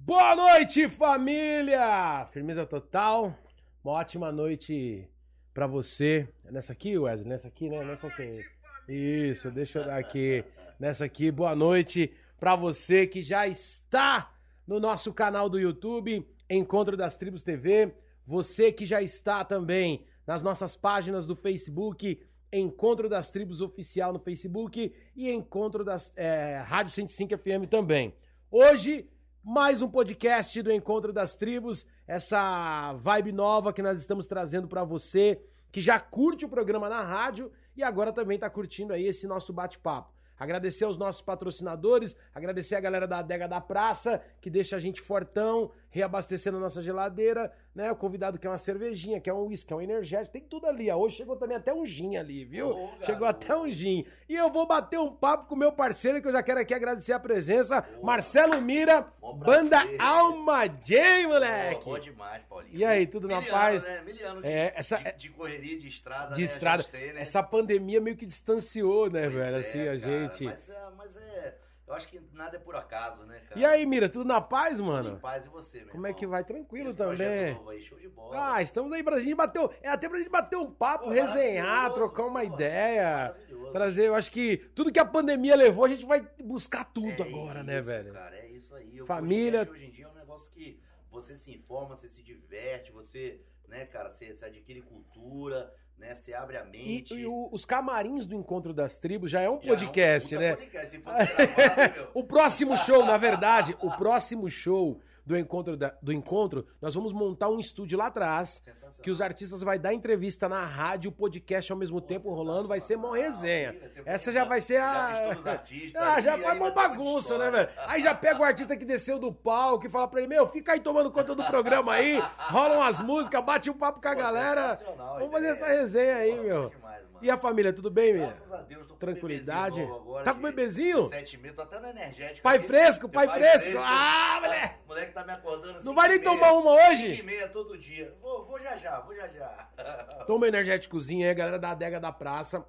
[0.00, 2.26] Boa noite, família!
[2.32, 3.36] Firmeza total.
[3.84, 5.06] Uma ótima noite
[5.52, 6.28] pra você.
[6.50, 7.28] Nessa aqui, Wesley?
[7.28, 7.84] Nessa aqui, né?
[7.84, 8.44] Nessa aqui.
[8.88, 10.44] Isso, deixa eu dar aqui.
[10.80, 14.34] Nessa aqui, boa noite pra você que já está
[14.66, 17.92] no nosso canal do YouTube, Encontro das Tribos TV.
[18.26, 22.22] Você que já está também nas nossas páginas do Facebook,
[22.52, 28.14] Encontro das Tribos Oficial no Facebook e Encontro das é, Rádio 105 FM também.
[28.50, 29.06] Hoje,
[29.42, 34.84] mais um podcast do Encontro das Tribos, essa vibe nova que nós estamos trazendo para
[34.84, 35.40] você
[35.70, 39.52] que já curte o programa na rádio e agora também está curtindo aí esse nosso
[39.52, 40.12] bate-papo.
[40.38, 45.00] Agradecer aos nossos patrocinadores, agradecer a galera da Adega da Praça, que deixa a gente
[45.00, 47.90] fortão, reabastecendo a nossa geladeira, né?
[47.92, 50.90] O convidado quer uma cervejinha, quer um uísque, quer um energético, tem tudo ali.
[50.90, 50.96] Ó.
[50.96, 52.70] Hoje chegou também até um gin ali, viu?
[52.70, 54.06] Ô, chegou até um gin.
[54.28, 56.72] E eu vou bater um papo com o meu parceiro, que eu já quero aqui
[56.72, 59.06] agradecer a presença, Marcelo Mira,
[59.36, 59.78] banda.
[59.98, 61.84] Alma J, moleque.
[61.84, 62.76] bom demais, Paulinho.
[62.76, 63.86] E aí, tudo na Miliano, paz?
[63.86, 64.02] Né?
[64.04, 66.44] Miliano de, É, essa- de, de correria, de estrada, De né?
[66.46, 66.84] estrada.
[66.84, 67.20] Tem, né?
[67.22, 69.56] Essa pandemia meio que distanciou, né, Pois velho?
[69.56, 70.44] é, assim, a cara, gente.
[70.44, 71.54] Mas é, mas é...
[71.88, 73.58] Eu acho que nada é por acaso, né, cara?
[73.58, 75.16] E aí, Mira, tudo na paz, Tudo mano?
[75.16, 76.20] Em paz e você, meu Como é irmão?
[76.20, 76.44] que vai?
[76.44, 77.54] Tranquilo Esse também.
[77.54, 78.54] novo aí, show de bola.
[78.56, 79.58] Ah, estamos aí pra gente bater.
[79.60, 83.28] um- É até pra gente bater um papo, Pô, resenhar, trocar uma pô, ideia.
[83.32, 83.72] maravilhoso.
[83.72, 87.26] Trazer, eu acho que tudo que a pandemia levou, a gente vai buscar tudo É
[87.26, 88.12] agora, né, isso, velho?
[88.12, 89.00] Cara, é isso aí.
[89.00, 90.78] O Família- Hoje em dia é um negócio que
[91.10, 96.14] você se informa, você se diverte, você, né, cara, você, você adquire cultura, né?
[96.14, 97.14] Você abre a E, mente.
[97.14, 100.36] e o- os camarins do Encontro das Tribos já é um Já é um podcast,
[100.36, 100.56] né?
[100.56, 102.08] podcast, se fosse gravado, meu.
[102.14, 107.12] O próximo show, na verdade, o próximo show do encontro, da- do encontro, nós vamos
[107.12, 108.62] montar um estúdio lá atrás.
[109.02, 112.80] Que os artistas vai dar entrevista na rádio, podcast ao mesmo Pô, tempo rolando, vai
[112.80, 113.76] ser mó resenha.
[113.82, 115.34] Aí ser Essa já vai ser a.
[115.44, 117.68] Já artistas Ah, já faz uma bagunça, né, velho?
[117.86, 120.72] Aí já pega o artista que desceu do palco e fala pra ele: Meu, fica
[120.72, 124.18] aí tomando conta do programa aí, rolam as músicas, bate um papo com a Pô,
[124.18, 124.78] galera.
[125.18, 126.72] Vamos fazer essa resenha aí, meu.
[126.88, 127.18] Demais, mano.
[127.24, 128.22] E a família, tudo bem, meu?
[128.22, 129.80] Graças a Deus, tô com Tranquilidade.
[129.82, 131.06] um agora Tá com bebezinho?
[131.08, 132.42] Sete meses, tô até no energético.
[132.42, 132.66] Pai aqui.
[132.66, 133.70] fresco, pai fresco.
[133.70, 133.80] fresco.
[133.84, 134.74] Ah, moleque.
[134.84, 135.86] O moleque tá me acordando assim.
[135.86, 137.10] Não vai nem tomar uma hoje?
[137.10, 138.14] 5 e meia todo dia.
[138.20, 139.68] Vou, vou já já, vou já já.
[140.26, 142.64] Toma um energéticozinho aí, galera da Adega da Praça.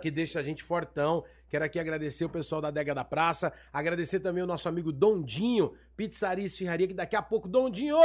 [0.00, 1.24] que deixa a gente fortão.
[1.48, 5.74] Quero aqui agradecer o pessoal da Adega da Praça, agradecer também o nosso amigo Dondinho,
[5.96, 7.96] Pizzaria e Esfirraria, que daqui a pouco, Dondinho,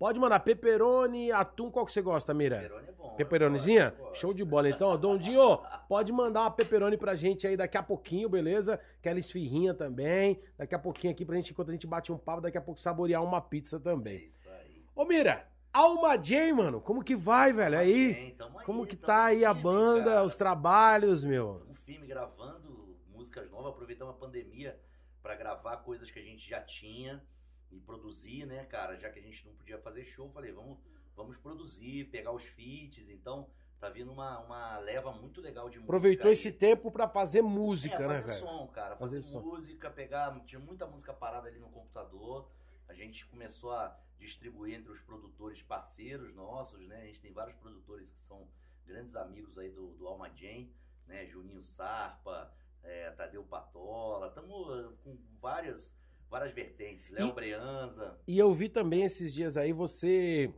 [0.00, 2.56] pode mandar pepperoni, atum, qual que você gosta, Mira?
[2.60, 3.10] Pepperoni é bom.
[3.16, 3.94] Pepperonizinha?
[3.98, 4.18] eu gosto.
[4.20, 4.68] Show de bola.
[4.70, 8.80] Então, Dondinho, pode mandar uma pepperoni pra gente aí daqui a pouquinho, beleza?
[8.98, 10.40] Aquela esfirrinha também.
[10.56, 12.80] Daqui a pouquinho aqui pra gente, enquanto a gente bate um papo, daqui a pouco
[12.80, 14.24] saborear uma pizza É também.
[14.24, 14.82] isso aí.
[14.96, 17.78] Ô, Mira, Alma J, mano, como que vai, velho?
[17.78, 18.14] Aí?
[18.14, 20.24] Bem, aí, Como que tá aí a banda, cara.
[20.24, 21.60] os trabalhos, meu?
[21.60, 24.76] Tamo firme gravando músicas novas, aproveitamos a pandemia
[25.22, 27.22] pra gravar coisas que a gente já tinha
[27.70, 28.96] e produzir, né, cara?
[28.96, 30.78] Já que a gente não podia fazer show, falei, vamos,
[31.16, 33.48] vamos produzir, pegar os feats, então
[33.78, 35.84] tá vindo uma, uma leva muito legal de música.
[35.90, 36.32] Aproveitou aí.
[36.32, 38.38] esse tempo pra fazer música, é, né, fazer velho?
[38.40, 39.40] som, cara, Fazer fazer, som.
[39.40, 42.50] música, pegar, tinha muita música parada ali no computador.
[42.88, 47.02] A gente começou a distribuir entre os produtores parceiros nossos, né?
[47.02, 48.46] A gente tem vários produtores que são
[48.86, 50.68] grandes amigos aí do, do Alma Jam,
[51.06, 51.26] né?
[51.26, 52.52] Juninho Sarpa,
[52.82, 55.96] é, Tadeu Patola, estamos com várias,
[56.30, 57.10] várias vertentes.
[57.10, 58.18] Léo E- Breanza.
[58.26, 60.52] E eu vi também esses dias aí você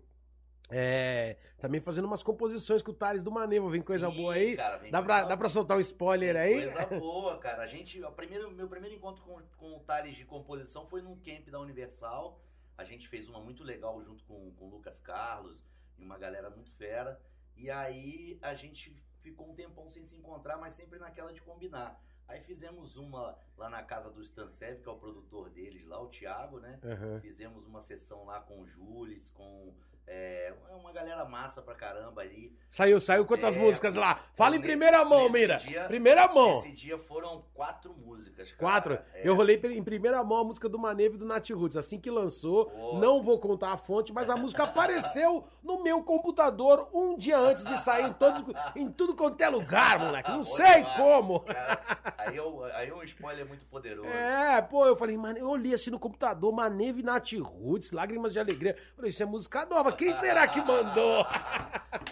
[0.70, 3.68] é, também fazendo umas composições com o Thales do Manevo.
[3.68, 4.56] Vem coisa Sim, boa aí?
[4.56, 6.70] cara, vem Dá pra, dá pra soltar um spoiler aí?
[6.70, 7.62] Coisa boa, cara.
[7.62, 11.48] A gente, primeiro, meu primeiro encontro com, com o Thales de composição foi num camp
[11.48, 12.40] da Universal.
[12.76, 15.64] A gente fez uma muito legal junto com, com o Lucas Carlos
[15.98, 17.20] e uma galera muito fera.
[17.56, 22.02] E aí a gente ficou um tempão sem se encontrar, mas sempre naquela de combinar.
[22.32, 26.08] Aí fizemos uma lá na casa do Stansev, que é o produtor deles lá, o
[26.08, 26.80] Thiago, né?
[26.82, 27.20] Aham.
[27.20, 29.74] Fizemos uma sessão lá com o Jules, com
[30.06, 32.54] é, uma galera massa pra caramba ali.
[32.68, 34.18] Saiu, saiu quantas É, músicas lá?
[34.34, 35.56] Fala em primeira mão, Mira.
[35.56, 36.58] dia- Primeira mão.
[36.58, 38.58] Esse dia foram quatro músicas, cara.
[38.58, 38.94] Quatro.
[39.14, 39.22] É.
[39.28, 41.76] Eu rolei em primeira mão a música do Manevo e do Nat Roots.
[41.76, 46.88] Assim que lançou, não vou contar a fonte, mas a música apareceu no meu computador
[46.92, 50.30] um dia antes de sair em, todo, em tudo quanto é lugar, moleque.
[50.30, 51.40] Não Bom sei como.
[51.40, 51.80] Cara,
[52.18, 54.08] aí, eu, aí é um spoiler muito poderoso.
[54.08, 58.32] É, pô, eu falei, mano, eu olhei assim no computador, Maneve e Nat Roots, Lágrimas
[58.32, 58.76] de Alegria.
[58.96, 61.24] Falei, isso é música nova, quem será que mandou?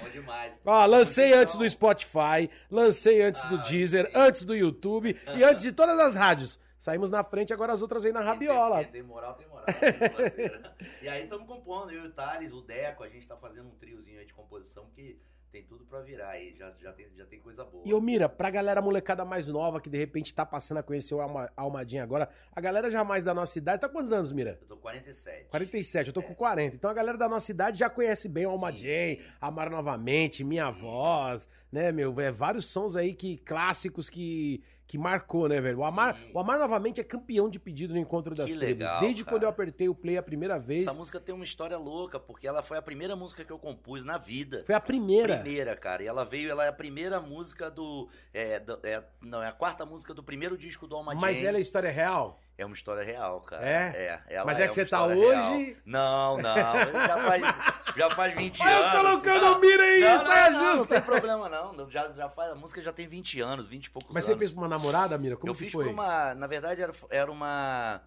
[0.03, 0.61] Bom demais.
[0.65, 4.13] Ó, lancei antes do Spotify, lancei antes do Ah, Deezer, sim.
[4.15, 6.59] antes do YouTube e antes de todas as rádios.
[6.79, 8.77] Saímos na frente, agora as outras vêm na rabiola.
[8.77, 9.67] Tem, quem tem moral, tem moral.
[10.17, 10.63] parceiro.
[11.03, 13.75] e aí estamos compondo, eu e o Thales, o Deco, a gente tá fazendo um
[13.75, 17.41] triozinho aí de composição que tem tudo pra virar aí, já, já, tem, já tem
[17.41, 17.83] coisa boa.
[17.85, 21.15] E ô Mira, pra galera molecada mais nova que de repente tá passando a conhecer
[21.15, 24.59] o Alma, Almadinha agora, a galera já mais da nossa idade, tá quantos anos, Mira?
[24.63, 25.49] Eu tô com 47.
[25.51, 26.23] 47, eu tô É.
[26.23, 26.77] com 40.
[26.77, 29.19] Então a galera da nossa idade já conhece bem o Almadinha.
[29.41, 30.81] Amar Novamente, Minha Sim.
[30.81, 32.19] Voz, né, meu?
[32.21, 35.79] É, vários sons aí que clássicos que, que marcou, né, velho?
[35.79, 36.31] O Amar, Sim.
[36.35, 38.69] o Amar Novamente é campeão de pedido no Encontro das Que Tribos.
[38.69, 39.35] legal, Desde cara.
[39.37, 42.47] quando eu apertei o play a primeira vez, Essa música tem uma história louca, porque
[42.47, 44.65] ela foi a primeira música que eu compus na vida.
[44.67, 45.39] foi a primeira.
[45.39, 46.03] Primeira, cara.
[46.03, 48.09] E ela veio, ela é a primeira música do.
[48.35, 51.47] É, do- é- não, é a quarta música do primeiro disco do Alma Mas Jane.
[51.49, 52.41] ela é história real?
[52.61, 53.67] É uma história real, cara.
[53.67, 54.23] É?
[54.29, 55.77] ela Mas é que uma você tá hoje- real.
[55.87, 56.55] Não, não.
[56.55, 57.59] Já faz,
[57.97, 59.01] já faz 20 Olha eu anos.
[59.23, 59.61] colocando não.
[59.61, 61.91] Mira aí, não, saia não, não, não tem problema, não.
[61.91, 64.39] Já, já faz, a música já tem 20 anos, 20 e poucos Mas você anos.
[64.41, 65.37] fez pra uma namorada, Mira?
[65.37, 65.87] Como eu que fiz foi?
[65.89, 66.35] uma.
[66.35, 68.03] Na verdade, era, era uma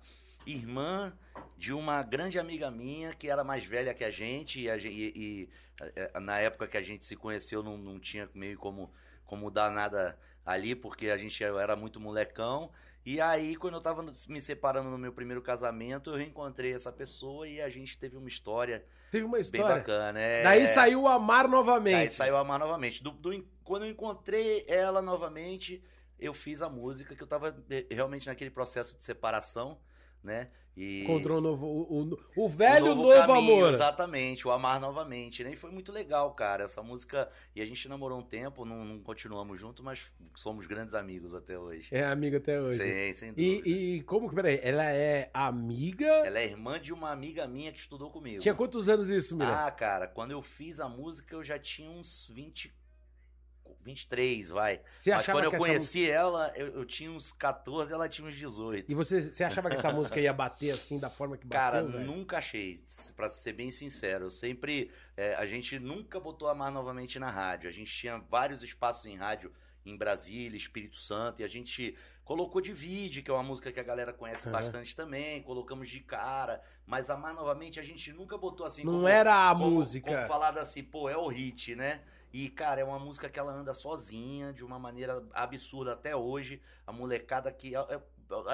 [0.45, 1.11] irmã
[1.57, 4.61] de uma grande amiga minha que era mais velha que a gente.
[4.61, 5.49] E, a e- e,
[5.95, 8.93] eh, na época que a gente se conheceu, não, não tinha meio como,
[9.25, 10.15] como dar nada
[10.45, 12.69] ali, porque a gente era muito molecão.
[13.05, 17.47] E aí, quando eu tava me separando no meu primeiro casamento, eu reencontrei essa pessoa
[17.47, 19.75] e a gente teve uma história, Teve uma bem história.
[19.75, 20.19] bacana.
[20.19, 20.41] é.
[20.43, 21.95] Daí saiu o Amar novamente.
[21.95, 23.03] Aí saiu Amar novamente.
[23.03, 25.83] Do, do- quando eu encontrei ela novamente,
[26.17, 29.77] eu fiz a música, que eu tava eh, realmente naquele processo de separação,
[30.23, 30.49] né?
[30.75, 33.73] E Encontrou um novo, o, o, o velho o novo, caminho, amor.
[33.73, 35.53] Exatamente, o Amar novamente, né?
[35.53, 36.63] E foi muito legal, cara.
[36.63, 37.29] Essa música.
[37.55, 41.59] E a gente namorou um tempo, não, não continuamos juntos, mas somos grandes amigos até
[41.59, 41.89] hoje.
[41.91, 42.79] É amiga até hoje.
[42.79, 43.69] Sim, sem dúvida.
[43.69, 46.07] E, e como que, peraí, ela é amiga?
[46.07, 48.41] Ela é irmã de uma amiga minha que estudou comigo.
[48.41, 49.67] Tinha quantos anos isso, Mira?
[49.67, 52.73] Ah, cara, quando eu fiz a música eu já tinha uns 20.
[53.83, 54.81] 23, vai.
[54.97, 58.91] você Mas quando eu conheci ela, eu, eu tinha uns 14, ela tinha uns 18.
[58.91, 61.83] E você, você achava que essa música ia bater assim, da forma que bateu, Cara,
[61.83, 62.05] velho?
[62.05, 62.75] nunca achei,
[63.15, 64.25] pra ser bem sincero.
[64.25, 64.89] Eu sempre.
[65.17, 67.69] é, a gente nunca botou Amar novamente na rádio.
[67.69, 69.51] A gente tinha vários espaços em rádio
[69.85, 71.93] em Brasília, Espírito Santo, e a gente
[72.23, 74.53] colocou Divide, que é uma música que a galera conhece Aham.
[74.57, 79.07] bastante também, colocamos de cara, mas Amar novamente a gente nunca botou assim Não como-
[79.09, 80.09] era a como, música.
[80.09, 81.99] Como falado assim, pô, é o hit, né?
[82.33, 86.59] E, cara, é uma música que ela anda sozinha, de uma maneira absurda até hoje.
[86.87, 87.75] A molecada que.
[87.75, 88.01] é- é-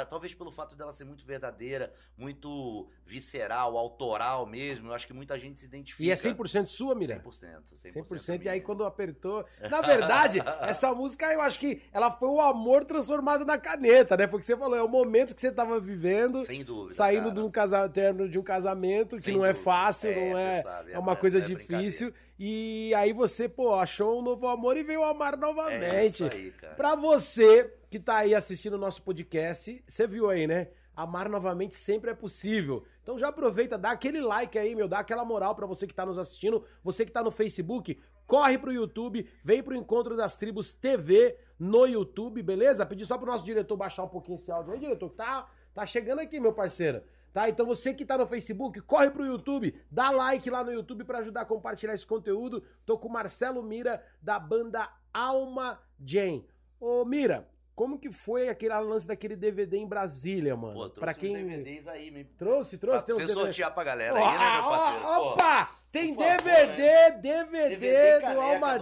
[0.01, 4.89] é- talvez pelo fato dela ser muito verdadeira, muito visceral, autoral mesmo.
[4.89, 6.03] Eu acho que muita gente se identifica.
[6.03, 7.13] E é 100% sua, Mira?
[7.15, 7.73] 100%.
[7.75, 9.45] 100%, 100%, e aí quando apertou...
[9.69, 14.27] Na verdade, essa música eu acho que ela foi o amor transformado na caneta, né?
[14.27, 16.95] Foi o que você falou, é o momento que você tava vivendo, Sem dúvida.
[16.95, 17.35] saindo cara.
[17.35, 19.63] de um, casa, terno de um casamento, que Sem não é dúvida.
[19.63, 20.61] fácil, É, não você é...
[20.63, 22.13] sabe, É uma é- coisa é difícil.
[22.41, 26.05] E aí você, pô, achou um novo amor e veio amar É novamente.
[26.07, 26.73] isso aí, cara.
[26.75, 30.69] Pra você que tá aí assistindo o nosso podcast, você viu aí, né?
[30.95, 32.85] Amar novamente sempre é possível.
[33.03, 36.05] Então já aproveita, dá aquele like aí, meu, dá aquela moral pra você que tá
[36.05, 40.73] nos assistindo, você que tá no Facebook, corre pro YouTube, vem pro Encontro das Tribos
[40.73, 42.85] TV no YouTube, beleza?
[42.85, 45.85] Pedir só pro nosso diretor baixar um pouquinho esse áudio aí, diretor, que tá, tá
[45.85, 47.01] chegando aqui, meu parceiro.
[47.33, 47.49] Tá?
[47.49, 51.19] Então você que tá no Facebook, corre pro YouTube, dá like lá no YouTube pra
[51.19, 52.63] ajudar a compartilhar esse conteúdo.
[52.85, 56.47] Tô com o Marcelo Mira da banda Alma Jane.
[56.79, 60.73] Ô Mira, como que foi aquele lance daquele DVD em Brasília, mano?
[60.73, 62.23] Pô, trouxe pra quem DVDs aí, me...
[62.25, 63.45] trouxe, trouxe, pra tem você DVD.
[63.45, 65.05] sortear pra galera aí, né, meu parceiro?
[65.05, 65.78] Opa!
[65.91, 68.79] Tem favor, DVD, DVD, DVD, do caneca Alma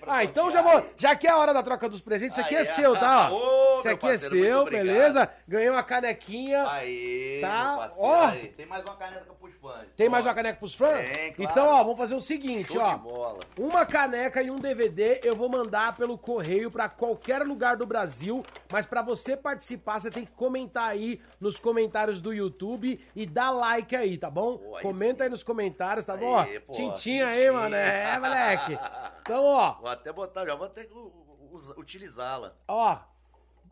[0.00, 0.78] pra Ah, então já vou.
[0.78, 0.84] aí.
[0.96, 3.30] Já que é a hora da troca dos presentes, isso aqui é Aí, seu, tá?
[3.30, 5.28] Ô, Isso meu aqui é parceiro, muito seu, beleza?
[5.46, 6.64] Ganhei uma canequinha.
[6.70, 8.26] Aí, Tá, parceiro, ó.
[8.28, 8.46] aí.
[8.48, 9.94] Tem mais uma caneta pros fãs.
[9.94, 11.10] Tem Pô, mais uma caneca pros fãs?
[11.10, 11.50] Tem, claro.
[11.52, 13.36] Então, ó, vamos fazer o seguinte, Show ó.
[13.58, 18.42] Uma caneca e um DVD eu vou mandar pelo correio pra qualquer lugar do Brasil,
[18.72, 23.50] mas pra você participar, você tem que comentar aí nos comentários do YouTube e dar
[23.50, 24.58] like aí, tá bom?
[24.76, 25.22] Aí Comenta sim.
[25.24, 26.37] aí nos comentários, tá bom?
[26.40, 27.52] Ó, pô, tintinha aí, tintinha.
[27.52, 27.74] mano.
[27.74, 28.78] É, moleque.
[29.22, 31.12] Então, ó, Vou até botar, já vou até u-
[31.52, 32.54] u- utilizá-la.
[32.66, 32.98] ó,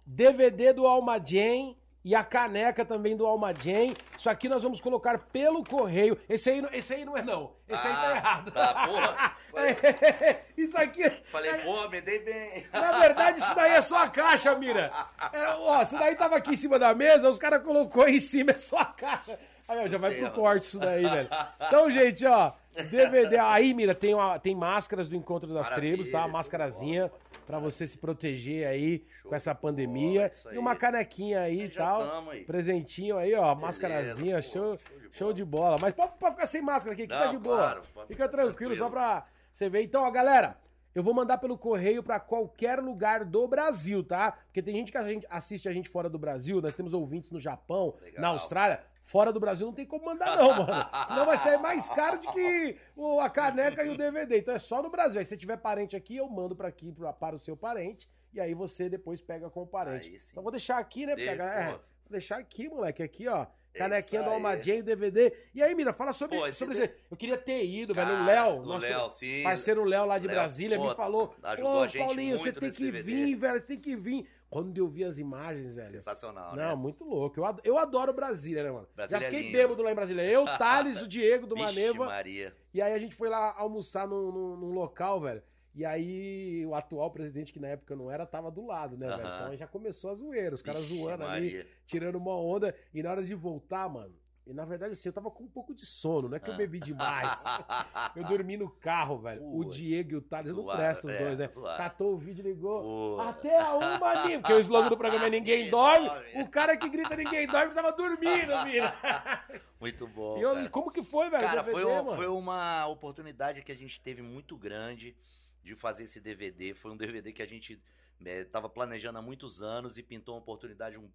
[0.06, 3.96] DVD do Alma Jane e a caneca também do Alma Jane.
[4.16, 6.16] Isso aqui nós vamos colocar pelo correio.
[6.28, 7.52] Esse aí, não- esse aí não é não.
[7.68, 8.50] Esse aí tá Ah, errado.
[8.52, 9.36] tá, porra.
[10.56, 11.08] Isso aqui.
[11.30, 12.66] Falei, pô, me dei bem.
[12.72, 14.92] Na verdade, isso daí é só a caixa, Mira.
[15.32, 18.50] É, ó, isso daí tava aqui em cima da mesa, os caras colocou em cima,
[18.52, 19.38] é só a caixa.
[19.68, 21.28] Aí, ó, já vai pro corte isso daí, velho.
[21.66, 22.52] Então, gente, ó,
[22.90, 23.36] DVD.
[23.38, 26.20] Aí, Mira, tem, uma, tem máscaras do Encontro das Maravilha, Tribos, tá?
[26.28, 27.10] bola, parceiro.
[27.46, 30.30] pra você se proteger aí Show com essa de pandemia.
[30.44, 32.06] bola, E uma canequinha aí e tal.
[32.06, 32.44] tamo aí.
[32.44, 35.34] Presentinho aí, ó, máscarazinha, pô, show, show de show bola.
[35.34, 35.76] de bola.
[35.80, 37.56] Mas pode, pode ficar sem máscara aqui, que tá Não, de boa.
[37.56, 38.76] claro, pode Fica tranquilo, tranquilo.
[38.76, 39.82] só pra você ver.
[39.82, 40.56] Então, ó, galera,
[40.94, 44.32] eu vou mandar pelo correio pra qualquer lugar do Brasil, tá?
[44.32, 47.30] Porque tem gente que a gente assiste a gente fora do Brasil, nós temos ouvintes
[47.30, 48.22] no Japão, Legal.
[48.22, 48.80] na Austrália.
[49.06, 51.06] Fora do Brasil não tem como mandar, não, mano.
[51.06, 54.38] Senão vai sair mais caro do que o- a caneca e o DVD.
[54.38, 55.18] Então é só no Brasil.
[55.20, 58.08] Aí se tiver parente aqui, eu mando pra aqui, pra- para o seu parente.
[58.34, 60.08] E aí você depois pega com o parente.
[60.08, 60.18] Aí.
[60.30, 61.14] Então vou deixar aqui, né?
[61.14, 61.78] Porque a De- galera- pô.
[61.78, 63.02] Vou deixar aqui, moleque.
[63.02, 63.46] Aqui, ó.
[63.74, 64.30] É Canequinha do.
[64.30, 65.32] Almadinha e DVD.
[65.54, 66.88] E aí, Mira, fala sobre, Pô, sobre isso.
[67.10, 68.06] Eu queria ter ido, velho.
[68.08, 69.42] Cara, O Léo, o nosso Léo, sim.
[69.42, 73.34] parceiro Léo lá de Léo, Brasília, pô, me falou: Ô, Paulinho, você tem que vir,
[73.36, 73.60] velho.
[73.60, 74.26] Você tem que vir.
[74.48, 75.90] Quando eu vi as imagens, velho.
[75.90, 76.74] Sensacional, Não, né?
[76.74, 77.38] muito louco.
[77.40, 78.88] Eu adoro, eu adoro Brasília, né, mano?
[78.94, 79.58] Brasília Já é fiquei lindo.
[79.58, 80.22] bêbado lá em Brasília.
[80.22, 82.06] Eu, Thales, o Diego do Vixe, Maneva.
[82.06, 82.56] Maria.
[82.72, 85.42] E aí a gente foi lá almoçar num, num- num local, velho.
[85.74, 89.20] E aí o atual presidente, que na época não era, tava do lado, né, velho?
[89.26, 89.34] Aham.
[89.36, 91.66] Então aí já começou a zoeira, os caras zoando ali, Maria.
[91.84, 92.74] tirando uma onda.
[92.94, 94.14] E na hora de voltar, mano,
[94.46, 96.54] e na verdade assim, eu tava com um pouco de sono, não é que eu
[96.54, 96.56] Ah.
[96.56, 97.42] bebi demais.
[98.16, 99.42] Eu dormi no carro, velho.
[99.44, 101.48] O Diego e o Thales não prestam os é, dois, né?
[101.48, 101.76] zoado.
[101.76, 103.20] Catou o vídeo e ligou.
[103.20, 106.08] Até a uma ali, porque o slogan do programa é Ninguém Dorme.
[106.40, 108.94] O cara que grita Ninguém Dorme tava dormindo, mina.
[109.80, 110.38] Muito bom.
[110.38, 110.68] E eu- cara.
[110.70, 111.42] como que foi, velho?
[111.42, 115.14] Cara, DVD, foi, um- foi uma oportunidade que a gente teve muito grande
[115.62, 116.72] de fazer esse DVD.
[116.72, 117.78] Foi um DVD que a gente
[118.24, 120.96] estava planejando há muitos anos e pintou uma oportunidade.
[120.96, 121.10] Um,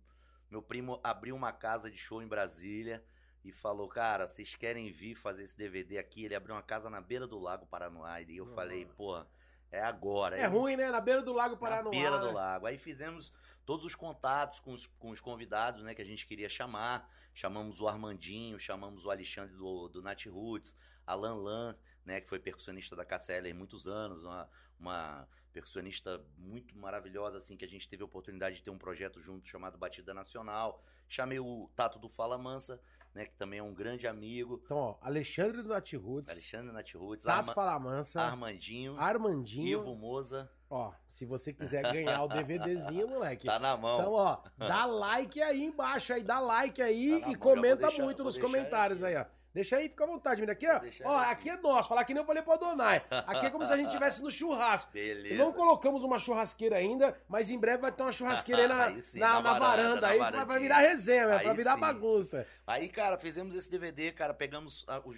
[0.51, 3.03] meu primo abriu uma casa de show em Brasília
[3.43, 6.25] e falou: Cara, vocês querem vir fazer esse DVD aqui?
[6.25, 8.21] Ele abriu uma casa na beira do Lago Paranoá.
[8.21, 8.55] E eu Nossa.
[8.55, 9.27] falei: Porra,
[9.71, 10.37] é agora.
[10.37, 10.89] É Aí- ruim, né?
[10.91, 11.91] Na beira do Lago na Paranoá.
[11.91, 12.33] beira do né?
[12.33, 12.65] lago.
[12.65, 13.31] Aí fizemos
[13.65, 17.09] todos os contatos com os, com os convidados, né, que a gente queria chamar.
[17.33, 20.75] Chamamos o Armandinho, chamamos o Alexandre do, do Nat Roots,
[21.07, 26.77] Alan Lan, né, que foi percussionista da KCL há muitos anos, uma, uma percussionista muito
[26.77, 30.13] maravilhosa, assim, que a gente teve a oportunidade de ter um projeto junto chamado Batida
[30.13, 30.83] Nacional.
[31.07, 32.81] Chamei o Tato do Fala Mansa,
[33.13, 34.61] né, que também é um grande amigo.
[34.65, 39.81] Então, ó, Alexandre do Nat Roots, Alexandre Nat Roots, Tato Arma- Falamansa, Armandinho, Armandinho.
[39.81, 43.45] Ivo Moza, Ó, se você quiser ganhar o DVDzinho, moleque.
[43.45, 43.99] tá na mão.
[43.99, 48.03] Então, ó, dá like aí embaixo aí, dá like aí Tá e mão, comenta deixar-
[48.03, 49.40] muito nos comentários aqui, aí, ó.
[49.53, 50.53] Deixa aí, fica à vontade, menina.
[50.53, 51.09] Aqui, ó.
[51.09, 51.49] Ó, aqui aqui.
[51.49, 51.89] é nosso.
[51.89, 53.03] Falar que nem eu falei pro Adonai.
[53.27, 54.91] Aqui é como se a gente estivesse no churrasco.
[54.93, 55.35] Beleza.
[55.35, 59.01] Não colocamos uma churrasqueira ainda, mas em breve vai ter uma churrasqueira aí na, Aí
[59.03, 60.07] sim, na, na na varanda, varanda,
[60.39, 61.79] aí, vai- virar resenha, vai virar sim.
[61.81, 62.47] bagunça.
[62.65, 65.17] Aí, cara, fizemos esse DVD, cara, pegamos a- os,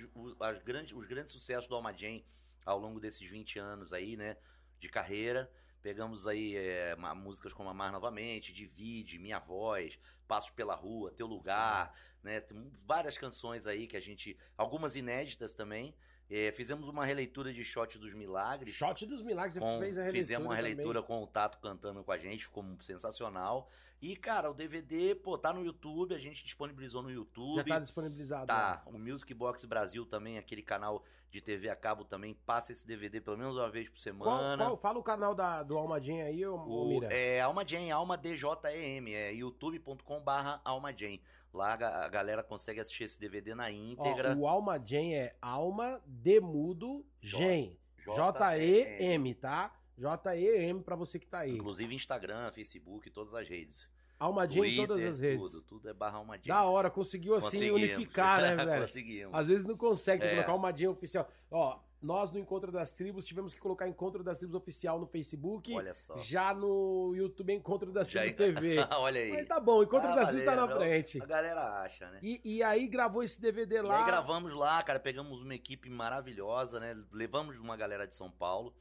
[0.64, 2.22] grandes, os grandes sucessos do Alma Jam
[2.66, 4.36] ao longo desses 20 anos aí, né,
[4.80, 5.52] de carreira.
[5.82, 11.94] Pegamos aí é, músicas como Amar Novamente, Divide, Minha Voz, Passo pela Rua, Teu Lugar,
[12.24, 15.94] né, tem várias canções aí que a gente, algumas inéditas também.
[16.30, 18.74] É, fizemos uma releitura de Shot dos Milagres.
[18.74, 20.72] Shot dos Milagres, você Com- fez a releitura fizemos uma também.
[20.72, 23.70] releitura com o Tato cantando com a gente, ficou sensacional.
[24.04, 27.56] E, cara, o DVD, pô, tá no YouTube, a gente disponibilizou no YouTube.
[27.56, 28.48] Já tá disponibilizado.
[28.48, 32.86] Tá, o Music Box Brasil também, aquele canal de TV a cabo também, passa esse
[32.86, 34.66] DVD pelo menos uma vez por Qual, semana.
[34.66, 37.14] qual- fala o canal da, do Almadinha aí, ô, O, Mira.
[37.14, 41.18] é Alma Jam, Alma DJEM, é youtube.com barra Alma Jam.
[41.54, 44.36] Lá a ga- a galera consegue assistir esse DVD na Ó, íntegra.
[44.36, 47.78] o Alma Gen é Alma Demudo Gen.
[48.06, 49.74] J-E-M, tá?
[49.98, 51.52] J-E-M pra você que tá aí.
[51.56, 53.93] Inclusive Instagram, Facebook, todas as redes.
[54.20, 55.52] Alma Gen em Twitter, todas as redes.
[55.52, 56.56] Tudo, tudo é barra Alma Jam.
[56.56, 58.82] Da hora, conseguiu assim unificar, né, velho?
[58.82, 59.34] Conseguimos.
[59.36, 60.44] Às vezes não consegue É.
[60.44, 61.28] colocar Gen oficial.
[61.52, 65.74] Ó, nós no Encontro das Tribos tivemos que colocar Encontro das Tribos oficial no Facebook.
[65.74, 66.18] Olha só.
[66.18, 68.78] Já no YouTube Encontro das Já- Tribos TV.
[68.92, 69.32] Olha aí.
[69.32, 71.22] Mas tá bom, Encontro Ah, das Tribos tá na frente.
[71.22, 72.20] A galera acha, né?
[72.22, 74.00] E, e aí gravou esse DVD E lá.
[74.00, 76.96] aí gravamos lá, cara, pegamos uma equipe maravilhosa, né?
[77.12, 78.74] Levamos uma galera de São Paulo,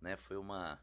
[0.00, 0.16] né?
[0.16, 0.78] Foi uma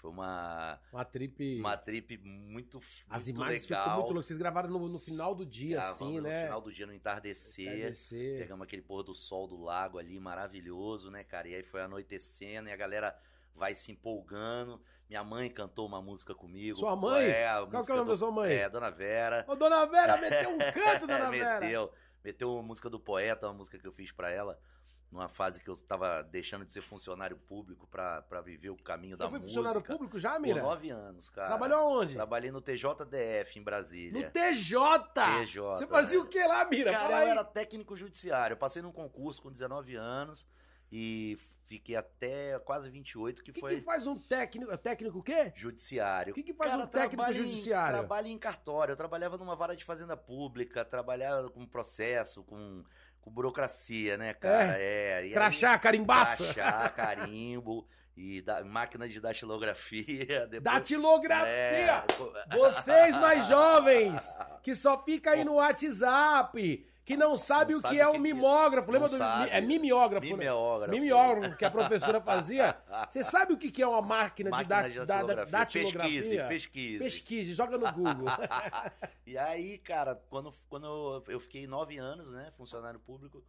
[0.00, 1.58] foi uma Uma trip.
[1.60, 3.96] uma trip muito As muito imagens ficou legal.
[3.96, 4.22] muito louco.
[4.22, 6.44] Vocês gravaram no, no final do dia, Gravamos assim, no né?
[6.44, 7.66] final do dia no entardecer.
[7.68, 8.38] Entardecer.
[8.38, 11.48] Pegamos aquele pôr do sol do lago ali, maravilhoso, né, cara?
[11.48, 13.16] E aí foi anoitecendo e a galera
[13.54, 14.80] vai se empolgando.
[15.08, 16.78] Minha mãe cantou uma música comigo.
[16.78, 17.24] Sua mãe?
[17.26, 18.52] É, a Qual que é o nome do- da sua mãe?
[18.52, 19.44] É, Dona Vera.
[19.48, 21.60] Ô, dona Vera, meteu um canto, dona Vera.
[21.60, 24.60] meteu, meteu uma música do poeta, uma música que eu fiz pra ela,
[25.10, 29.16] numa fase que eu tava deixando de ser funcionário público pra, pra viver o caminho
[29.16, 29.54] da Você foi música.
[29.62, 30.62] funcionário público já, Por Mira?
[30.62, 31.48] nove anos, cara.
[31.48, 32.14] Trabalhou aonde?
[32.14, 34.30] Trabalhei no TJDF em No Brasília.
[34.30, 35.08] TJ!
[35.40, 35.60] TJ.
[35.78, 36.24] Você fazia né?
[36.24, 36.90] o que lá, Mira?
[36.92, 37.30] Cara, Fala eu aí.
[37.30, 38.52] era técnico judiciário.
[38.54, 40.46] Eu passei num concurso com 19 anos
[40.92, 44.76] e fiquei até quase 28, que O que, foi que faz um técnico?
[44.78, 45.52] Técnico o quê?
[45.54, 46.32] judiciário.
[46.32, 47.98] O que que faz Cara, um técnico em- judiciário?
[47.98, 48.92] Trabalho em cartório.
[48.92, 52.82] Eu trabalhava numa vara de fazenda pública, trabalhava com processo, com,
[53.28, 54.78] com burocracia, né, cara?
[54.78, 55.18] É.
[55.18, 56.52] aí- Crachá, carimbaça?
[56.54, 60.46] Crachá, carimbo e da, máquina de datilografia.
[60.50, 61.46] Depois, Datilografia!
[61.48, 67.82] É, Vocês mais jovens, que só fica aí no WhatsApp, que não sabe Não o
[67.82, 68.90] sabe que é o um que- mimiógrafo.
[68.92, 69.18] Lembra não do.
[69.18, 69.50] sabe.
[69.50, 70.88] É mimeógrafo, né?
[70.88, 71.56] Mimeógrafo.
[71.56, 72.76] Que a professora fazia.
[73.08, 75.58] Você sabe o que é uma máquina, Máquina de, de da, da, da, datilografia.
[75.58, 76.20] datilografia?
[76.20, 76.98] Pesquise, pesquise.
[76.98, 78.26] Pesquise, joga no Google.
[79.26, 83.42] e aí, cara, quando, quando eu- fiquei nove anos, né, funcionário público,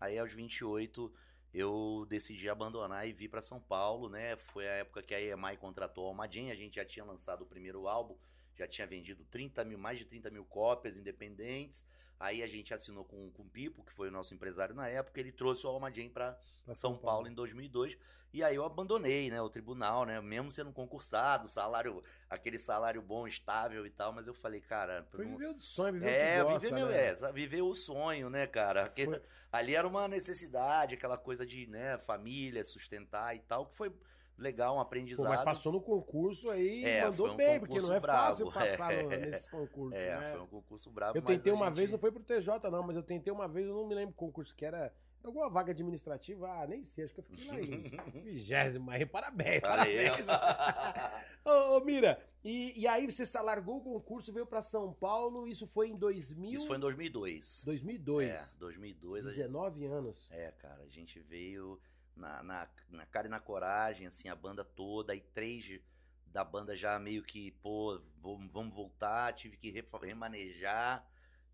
[0.00, 1.12] aí aos 28
[1.54, 4.36] eu decidi abandonar e vir pra São Paulo, né?
[4.52, 7.46] Foi a época que a EMI contratou a Almadinha, a gente já tinha lançado o
[7.46, 8.16] primeiro álbum,
[8.56, 11.84] já tinha vendido 30 mil, mais de 30 mil cópias independentes.
[12.20, 15.20] Aí a gente assinou com, com o Pipo, que foi o nosso empresário na época,
[15.20, 17.96] ele trouxe o Almadinha pra, Pra São Paulo em 2002.
[18.30, 23.26] E aí eu abandonei, né, o tribunal, né, mesmo sendo concursado, salário, aquele salário bom,
[23.26, 26.46] estável e tal, mas eu falei, cara, Foi não- viver o sonho, viver é, o
[26.46, 27.06] que gosta, viver, né?
[27.06, 28.92] é, viver o sonho, né, cara?
[28.94, 33.90] Foi- ali era uma necessidade, aquela coisa de, né, família, sustentar e tal, que foi
[34.38, 35.28] legal, um Pô, aprendizado.
[35.28, 38.92] mas passou no concurso aí É, mandou um bem, porque não é fácil brabo, passar
[38.94, 39.02] é.
[39.02, 40.30] no- nesses concursos, É, né?
[40.32, 42.96] foi um concurso brabo, Eu tentei uma gente- vez, não foi pro TJ não, mas
[42.96, 44.92] eu tentei uma vez, eu não me lembro que concurso que era.
[45.24, 47.90] Alguma vaga administrativa, ah, nem sei, acho que eu fiquei lá em
[48.22, 50.12] vigésimo, aí parabéns, Valeu.
[50.12, 50.26] parabéns.
[51.44, 55.66] ô, ô, Mira, e, e aí você largou o concurso, veio pra São Paulo, isso
[55.66, 56.52] foi em 2000...
[56.52, 57.62] Isso foi em 2002.
[57.64, 59.26] 2002, É, 2002.
[59.26, 60.28] a gente- 19 anos.
[60.30, 61.80] É, cara, a gente veio
[62.18, 65.80] na, na, na cara e na coragem, assim, a banda toda, aí três
[66.26, 69.70] da banda já meio que, pô, vamos, voltar, tive que
[70.02, 71.06] remanejar,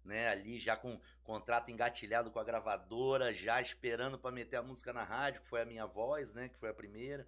[0.04, 4.92] né, ali já com contrato engatilhado com a gravadora, já esperando pra meter a música
[4.92, 7.26] na rádio, que foi a minha voz, né, que foi a primeira,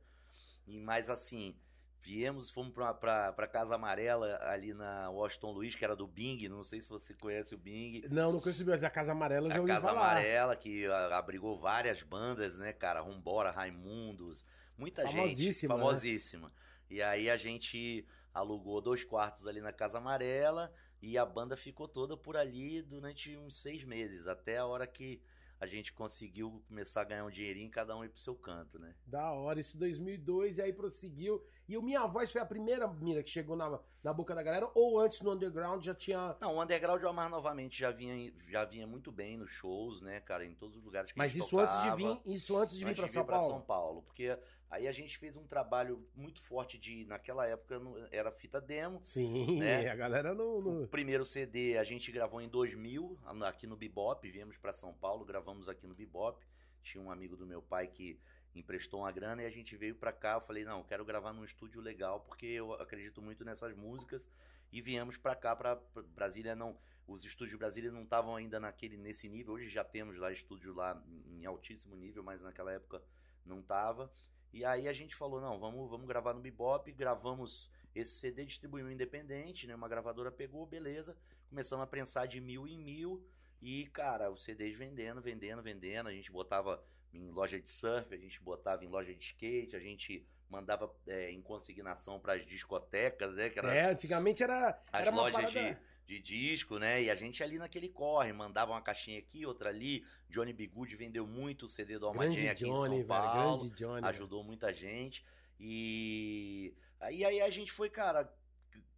[0.67, 1.57] e mais assim,
[2.03, 6.63] viemos, fomos pra, pra, Casa Amarela, ali na Washington Luiz, que era do Bing, não
[6.63, 9.57] sei se você conhece o Bing, Não, não conheci, mas a Casa Amarela eu já
[9.57, 10.11] a ouvi Casa falar.
[10.13, 13.01] Amarela, que ah, abrigou várias bandas, né, cara?
[13.01, 14.45] Rumbora, Raimundos,
[14.79, 15.17] muita gente.
[15.17, 15.81] Famosíssima, né?
[15.81, 16.53] Famosíssima.
[16.89, 20.73] E aí a gente alugou dois quartos ali na Casa Amarela
[21.03, 25.21] e a banda ficou toda por ali durante uns seis meses, até a hora que
[25.59, 28.95] a gente conseguiu começar a ganhar um dinheirinho, cada um ir pro seu canto, né?
[29.07, 31.43] Da hora, isso 2002, e aí prosseguiu.
[31.69, 34.71] E o Minha Voz foi a primeira, Mira, que chegou na, na boca da galera,
[34.75, 36.37] ou antes no Underground já tinha...
[36.41, 40.21] Não, o Underground o Amar novamente já vinha, já vinha muito bem nos shows, né,
[40.21, 40.45] cara?
[40.45, 41.97] Em todos os lugares que a Mas gente isso antes de tocava.
[41.97, 43.51] vir, isso antes de vir antes pra de São vir pra Paulo?
[43.53, 44.03] São Paulo.
[44.03, 44.39] Porque
[44.71, 47.05] aí a gente fez um trabalho muito forte de.
[47.07, 47.81] Naquela época
[48.11, 48.99] era fita demo.
[49.03, 49.89] Sim, né?
[49.89, 50.61] a galera não...
[50.61, 54.29] não- O primeiro CD a gente gravou em 2000, aqui no Bebop.
[54.31, 56.45] Viemos pra São Paulo, gravamos aqui no Bebop.
[56.83, 58.19] Tinha um amigo do meu pai que
[58.55, 60.35] emprestou uma grana e a gente veio pra cá.
[60.35, 64.29] Eu falei, não, quero gravar num estúdio legal porque eu acredito muito nessas músicas.
[64.73, 65.81] E viemos pra cá, pra
[66.15, 66.55] Brasília.
[66.57, 66.77] Não,
[67.07, 69.55] os estúdios brasileiros não estavam ainda naquele nesse nível.
[69.55, 73.03] Hoje já temos lá estúdio lá em altíssimo nível, mas naquela época
[73.45, 74.11] não tava.
[74.57, 78.91] E aí a gente falou, não, vamos, vamos gravar no Bebop, gravamos esse CD, distribuiu
[78.91, 79.75] independente, né?
[79.75, 81.15] Uma gravadora pegou, beleza.
[81.51, 83.23] Começamos a prensar de mil em mil.
[83.61, 86.09] E, cara, os CDs vendendo, vendendo, vendendo.
[86.09, 89.79] A gente botava em loja de surf, a gente botava em loja de skate, a
[89.79, 93.51] gente mandava é, em consignação para as discotecas, né?
[93.51, 95.75] Que era É, antigamente era, as era lojas parada...
[95.75, 97.03] de, de disco, né?
[97.03, 100.05] E a gente ali naquele corre, mandava uma caixinha aqui, outra ali.
[100.31, 100.67] Johnny B.
[100.69, 103.71] Good vendeu muito o CD do Almadinha aqui em Johnny, São velho, Paulo.
[103.71, 104.07] Johnny.
[104.07, 105.25] ajudou muita gente.
[105.59, 108.33] E aí, aí a gente foi, cara,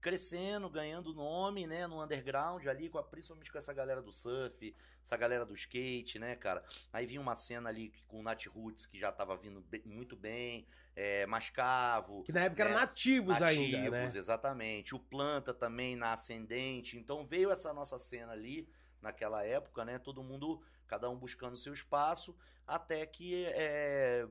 [0.00, 4.74] crescendo, ganhando nome, né, no underground ali, com a- principalmente com essa galera do surf,
[5.02, 6.64] essa galera do skate, né, cara.
[6.92, 10.66] Aí vinha uma cena ali com o Nat Roots, que já tava vindo muito bem,
[10.94, 13.88] é, Mascavo, Que na época né, eram nativos, ainda, né?
[13.90, 14.94] Nativos, exatamente.
[14.94, 16.96] O Planta também na ascendente.
[16.98, 18.68] Então veio essa nossa cena ali
[19.00, 19.98] naquela época, né?
[19.98, 22.36] Todo mundo, cada um buscando seu espaço,
[22.68, 24.26] até que é,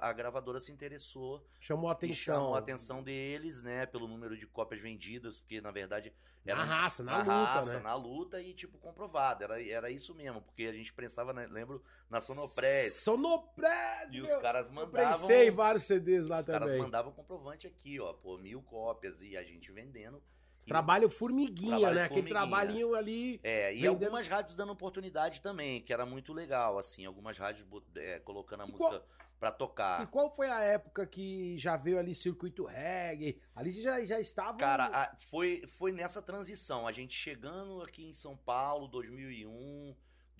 [0.00, 2.14] a gravadora se interessou Chamou a atenção.
[2.36, 3.84] chamou a atenção deles, né?
[3.84, 6.12] Pelo número de cópias vendidas, porque na verdade
[6.44, 7.80] Na era raça, na, na luta, raça, né?
[7.80, 9.42] na luta e tipo comprovado.
[9.42, 12.94] Era, era isso mesmo, porque a gente prensava, né, lembro, na Sonopress.
[13.02, 14.08] Sonopress!
[14.12, 15.18] E os caras Eu mandavam.
[15.18, 16.80] prensei vários CDs lá Os caras também.
[16.82, 20.22] mandavam comprovante aqui, ó, pô, mil cópias e a gente vendendo.
[20.70, 22.04] E- Trabalho formiguinha, Trabalho né?
[22.04, 23.40] Aquele trabalhinho ali.
[23.42, 27.66] É, e vendendo- algumas rádios dando oportunidade também, que era muito legal, assim, algumas rádios
[27.96, 29.06] é, colocando a E música qual-
[29.40, 30.06] pra E tocar.
[30.10, 33.40] qual foi a época que já veio ali circuito reggae?
[33.56, 34.58] Ali você já, já estava.
[34.58, 39.50] Cara, a- foi, foi nessa transição, a gente chegando aqui em São Paulo, 2001,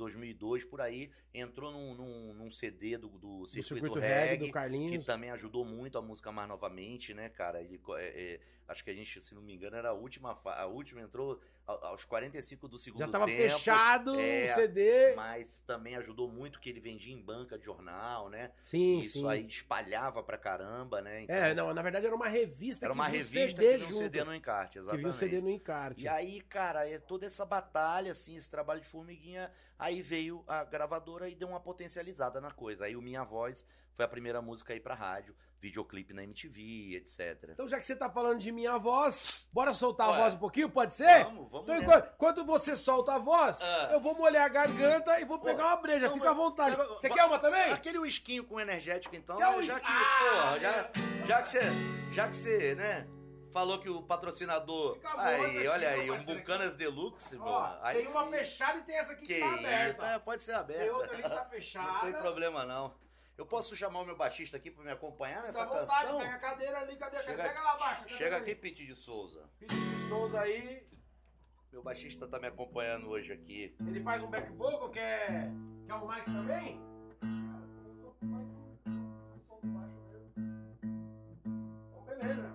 [0.00, 4.38] 2002, por aí, entrou num, num, num CD do, do do Circuito, circuito Reggae, reggae
[4.38, 5.06] do que Carlinhos.
[5.06, 7.60] também ajudou muito a música mais novamente, né, cara?
[7.60, 10.66] Ele, é, é, acho que a gente, se não me engano, era a última, a
[10.66, 13.40] última entrou aos 45 do segundo Já tava tempo.
[13.42, 15.14] fechado é, o CD.
[15.14, 18.50] Mas também ajudou muito que ele vendia em banca de jornal, né?
[18.58, 19.28] Sim, Isso sim.
[19.28, 21.22] aí espalhava pra caramba, né?
[21.22, 23.70] Então, É, não, na verdade era uma revista Era que uma vinha um revista CD
[23.72, 23.98] que vinha um.
[23.98, 25.00] CD no encarte, que exatamente.
[25.02, 26.04] vinha um CD no encarte.
[26.04, 30.64] E aí, cara, é toda essa batalha, assim, esse trabalho de formiguinha, aí veio a
[30.64, 32.84] gravadora e deu uma potencializada na coisa.
[32.86, 37.50] Aí o Minha Voz foi a primeira música aí pra rádio, videoclipe na MTV, etc.
[37.50, 40.70] Então, já que você tá falando de minha voz, bora soltar a voz um pouquinho,
[40.70, 41.24] pode ser?
[41.24, 43.90] Vamos, vamos Então, enquanto, você solta a voz, Ah.
[43.92, 46.06] eu vou molhar a garganta e vou pegar uma breja.
[46.06, 46.76] Então, Fica à vontade.
[46.76, 47.72] quero- Você quer uma também?
[47.72, 50.90] Aquele whiskinho com energético, então, Quer né, um já whis- que, Ah, porra, já,
[51.26, 51.60] já que você,
[52.12, 53.06] já que você, né,
[53.52, 58.24] falou que o patrocinador, aí, aqui, olha aí, um Bucanas Deluxe, Ó, aí tem uma
[58.24, 58.30] sim.
[58.30, 60.02] fechada e tem essa aqui que, que tá isso, aberta.
[60.06, 60.82] né, pode ser aberta.
[60.84, 62.18] Tem outra ali que tá Não tem fechada.
[62.20, 62.94] problema não.
[63.40, 66.18] Eu posso chamar o meu baixista aqui pra me acompanhar nessa vontade, canção?
[66.18, 67.48] pega a cadeira ali, cadê a Chega, cadeira?
[67.48, 68.02] Pega lá abaixo.
[68.02, 69.48] cadê chega aqui, Pete de Souza.
[69.58, 70.86] Pedido de Souza aí.
[71.72, 73.74] Meu baixista tá me acompanhando hoje aqui.
[73.80, 75.50] Ele faz um back vocal, quer,
[75.86, 76.78] quer um mic também?
[77.18, 80.34] Cara, eu sou mais um som baixo mesmo.
[81.88, 82.54] Então, beleza.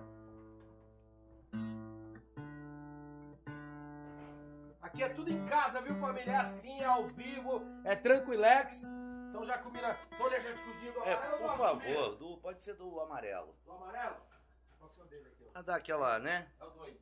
[4.82, 6.30] Aqui é tudo em casa, viu, família?
[6.30, 8.84] É assim, é ao vivo, é tranquilex.
[9.36, 9.98] Então já combina.
[10.18, 11.34] Energéticozinho do É, amarelo.
[11.42, 13.54] eu por favor, do, pode ser do amarelo.
[13.66, 14.16] Do amarelo?
[14.78, 15.52] Qual que é o dele aqui, ó?
[15.52, 16.50] Pra dar aquela, né?
[16.58, 16.96] É o 2.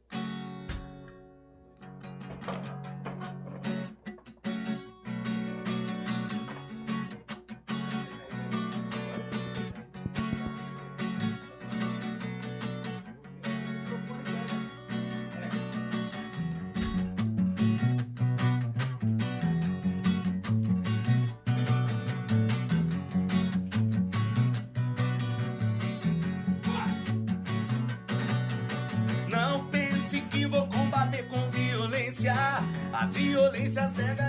[33.50, 34.23] Violência cega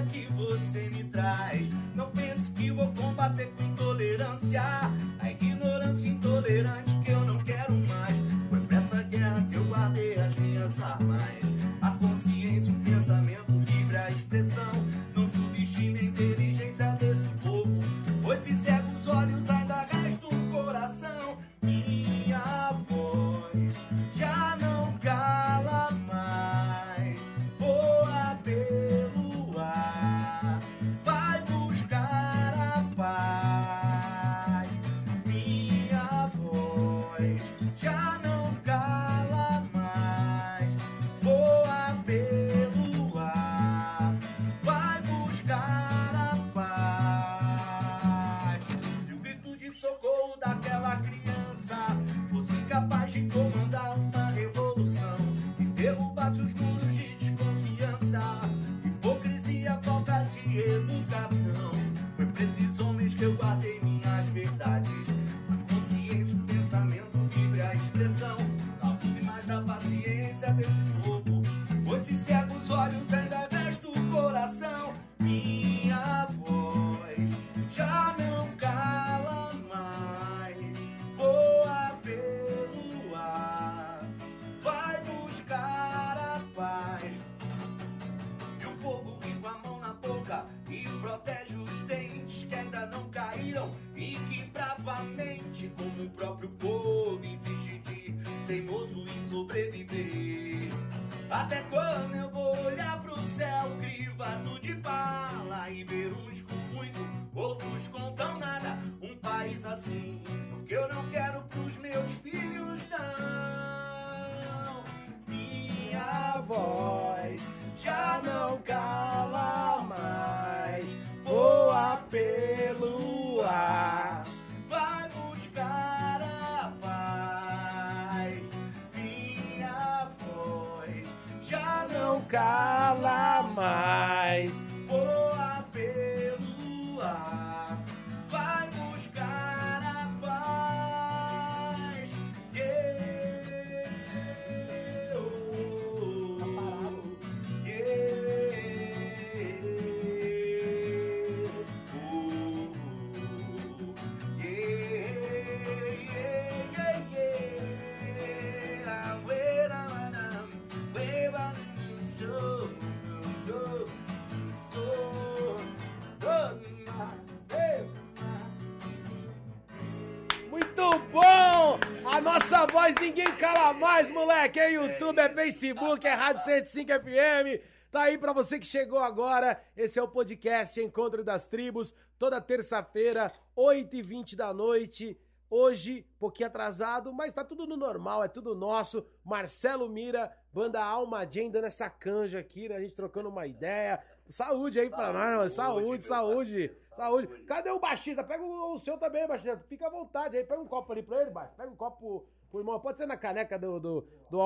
[173.95, 174.59] mais, moleque.
[174.59, 177.63] É YouTube, é Facebook, é Rádio 105 FM.
[177.89, 179.61] Tá aí pra você que chegou agora.
[179.77, 181.93] Esse é o podcast Encontro das Tribos.
[182.19, 185.17] Toda terça-feira, 8h20 da noite.
[185.49, 189.05] Hoje, um pouquinho atrasado, mas tá tudo no normal, é tudo nosso.
[189.23, 192.75] Marcelo Mira, banda Alma Jane, dando essa canja aqui, né?
[192.75, 194.03] A gente trocando uma ideia.
[194.29, 195.49] Saúde aí pra nós, mano.
[195.49, 197.27] Saúde, saúde, saúde.
[197.45, 198.25] Cadê o baixista?
[198.25, 199.57] Pega o, o seu também, baixista.
[199.69, 200.43] Fica à vontade aí.
[200.43, 201.53] Pega um copo ali pra ele, baixo.
[201.55, 202.79] Pega um copo pro, irmão.
[202.79, 204.39] Pode ser na caneca do, do, do.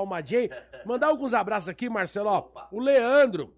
[0.85, 2.29] Mandar alguns abraços aqui, Marcelo.
[2.29, 3.53] Ó, o Leandro.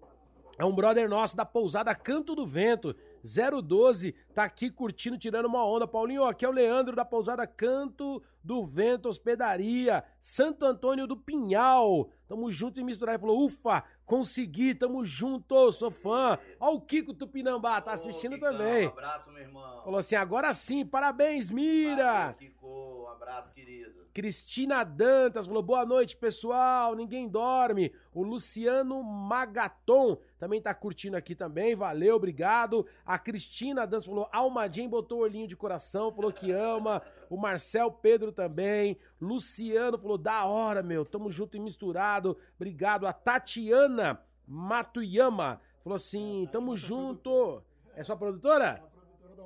[0.58, 2.94] É um brother nosso da pousada Canto do Vento.
[3.24, 5.86] 012, tá aqui curtindo, tirando uma onda.
[5.86, 11.16] Paulinho, ó, aqui é o Leandro da pousada Canto do Vento Hospedaria, Santo Antônio do
[11.16, 12.10] Pinhal.
[12.28, 13.14] Tamo junto e misturar.
[13.14, 16.38] Ele falou, ufa, consegui, tamo junto, sou fã.
[16.60, 18.86] Ó o Kiko Tupinambá, tá assistindo Ô, Kikão, também.
[18.86, 19.82] Um abraço, meu irmão.
[19.84, 22.04] Falou assim, agora sim, parabéns, Mira.
[22.04, 23.04] Valeu, Kiko.
[23.04, 24.02] Um abraço, querido.
[24.12, 26.94] Cristina Dantas falou: boa noite, pessoal.
[26.94, 27.92] Ninguém dorme.
[28.12, 31.74] O Luciano Magaton também tá curtindo aqui também.
[31.74, 32.86] Valeu, obrigado.
[33.06, 37.00] A Cristina Dantas falou: Almadinho botou o olhinho de coração, falou que ama.
[37.30, 38.98] O Marcel Pedro também.
[39.18, 41.06] Luciano falou: da hora, meu.
[41.06, 42.36] Tamo junto e misturado.
[42.56, 43.06] Obrigado.
[43.06, 44.01] A Tatiana
[44.46, 47.62] Matuyama falou assim: tamo junto.
[47.94, 48.82] É sua produtora?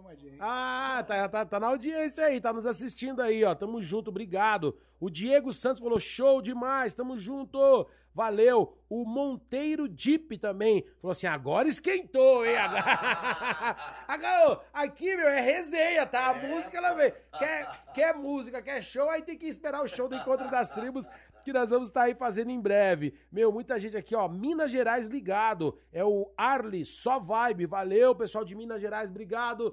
[0.06, 0.36] Almadinha.
[0.40, 3.54] Ah, tá, tá, tá na audiência aí, tá nos assistindo aí, ó.
[3.54, 4.76] Tamo junto, obrigado.
[5.00, 7.86] O Diego Santos falou: show demais, tamo junto.
[8.14, 8.78] Valeu.
[8.88, 12.56] O Monteiro Dip também falou assim: agora esquentou, hein?
[12.56, 13.76] Agora...
[14.08, 16.30] Agora, aqui, meu, é resenha, tá?
[16.30, 17.12] A música ela vem.
[17.38, 21.06] Quer, quer música, quer show, aí tem que esperar o show do Encontro das Tribos.
[21.46, 23.14] Que nós vamos estar aí fazendo em breve.
[23.30, 24.26] Meu, muita gente aqui, ó.
[24.26, 25.78] Minas Gerais ligado.
[25.92, 27.66] É o Arli, só vibe.
[27.66, 29.72] Valeu, pessoal de Minas Gerais, obrigado.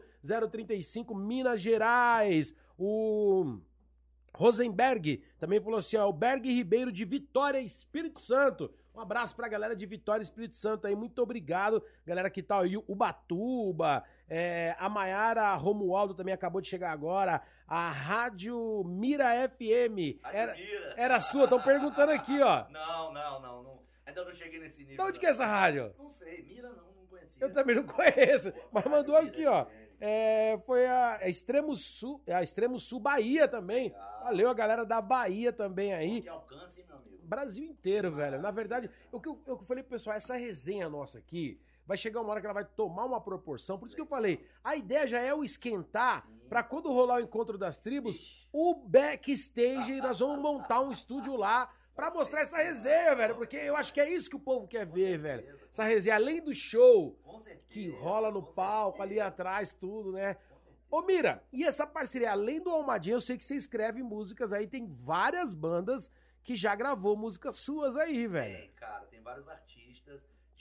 [0.52, 2.56] 035 Minas Gerais.
[2.78, 3.58] O.
[4.36, 8.72] Rosenberg também falou assim: ó, o Berg Ribeiro de Vitória, Espírito Santo.
[8.96, 11.84] Um abraço pra galera de Vitória, Espírito Santo aí, muito obrigado.
[12.06, 17.42] Galera que tá aí, o Batuba, é, a Maiara Romualdo também acabou de chegar agora.
[17.68, 20.20] A Rádio Mira FM.
[20.32, 20.56] Era,
[20.96, 22.66] era sua, estão perguntando aqui, ó.
[22.72, 23.84] Não, não, não, não.
[24.06, 24.98] Ainda não cheguei nesse nível.
[24.98, 25.20] De onde não.
[25.20, 25.94] que é essa rádio?
[25.98, 27.44] Não sei, mira não, não conhecia.
[27.44, 29.66] Eu também não conheço, mas mandou aqui, ó.
[30.00, 33.94] É, foi a, a Extremo Sul, a Extremo Sul Bahia também.
[34.24, 36.22] Valeu a galera da Bahia também aí.
[36.22, 37.18] Que alcance, hein, meu amigo.
[37.24, 38.42] Brasil inteiro, velho.
[38.42, 42.22] Na verdade, o que eu, eu falei pro pessoal, essa resenha nossa aqui vai chegar
[42.22, 43.78] uma hora que ela vai tomar uma proporção.
[43.78, 47.22] Por isso que eu falei, a ideia já é o esquentar pra quando rolar o
[47.22, 48.48] encontro das tribos, Ixi.
[48.54, 53.36] o backstage, nós vamos montar um estúdio lá pra mostrar essa resenha, velho.
[53.36, 55.22] Porque eu acho que é isso que o povo quer Com ver, certeza.
[55.24, 55.60] velho.
[55.72, 57.64] Essa resenha, além do show certeza.
[57.70, 60.38] que rola no palco, ali atrás, tudo, né?
[60.90, 64.68] Ô Mira, e essa parceria, além do Almadinha, eu sei que você escreve músicas aí,
[64.68, 66.12] tem várias bandas
[66.44, 68.56] que já gravou músicas suas aí, velho.
[68.58, 69.73] Tem, cara, tem vários artistas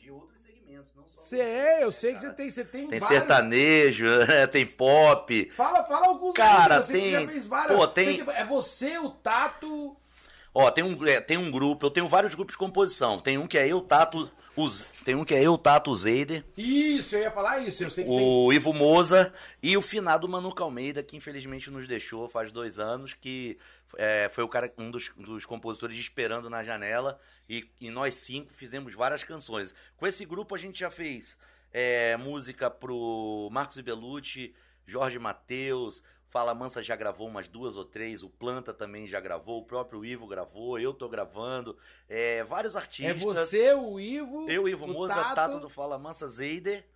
[0.02, 1.16] de outros segmentos, não só.
[1.16, 1.40] Sei,
[1.80, 5.50] eu música, sei né, que você tem, você tem, Tem vários- sertanejo, né, tem pop.
[5.54, 7.76] Fala, fala alguns Cara, aí, eu sei que você tem- já fez várias.
[7.76, 9.96] pô, tem- É você, o Tato.
[10.54, 13.18] Ó, tem um, é, tem um grupo, eu tenho vários grupos de composição.
[13.18, 17.16] Tem um que é eu, Tato, os, tem um que é eu, Tato Zeider, Isso,
[17.16, 18.20] eu ia falar isso, eu sei que tem.
[18.20, 23.14] o Ivo Moza e o finado Manuca Almeida, que infelizmente nos deixou faz dois anos,
[23.14, 23.56] que
[23.96, 28.14] é, foi o cara, um dos, dos compositores de Esperando na Janela, e, e nós
[28.16, 29.74] cinco fizemos várias canções.
[29.96, 31.36] Com esse grupo a gente já fez
[31.72, 34.54] é, música pro Marcos Belucci,
[34.86, 36.02] Jorge Mateus,
[36.32, 40.02] Fala Mansa já gravou umas duas ou três, o Planta também já gravou, o próprio
[40.02, 41.76] Ivo gravou, eu tô gravando,
[42.08, 43.22] é, vários É artistas.
[43.22, 44.48] você, o Ivo.
[44.48, 45.34] Eu, Ivo o Moza, Tato.
[45.34, 46.86] Tato do Fala Mansa, Zeider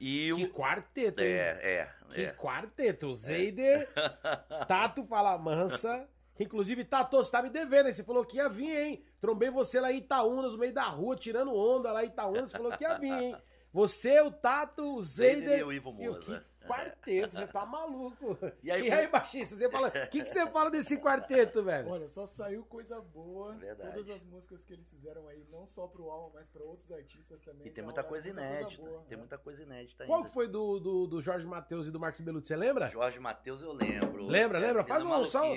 [0.00, 0.36] e o.
[0.36, 1.28] Que quarteto, hein?
[1.30, 2.32] É, é, Que é.
[2.32, 3.14] quarteto.
[3.14, 3.86] Zeider,
[4.66, 6.08] Tato Fala Mansa.
[6.36, 7.92] Que, Inclusive, Tato, você tá me devendo, hein?
[7.92, 9.04] Você falou que ia vir, hein?
[9.20, 12.50] Trombei você lá em Itaúnas, no meio da rua, tirando onda lá em Itaúnas.
[12.50, 13.36] Você falou que ia vir, hein?
[13.72, 16.40] Você, o Tato, o Zeider e o Ivo o Moza.
[16.40, 18.36] que quarteto, você tá maluco.
[18.62, 19.88] E aí, E aí, baixista, você fala.
[19.88, 21.88] O que, que você fala desse quarteto, velho?
[21.90, 23.52] Olha, só saiu coisa boa.
[23.52, 23.92] Verdade.
[23.92, 27.40] Todas as músicas que eles fizeram aí, não só pro Alma, mas pra outros artistas
[27.40, 27.66] também.
[27.66, 28.82] E tem muita hora, coisa inédita.
[28.82, 29.16] boa, tem né?
[29.18, 30.30] muita coisa inédita Qual ainda.
[30.30, 32.48] foi do, do, do Jorge Matheus e do Marcos Belucci?
[32.48, 32.88] Você lembra?
[32.88, 34.26] Jorge Matheus eu lembro.
[34.26, 34.84] Lembra, É, lembra?
[34.84, 35.56] Faz um som.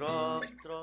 [0.00, 0.56] Maluquinho.
[0.62, 0.82] Tro,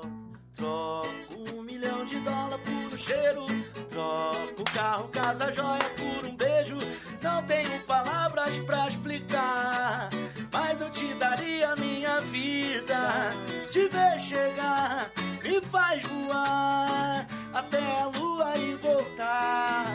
[0.54, 3.46] troco um milhão de dólares por um cheiro.
[3.90, 6.76] Troco carro, casa, joia por um beijo.
[7.22, 10.10] Não tenho palavras pra explicar.
[10.52, 13.30] Mas eu te daria minha vida.
[13.70, 15.10] Te ver chegar
[15.42, 19.86] me faz voar até a lua e voltar.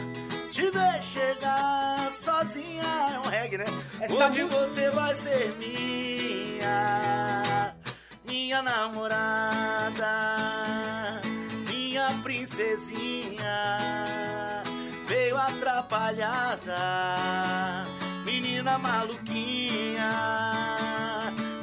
[0.51, 2.83] Te ver chegar sozinha
[3.13, 3.65] é um reggae, né?
[3.99, 7.42] Essa Onde mu- você vai ser minha,
[8.33, 10.15] minha namorada,
[11.69, 13.77] minha princesinha,
[15.07, 16.83] veio atrapalhada,
[18.25, 20.11] menina maluquinha.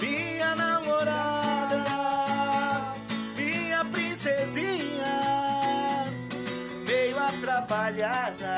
[0.01, 1.85] Minha namorada,
[3.37, 5.19] minha princesinha,
[6.87, 8.57] veio atrapalhada,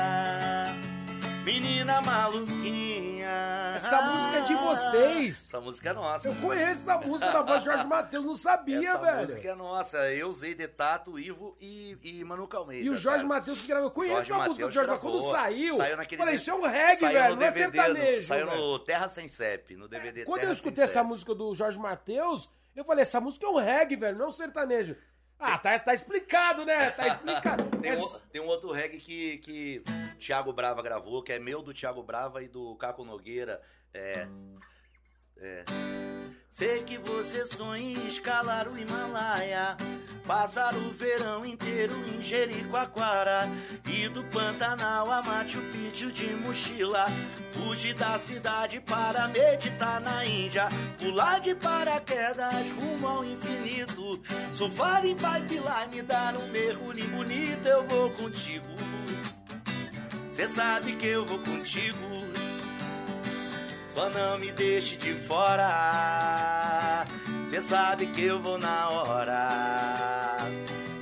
[1.43, 3.73] menina maluquinha.
[3.75, 5.45] Essa música é de vocês.
[5.47, 6.27] Essa música é nossa.
[6.29, 9.21] Eu conheço essa música da voz de Jorge Matheus, não sabia, Essa velho.
[9.21, 9.97] música é nossa.
[10.13, 12.85] Eu usei Detato, Ivo e, e Manuca Almeida.
[12.85, 13.25] E o Jorge.
[13.25, 13.87] Matheus que gravou.
[13.87, 15.11] Eu conheço Jorge a música do Jorge Matheus.
[15.13, 18.27] Quando saiu, Saiu naquele falei, isso é um reggae, velho, não é sertanejo.
[18.27, 18.61] Saiu velho.
[18.61, 22.49] no Terra Sem CEP, no DVD Quando Terra eu escutei essa música do Jorge Matheus,
[22.75, 24.95] eu falei, essa música é um reggae, velho, não é um sertanejo.
[25.45, 26.89] Ah, tá, tá explicado, né?
[26.91, 27.65] Tá explicado.
[27.83, 29.83] Tem um, tem um outro reggae que, que
[30.17, 33.61] Thiago Brava gravou, que é meu do Thiago Brava e do Caco Nogueira.
[33.93, 34.25] É.
[35.45, 35.65] É.
[36.49, 39.75] Sei que você sonha em escalar o Himalaia,
[40.25, 43.49] passar o verão inteiro em Jericoacoara
[43.91, 47.05] e do Pantanal a Machu Picchu de mochila,
[47.51, 55.13] fugir da cidade para meditar na Índia, pular de paraquedas rumo ao infinito, surfar em
[55.13, 58.67] pipeline, dar um mergulho bonito, eu vou contigo.
[60.29, 62.32] Cê sabe que eu vou contigo.
[63.93, 67.05] Só não me deixe de fora.
[67.45, 69.47] Cê sabe que eu vou na hora.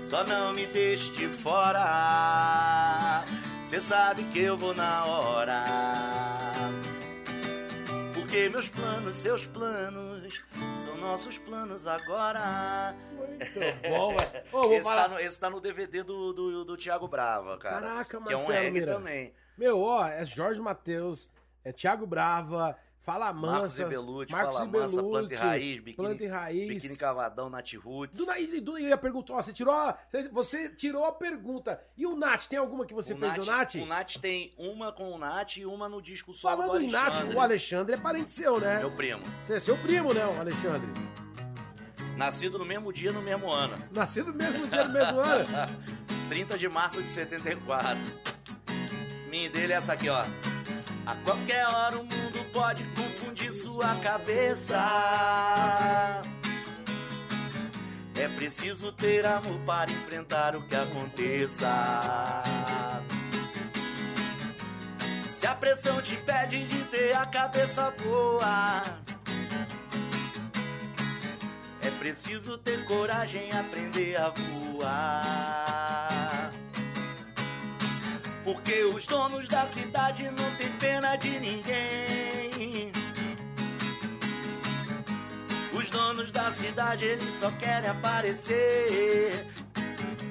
[0.04, 3.24] Só não me deixe de fora.
[3.64, 5.64] Cê sabe que eu vou na hora.
[8.14, 10.42] Porque meus planos, seus planos,
[10.76, 12.94] são nossos planos agora.
[13.14, 14.18] Muito bom,
[14.68, 14.74] velho.
[14.74, 17.80] Esse, tá no, esse tá no DVD do, do, do Thiago Brava, cara.
[17.80, 18.94] Caraca, Que é um Marcelo Mira.
[18.96, 19.34] também.
[19.58, 21.30] Meu, ó, é Jorge Matheus,
[21.64, 26.24] é Thiago Brava, Fala Mansa, e Marcos Fala e Mansa, Planta e Raiz, Biquíni, Planta
[26.24, 26.68] e Raiz.
[26.68, 28.16] Biquíni Cavadão, Nat Roots.
[28.20, 29.98] Do Naí, eu ia perguntar, ó, você tirou, a,
[30.32, 31.82] você- tirou a pergunta.
[31.98, 33.74] E o Nath, tem alguma que você o fez do Nath?
[33.76, 36.92] O Nath tem uma com o Nath e uma no disco solo Falando do em
[36.92, 37.36] Nath, Alexandre.
[37.36, 38.78] o Alexandre é parente seu, né?
[38.80, 39.24] Meu primo.
[39.48, 40.88] Você é seu primo, né, o Alexandre?
[42.16, 43.74] Nascido no mesmo dia, no mesmo ano.
[43.92, 45.46] Nascido no mesmo dia do mesmo ano.
[46.30, 47.98] 30 de março de 74.
[49.28, 50.24] Minha dele é essa aqui, ó.
[51.06, 54.78] A qualquer hora o mundo pode confundir sua cabeça.
[58.16, 62.44] É preciso ter amor para enfrentar o que aconteça.
[65.28, 68.84] Se a pressão te pede de ter a cabeça boa.
[71.82, 75.71] É preciso ter coragem aprender a voar.
[78.54, 82.92] Porque os donos da cidade não tem pena de ninguém.
[85.74, 89.48] Os donos da cidade, eles só querem aparecer.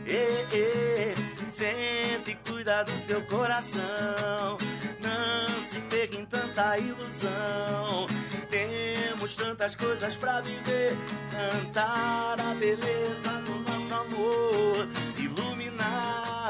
[0.07, 1.15] Ê, ê,
[1.49, 4.59] sente e cuida do seu coração.
[5.01, 8.07] Não se pegue em tanta ilusão.
[8.51, 10.95] Temos tantas coisas pra viver.
[11.31, 14.87] Cantar a beleza do nosso amor.
[15.17, 16.41] Iluminar.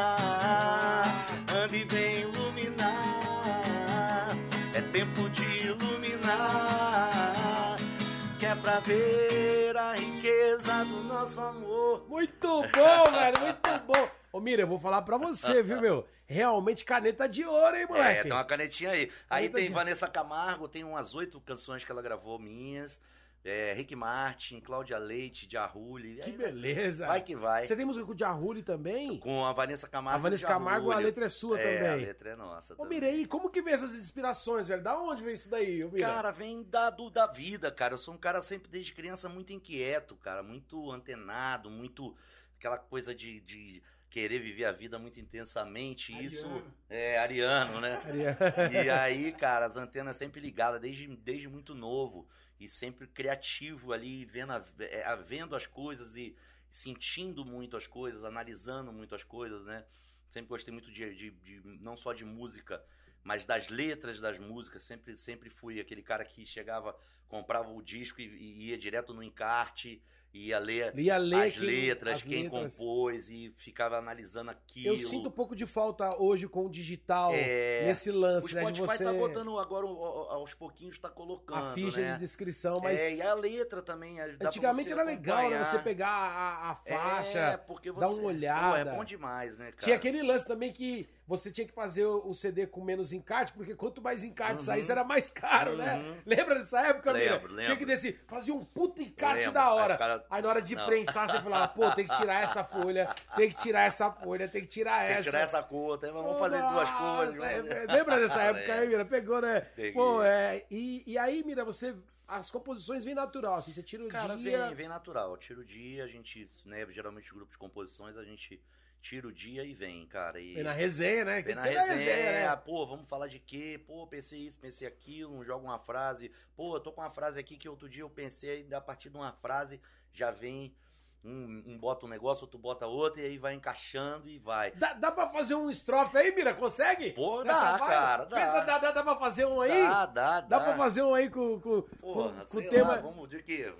[8.80, 12.06] É ver a riqueza do nosso amor.
[12.08, 14.08] Muito bom, velho, muito bom.
[14.32, 16.06] Ô, Mira, eu vou falar pra você, viu, meu?
[16.26, 18.22] Realmente caneta de ouro, hein, É, moleque?
[18.22, 19.10] tem uma canetinha aí.
[19.28, 23.00] Aí Caneta tem de- Vanessa Camargo, tem umas oito canções que ela gravou minhas.
[23.42, 26.16] É, Rick Martin, Cláudia Leite, Jarulli.
[26.16, 27.06] Que Aí, beleza.
[27.06, 27.66] Vai que vai.
[27.66, 29.18] Você tem música com o Jarulli também?
[29.18, 30.18] Com a Vanessa Camargo.
[30.18, 32.06] A Vanessa Camargo, a letra é sua É, a também.
[32.06, 32.74] letra é nossa.
[32.76, 32.84] Ô.
[32.84, 34.82] Mirei, como que vem essas inspirações, velho?
[34.82, 36.06] Da onde vem isso daí, Mira?
[36.06, 37.94] Cara, vem da, do, da vida, cara.
[37.94, 40.42] Eu sou um cara sempre desde criança muito inquieto, cara.
[40.42, 42.14] Muito antenado, muito.
[42.58, 46.12] Aquela coisa de, de querer viver a vida muito intensamente.
[46.22, 46.74] Isso Ariano.
[46.90, 48.02] é ariano, né?
[48.04, 48.38] Maria.
[48.84, 52.28] E aí, cara, as antenas sempre ligadas desde, desde muito novo.
[52.60, 56.36] E sempre criativo ali, vendo, é, vendo as coisas e
[56.70, 59.84] sentindo muito as coisas, analisando muito as coisas, né?
[60.28, 62.84] Sempre gostei muito de, de- de- não só de música,
[63.24, 64.84] mas das letras das músicas.
[64.84, 66.96] Sempre, sempre fui aquele cara que chegava,
[67.28, 71.66] comprava o disco e, e ia direto no encarte, ia ler Ia ler as aquilo-
[71.66, 72.76] letras, as quem letras.
[72.76, 74.88] compôs e ficava analisando aquilo.
[74.94, 78.60] Eu sinto um pouco de falta hoje com o digital, É, nesse O lance, né,
[78.64, 79.04] de Spotify você...
[79.04, 82.12] tá botando agora, o- o- aos pouquinhos, tá colocando, a ficha né?
[82.12, 84.20] de descrição, mas É, e a letra também.
[84.20, 85.56] é, antigamente era legal, né?
[85.56, 85.64] acompanhar.
[85.66, 88.00] Você pegar a, a faixa, É, porque você...
[88.00, 88.70] dar uma olhada.
[88.70, 89.82] Pô, é bom demais, né, cara?
[89.82, 93.52] Tinha aquele lance também que você tinha que fazer o o CD com menos encarte,
[93.52, 94.66] porque quanto mais encarte Uhum.
[94.66, 95.96] saísse, era mais caro, né?
[95.96, 96.16] Uhum.
[96.26, 97.34] Lembra dessa época, Mira?
[97.34, 97.76] Lembro, Tinha lembro.
[97.78, 99.52] que descer, fazia um puta encarte Lembro.
[99.54, 99.94] da Aí hora.
[99.94, 100.86] o cara Aí na hora de Não.
[100.86, 104.62] prensar, você falava, pô, tem que tirar essa folha, tem que tirar essa folha, tem
[104.62, 105.22] que tirar Tem que essa.
[105.22, 107.34] tirar essa cor, tem- vamos fazer duas cores.
[107.36, 109.04] Nossa, é, Lembra dessa época aí, Mira?
[109.04, 109.60] Pegou, né?
[109.60, 109.92] Peguei.
[109.92, 110.64] Pô, é.
[110.70, 111.94] E, e aí, Mira, você.
[112.28, 114.66] As composições vêm natural, assim, você tira o Cara, dia.
[114.66, 115.36] vem, vem natural.
[115.36, 118.62] Tira o dia, a gente, né, geralmente os grupos de composições, a gente
[119.00, 120.38] tira o dia e vem, cara.
[120.40, 121.34] E Vem na resenha, né?
[121.42, 122.56] vem Tem na que ser resenha, né?
[122.56, 123.80] pô, vamos falar de quê?
[123.86, 126.30] Pô, pensei isso, pensei aquilo, um joga uma frase.
[126.56, 129.08] Pô, eu tô com uma frase aqui que outro dia eu pensei, e a partir
[129.10, 129.80] de uma frase
[130.12, 130.74] já vem
[131.22, 134.70] um, um bota um negócio, outro bota outro, e aí vai encaixando e vai.
[134.72, 136.54] Dá, dá pra fazer um estrofe aí, Mira?
[136.54, 137.12] Consegue?
[137.12, 138.36] Pô, Nessa dá, cara, dá.
[138.36, 139.82] Pensa, dá, dá, dá pra fazer um aí?
[139.82, 140.64] Dá, dá, Dá dá.
[140.64, 142.88] pra fazer um aí com, com, Porra, com, com o tema.
[142.96, 143.70] lá, vamos de quê?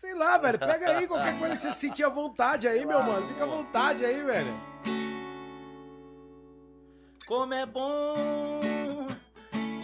[0.00, 0.58] Sei lá, velho.
[0.58, 3.28] Pega aí qualquer coisa que você sentir à vontade aí, meu mano.
[3.28, 4.58] Fica à vontade aí, velho.
[7.26, 9.06] Como é bom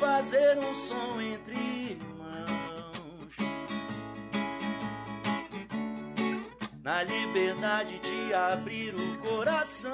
[0.00, 3.36] fazer um som entre irmãos.
[6.82, 9.92] Na liberdade de abrir o coração.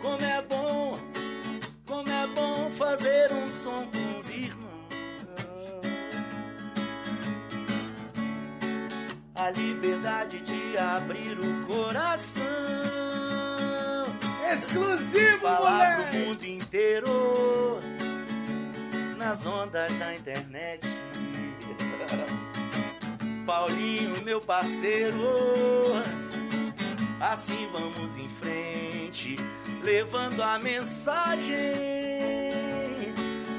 [0.00, 0.98] Como é bom,
[1.86, 3.99] como é bom fazer um som com
[9.40, 12.44] A liberdade de abrir o coração.
[14.52, 16.16] Exclusivo, Falar pro moleque!
[16.18, 17.80] mundo inteiro
[19.16, 20.86] nas ondas da internet.
[23.46, 25.16] Paulinho, meu parceiro,
[27.18, 29.36] assim vamos em frente,
[29.82, 31.56] levando a mensagem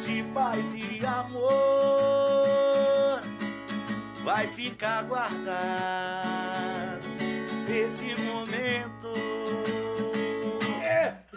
[0.05, 2.20] de paz e amor.
[4.23, 5.41] Vai ficar guardado
[7.67, 8.30] esse momento.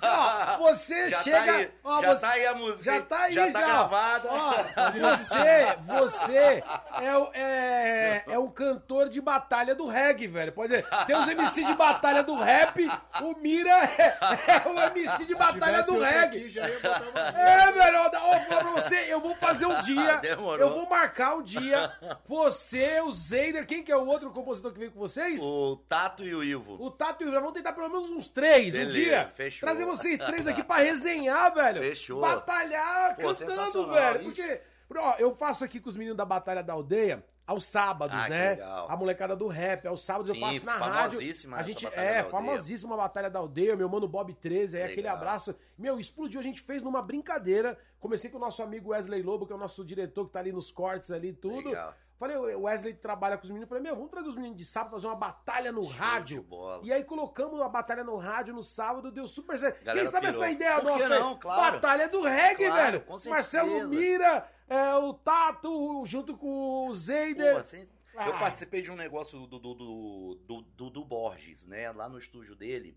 [0.06, 1.38] Ó, você Já chega.
[1.44, 2.84] tá aí, ó, já você, tá aí a música.
[2.84, 3.46] já tá aí, já.
[3.46, 3.52] já.
[3.52, 4.28] tá gravada.
[4.30, 4.52] Ó,
[5.16, 6.62] você, você
[7.02, 10.52] é, o- é, é um cantor de batalha do reggae, velho.
[10.52, 12.88] Pode dizer, tem os MC de batalha do rap,
[13.22, 14.16] o Mira é,
[14.64, 16.38] é o MC de batalha do reggae.
[16.38, 17.40] aqui, já ia botar uma...
[17.40, 20.58] É, velho, ó, ó, vou pra você, eu vou fazer um dia, Demorou.
[20.58, 21.92] eu vou marcar um dia,
[22.26, 25.40] você, o Zeider, quem que é o outro compositor que veio com vocês?
[25.42, 26.76] O Tato e o Ivo.
[26.80, 29.26] O Tato e o Ivan vão tentar pelo menos uns três um Beleza, dia.
[29.34, 29.66] fechou.
[29.66, 31.82] Trazer vocês três aqui pra resenhar, velho.
[31.82, 32.20] Fechou.
[32.20, 34.30] Batalhar Pô, cantando, velho.
[34.30, 34.48] isso.
[34.86, 38.28] Porque, ó, eu faço aqui com os meninos da Batalha da Aldeia aos sábados, Ah,
[38.28, 38.50] né?
[38.50, 38.86] legal.
[38.90, 41.18] A molecada do rap, aos sábados eu Sim, faço na rádio.
[41.18, 45.16] famosíssima A gente é famosíssima Batalha da Aldeia, meu mano Bob 13, aí aquele Legal.
[45.16, 45.54] abraço.
[45.76, 47.78] Meu, explodiu, a gente fez numa brincadeira.
[48.00, 50.52] Comecei com o nosso amigo Wesley Lobo, que é o nosso diretor que tá ali
[50.52, 51.68] nos cortes ali tudo.
[51.68, 51.94] Legal.
[52.24, 53.68] Falei, o Wesley trabalha com os meninos.
[53.68, 56.46] Falei, meu, vamos trazer os meninos de sábado fazer uma batalha no Show rádio.
[56.82, 59.76] E aí colocamos a batalha no rádio no sábado, deu super certo.
[59.76, 60.42] Quem Galera sabe pirou.
[60.42, 61.08] essa ideia Por nossa?
[61.18, 61.38] não?
[61.38, 61.72] Claro.
[61.74, 63.00] Batalha do reggae, Claro, velho.
[63.02, 63.34] com certeza.
[63.62, 67.52] Marcelo Mira, é, o Tato, junto com o Zeider.
[67.54, 68.28] Pô, assim, Ah.
[68.28, 71.90] Eu participei de um negócio do do, do, do, do, do Borges, né?
[71.92, 72.96] Lá no estúdio dele.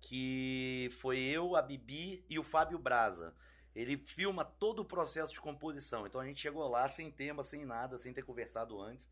[0.00, 3.34] Que foi eu, a Bibi e o Fábio Braza.
[3.76, 6.06] Ele filma todo o processo de composição.
[6.06, 9.06] Então a gente chegou lá sem tema, sem nada, sem ter conversado antes.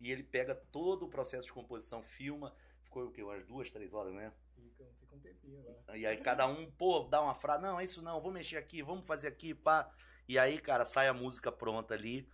[0.00, 2.52] E ele pega todo o processo de composição, filma.
[2.82, 3.22] Ficou o quê?
[3.22, 4.32] Umas duas, três horas, né?
[4.56, 5.96] Fica, fica um tempinho lá.
[5.96, 8.82] E aí cada um, pô, dá uma frase, não, é isso não, vou mexer aqui,
[8.82, 9.88] vamos fazer aqui, pá.
[10.28, 12.28] E aí, cara, sai a música pronta ali.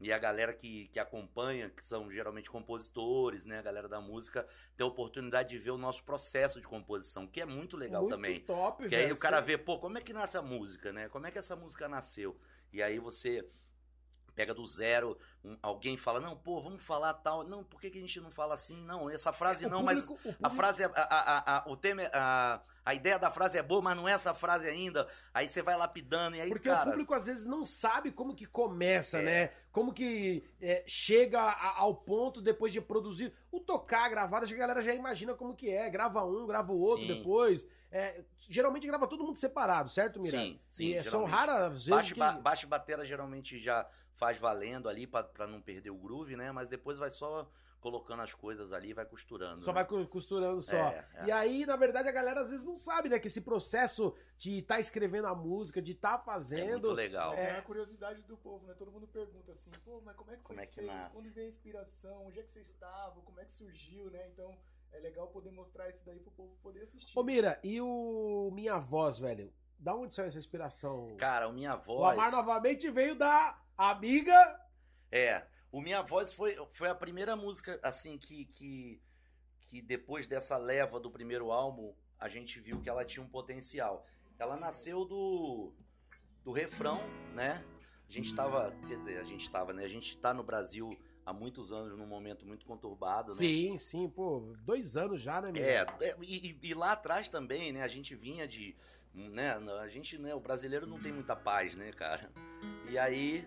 [0.00, 3.58] E a galera que, que acompanha, que são geralmente compositores, né?
[3.58, 7.38] A galera da música, tem a oportunidade de ver o nosso processo de composição, que
[7.40, 8.40] é muito legal Muito também.
[8.40, 9.08] top, Porque velho.
[9.08, 11.08] aí o cara vê, pô, como é que nasce a música, né?
[11.10, 12.34] Como é que essa música nasceu?
[12.72, 13.46] E aí você
[14.34, 17.44] pega do zero, um- alguém fala, não, pô, vamos falar tal.
[17.44, 18.82] Não, por que, que a gente não fala assim?
[18.86, 21.76] Não, essa frase O não, mas público- a público- frase, é- a, a, a, o
[21.76, 25.06] tema, é- a, a ideia da frase é boa, mas não é essa frase ainda.
[25.34, 26.88] Aí você vai lapidando e aí, Porque cara...
[26.88, 29.22] o público às vezes não sabe como que começa, É.
[29.22, 29.50] né?
[29.70, 33.32] Como que é, chega a- ao ponto depois de produzir.
[33.52, 35.88] O tocar, que a galera já imagina como que é.
[35.90, 37.14] Grava um, grava o outro Sim.
[37.18, 37.66] depois.
[37.92, 40.38] É, geralmente grava todo mundo separado, certo, Mira?
[40.38, 42.20] Sim, sim, E é- são raras as vezes Baixo, que...
[42.20, 46.52] ba baixo e batera geralmente já faz valendo ali pra não perder o groove, né?
[46.52, 47.48] Mas depois vai só
[47.80, 49.64] colocando as coisas ali e vai costurando.
[49.64, 49.82] Só né?
[49.84, 50.76] vai costurando só.
[50.76, 51.24] É, é.
[51.26, 53.18] E aí, na verdade, a galera às vezes não sabe, né?
[53.18, 56.92] Que esse processo de estar escrevendo a música, de estar É muito fazendo.
[56.92, 57.34] legal.
[57.34, 57.42] É.
[57.42, 57.58] É.
[57.58, 58.74] a curiosidade do povo, né?
[58.74, 60.86] Todo mundo pergunta assim, pô, mas como é que foi Como é que feito?
[60.92, 61.16] nasce?
[61.16, 62.26] Quando veio a inspiração?
[62.26, 63.20] Onde é que você estava?
[63.22, 64.28] Como é que surgiu, né?
[64.32, 64.56] Então
[64.92, 67.18] é legal poder mostrar isso daí pro povo poder assistir.
[67.18, 69.52] Ô, Mira, e o Minha Voz, velho?
[69.78, 71.16] Da onde saiu essa inspiração?
[71.16, 72.18] Cara, o Minha o Voz...
[72.18, 74.60] Amar novamente veio da amiga.
[75.10, 79.00] É, o Minha Voz foi, foi a primeira música, assim, que, que,
[79.62, 84.06] que depois dessa leva do primeiro álbum, a gente viu que ela tinha um potencial.
[84.38, 85.72] Ela nasceu do,
[86.44, 87.00] do refrão,
[87.34, 87.64] né?
[88.08, 89.84] A gente tava, quer dizer, a gente tava, né?
[89.84, 93.36] A gente tá no Brasil há há muitos anos num momento muito conturbado, né?
[93.36, 95.62] Sim, sim, pô, dois anos já, né, meu?
[95.62, 97.82] É, é, e, e lá atrás também, né?
[97.82, 98.76] A gente vinha de.
[99.12, 102.30] Né, a gente, né, o brasileiro não tem muita paz, né, cara?
[102.88, 103.44] E aí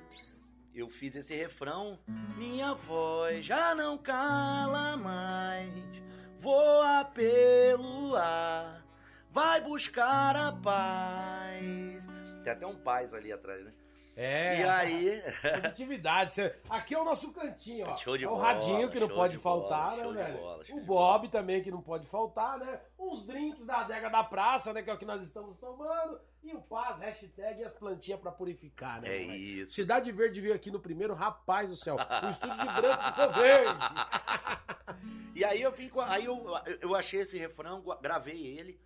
[0.75, 1.99] eu fiz esse refrão.
[2.37, 5.71] Minha voz já não cala mais,
[6.39, 8.83] voa pelo ar,
[9.31, 12.07] vai buscar a paz.
[12.43, 13.71] Tem até um paz ali atrás, né?
[14.15, 14.59] É.
[14.59, 15.21] E aí.
[15.61, 16.53] Positividade.
[16.69, 17.97] Aqui é o nosso cantinho, ó.
[17.97, 20.37] Show de é o bola, radinho que não pode de bola, faltar, de né, velho?
[20.37, 22.79] bola, o Bob também que não pode faltar, né?
[22.97, 24.81] Uns drinks da adega da praça, né?
[24.81, 26.19] Que é o que nós estamos tomando.
[26.43, 29.07] E o Paz, hashtag e as plantinhas pra purificar, né?
[29.07, 29.61] É moleque?
[29.61, 29.73] isso.
[29.73, 31.95] Cidade Verde veio aqui no primeiro, rapaz do céu.
[31.95, 33.85] O estúdio de branco ficou verde.
[35.35, 36.01] E aí eu vim com.
[36.01, 36.45] Aí eu,
[36.81, 38.79] eu achei esse refrão, gravei ele.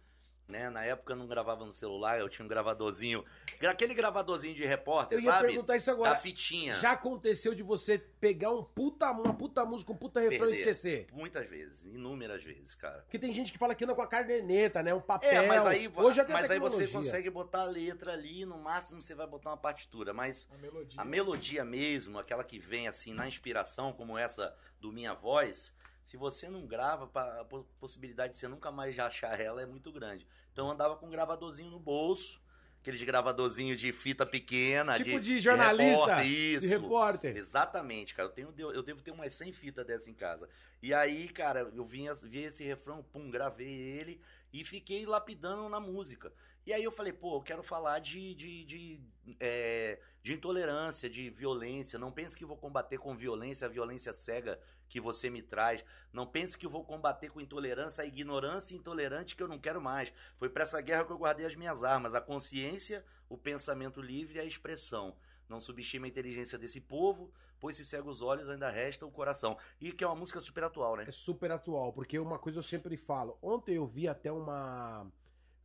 [0.48, 0.70] Né?
[0.70, 3.26] Na época eu não gravava no celular, eu tinha um gravadorzinho.
[3.60, 5.48] gra- Aquele gravadorzinho de repórter, Eu ia sabe?
[5.48, 6.16] perguntar isso Da agora.
[6.16, 6.74] fitinha.
[6.76, 10.56] Já aconteceu de você pegar um puta, uma puta música, um puta refrão e Perder.
[10.56, 11.08] esquecer?
[11.12, 13.00] Muitas vezes, inúmeras vezes, cara.
[13.02, 14.94] Porque tem gente que fala que anda com a caderneta, né?
[14.94, 15.30] Um papel.
[15.44, 19.02] É, mas aí, Hoje a mas aí você consegue botar a letra ali, no máximo
[19.02, 21.02] você vai botar uma partitura, mas A melodia.
[21.02, 25.76] a melodia mesmo, aquela que vem assim na inspiração, como essa do Minha Voz,
[26.08, 29.92] se você não grava, a po- possibilidade de você nunca mais achar ela é muito
[29.92, 30.26] grande.
[30.54, 32.42] Então eu andava com um gravadorzinho no bolso,
[32.80, 36.70] aqueles gravadorzinhos de fita pequena, Tipo de, de jornalista, repórter, De isso.
[36.70, 37.36] repórter.
[37.36, 38.30] Exatamente, cara.
[38.30, 40.48] Eu, tenho, eu devo ter umas 100 fitas dessa em casa.
[40.82, 44.22] E aí, cara, eu vinha, vi esse refrão, pum, gravei ele
[44.54, 46.32] e fiquei lapidando na música.
[46.66, 49.02] E aí eu falei, pô, eu quero falar de, de, de,
[49.42, 52.00] é, de intolerância, de violência.
[52.00, 54.58] Não pense que vou combater com violência, a violência cega
[54.90, 55.84] que você me traz.
[56.12, 59.82] Não pense que eu vou combater com intolerância, a ignorância intolerante que eu não quero
[59.82, 60.12] mais.
[60.38, 62.16] Foi pra essa guerra que eu guardei as minhas armas.
[62.16, 65.16] A consciência, o pensamento livre e a expressão.
[65.48, 69.58] Não subestime a inteligência desse povo, pois se cega os olhos ainda resta o coração.
[69.80, 71.06] E que é uma música super atual, né?
[71.08, 73.38] É super atual, porque uma coisa eu sempre falo.
[73.42, 75.08] Ontem eu vi até uma.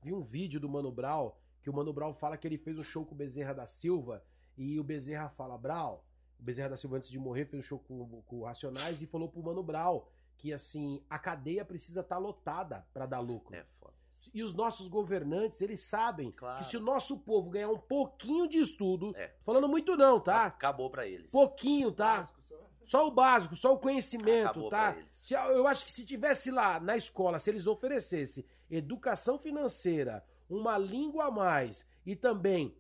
[0.00, 2.82] Vi um vídeo do Mano Brown, que o Mano Brown fala que ele fez um
[2.82, 4.22] show com o Bezerra da Silva,
[4.56, 6.00] e o Bezerra fala, Brown,
[6.42, 9.06] o Bezerra da Silva antes de morrer fez um show com, com o Racionais e
[9.06, 10.02] falou pro Mano Brown
[10.36, 13.54] que assim, a cadeia precisa estar lotada pra dar lucro.
[13.54, 13.92] É foda.
[14.34, 16.58] E os nossos governantes, eles sabem Claro.
[16.58, 19.32] que se o nosso povo ganhar um pouquinho de estudo, É.
[19.44, 20.46] falando muito não, tá?
[20.46, 21.30] Acabou pra eles.
[21.30, 22.16] Pouquinho, tá?
[22.16, 22.56] Básico, só.
[22.84, 24.90] Só o básico, só o conhecimento, Acabou tá?
[24.92, 25.14] pra eles.
[25.14, 30.76] Se- eu acho que se tivesse lá na escola, se eles oferecessem educação financeira, uma
[30.76, 32.76] língua a mais e também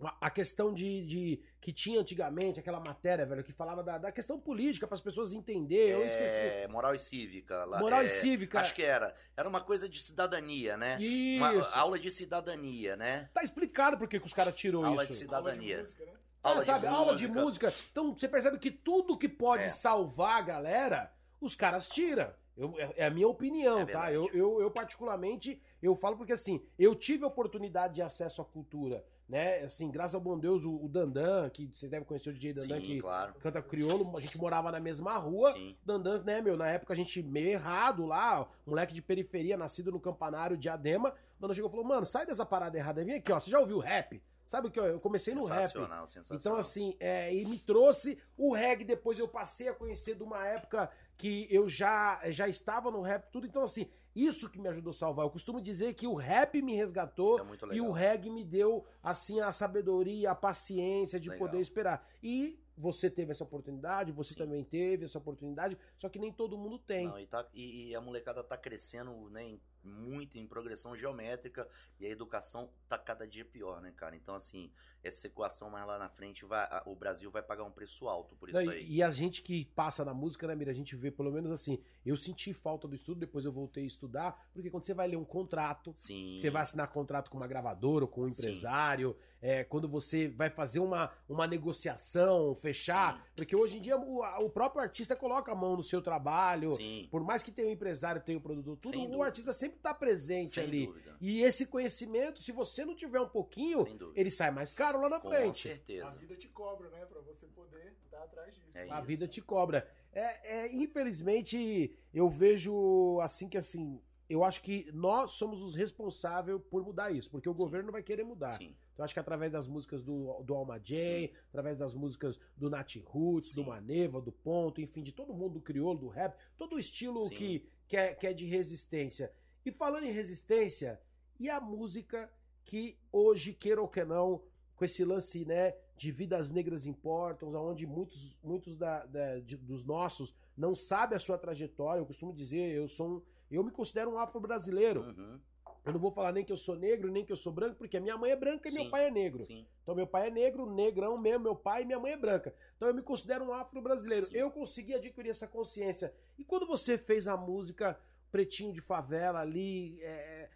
[0.00, 4.12] a- a questão de, de- que tinha antigamente, aquela matéria, velho, que falava da, da
[4.12, 5.92] questão política para as pessoas entenderem.
[5.92, 6.28] Eu esqueci.
[6.28, 7.64] É, moral e cívica.
[7.64, 8.60] lá, Moral é, e cívica.
[8.60, 9.14] Acho que era.
[9.34, 11.00] Era uma coisa de cidadania, né?
[11.00, 11.38] Isso.
[11.38, 13.30] Uma aula de cidadania, né?
[13.32, 15.12] Tá explicado por que que os caras tirou Aula isso.
[15.12, 15.76] de cidadania.
[15.78, 16.12] Aula de música, né?
[16.44, 17.72] É, sabe, aula de música.
[17.90, 19.68] Então você percebe que tudo que pode É.
[19.68, 21.10] salvar a galera,
[21.40, 22.30] os caras tiram.
[22.54, 24.12] Eu- é, é a minha opinião, É tá?
[24.12, 28.44] Eu, eu, eu, particularmente, eu falo porque assim, eu tive a oportunidade de acesso à
[28.44, 29.60] cultura, né?
[29.60, 32.80] Assim, graças ao bom Deus, o, o Dandan, que vocês devem conhecer o DJ Dandan,
[32.80, 33.34] Sim, que claro.
[33.40, 35.52] canta crioulo, a gente morava na mesma rua.
[35.52, 35.76] Sim.
[35.84, 40.00] Dandan, né, meu, na época a gente meio errado lá, moleque de periferia, nascido no
[40.00, 41.14] campanário de Adema.
[41.38, 43.58] O Dandan chegou e falou, mano, sai dessa parada errada, vem aqui, ó, você já
[43.58, 44.22] ouviu rap?
[44.46, 45.62] Sabe o que eu, comecei no rap.
[45.62, 46.40] Sensacional, sensacional.
[46.40, 48.84] Então, assim, é, e me trouxe o reggae.
[48.84, 53.30] Depois eu passei a conhecer de uma época que eu já, já estava no rap,
[53.32, 53.46] tudo.
[53.46, 55.24] Então, assim, isso que me ajudou a salvar.
[55.26, 59.40] Eu costumo dizer que o rap me resgatou é e o reggae me deu, assim,
[59.40, 61.46] a sabedoria, a paciência de Legal.
[61.48, 62.06] poder esperar.
[62.22, 64.38] E você teve essa oportunidade, você Sim.
[64.38, 67.06] também teve essa oportunidade, só que nem todo mundo tem.
[67.08, 71.68] Não, e, tá- e- e a molecada tá crescendo né, em- muito em progressão geométrica
[72.00, 74.16] e a educação tá cada dia pior, né, cara?
[74.16, 74.70] Então, assim,
[75.02, 78.34] essa equação mais lá na frente, vai, a- o Brasil vai pagar um preço alto
[78.36, 78.86] por isso Não, aí.
[78.90, 80.70] e, a gente que passa na música, né, Mira?
[80.70, 81.78] A gente vê pelo menos assim.
[82.04, 85.16] Eu senti falta do estudo, depois eu voltei a estudar, porque quando você vai ler
[85.16, 86.38] um contrato, Sim.
[86.40, 90.48] Você vai assinar contrato com uma gravadora ou com um empresário, é, quando você vai
[90.48, 93.16] fazer uma, uma negociação, fechar.
[93.16, 93.22] Sim.
[93.36, 96.70] Porque hoje em dia o, o próprio artista coloca a mão no seu trabalho.
[96.72, 99.94] Sim, Por mais que tenha um empresário, tenha o produtor, tudo, o artista sempre tá
[99.94, 100.86] presente sem ali.
[100.86, 101.16] dúvida.
[101.20, 105.20] E esse conhecimento, se você não tiver um pouquinho, ele sai mais caro lá na
[105.20, 105.68] Com frente.
[105.68, 106.16] A certeza.
[106.18, 107.06] vida te cobra, né?
[107.06, 108.76] Pra você poder estar atrás disso.
[108.76, 109.06] É A isso.
[109.06, 109.88] vida te cobra.
[110.12, 114.00] É, é, infelizmente, eu vejo assim que assim.
[114.28, 117.58] Eu acho que nós somos os responsáveis por mudar isso, porque o Sim.
[117.58, 118.52] governo não vai querer mudar.
[118.52, 122.70] Sim, Então acho que através das músicas do, do Alma J, através das músicas do
[122.70, 123.68] Nat Roots, do Sim.
[123.68, 127.30] Maneva, do Ponto, enfim, de todo mundo, do crioulo, do rap, todo o estilo Sim.
[127.34, 129.30] que, que, é, que é de resistência.
[129.64, 131.00] E falando em resistência,
[131.38, 132.30] e a música
[132.64, 134.42] que hoje, queira ou que não,
[134.76, 139.84] com esse lance, né, de Vidas Negras Importam, onde muitos, muitos da, da- de- dos
[139.84, 142.00] nossos não sabem a sua trajetória.
[142.00, 145.02] Eu costumo dizer, eu sou um, eu me considero um afro-brasileiro.
[145.02, 145.40] Uhum,
[145.84, 147.96] Eu não vou falar nem que eu sou negro, nem que eu sou branco, porque
[147.98, 148.80] a minha mãe é branca e Sim.
[148.80, 149.44] meu pai é negro.
[149.44, 149.66] sim.
[149.82, 152.54] Então meu pai é negro, negrão mesmo, meu pai e minha mãe é branca.
[152.76, 154.26] Então eu me considero um afro-brasileiro.
[154.32, 156.12] Eu consegui adquirir essa consciência.
[156.38, 158.00] E quando você fez a música
[158.34, 160.50] Pretinho de Favela ali, é,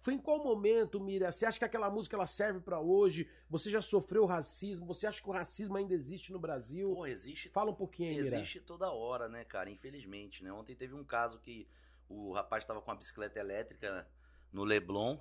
[0.00, 1.32] foi em qual momento, Mira?
[1.32, 3.28] Você acha que aquela música ela serve pra hoje?
[3.50, 4.86] Você já sofreu racismo?
[4.86, 6.94] Você acha que o racismo ainda existe no Brasil?
[6.94, 8.36] Pô, existe Fala um pouquinho aí, Mira.
[8.36, 9.68] Existe toda hora, né, cara?
[9.68, 10.52] Infelizmente, né?
[10.52, 11.66] Ontem teve um caso que
[12.08, 14.06] o rapaz estava com uma bicicleta elétrica
[14.52, 15.18] no Leblon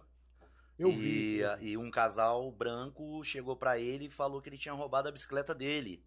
[0.77, 1.41] Eu e, vi.
[1.61, 5.55] e um casal branco chegou pra ele e falou que ele tinha roubado a bicicleta
[5.55, 6.05] dele,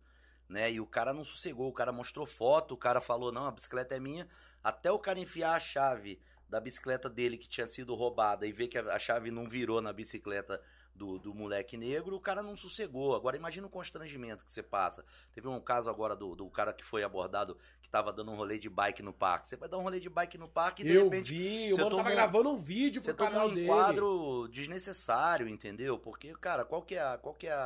[0.48, 0.70] né?
[0.70, 3.96] E o cara não sossegou, o cara mostrou foto, o cara falou: "Não, a bicicleta
[3.96, 4.28] é minha".
[4.68, 8.68] Até o cara enfiar a chave da bicicleta dele que tinha sido roubada e ver
[8.68, 10.60] que a chave não virou na bicicleta
[10.94, 13.14] do, do moleque negro, o cara não sossegou.
[13.14, 15.04] Agora imagina o constrangimento que você passa.
[15.34, 18.58] Teve um caso agora do, do cara que foi abordado que tava dando um rolê
[18.58, 19.46] de bike no parque.
[19.46, 21.76] Você vai dar um rolê de bike no parque e de Eu repente vi, o
[21.76, 23.64] mano tava tomou- gravando um vídeo pro canal um dele.
[23.66, 25.98] enquadro desnecessário, entendeu?
[25.98, 27.56] Porque, cara, qual que é a, qual que é a,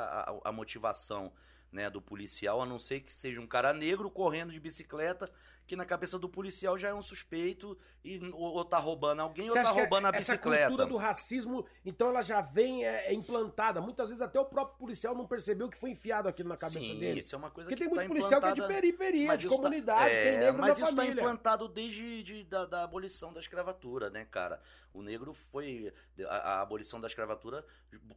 [0.44, 1.32] a- a motivação
[1.72, 5.30] né, do policial, a não ser que seja um cara negro correndo de bicicleta,
[5.66, 9.46] que na cabeça do policial já é um suspeito e ou, ou tá roubando alguém
[9.48, 10.66] Você ou tá roubando a essa bicicleta.
[10.66, 13.80] cultura do racismo, então ela já vem é, é implantada.
[13.80, 16.98] Muitas vezes até o próprio policial não percebeu que foi enfiado aquilo na cabeça Sim,
[16.98, 17.20] dele.
[17.20, 19.36] isso é uma coisa Porque que tem tá muito policial que é de implantada- periferia,
[19.38, 21.20] de tá- comunidade, é, tem negro mas na isso tá família.
[21.22, 24.60] implantado desde de- da, da abolição da escravatura, né, cara?
[24.92, 25.92] O negro foi.
[26.28, 27.64] A, a abolição da escravatura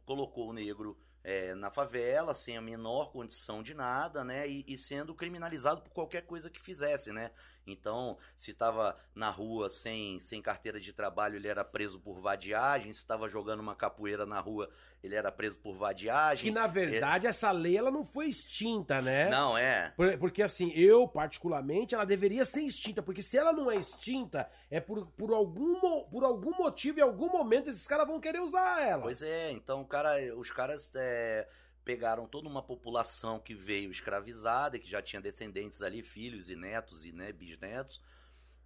[0.04, 4.46] colocou o negro é, na favela, sem a menor condição de nada, né?
[4.46, 7.30] E, e sendo criminalizado por qualquer coisa que fizesse, né?
[7.66, 12.92] Então, se estava na rua sem, sem carteira de trabalho, ele era preso por vadiagem.
[12.92, 14.68] Se estava jogando uma capoeira na rua,
[15.02, 16.44] ele era preso por vadiagem.
[16.46, 19.28] Que na verdade essa lei ela não foi extinta, né?
[19.30, 19.92] Não, é.
[19.96, 24.50] Por- Porque assim, eu particularmente, ela deveria ser extinta, porque se ela não é extinta,
[24.70, 28.82] é por, por, algum, por algum motivo, em algum momento, esses caras vão querer usar
[28.86, 29.02] ela.
[29.02, 31.48] Pois é, então cara, os caras é,
[31.84, 37.04] pegaram toda uma população que veio escravizada, que já tinha descendentes ali, filhos e netos
[37.04, 38.00] e né, bisnetos,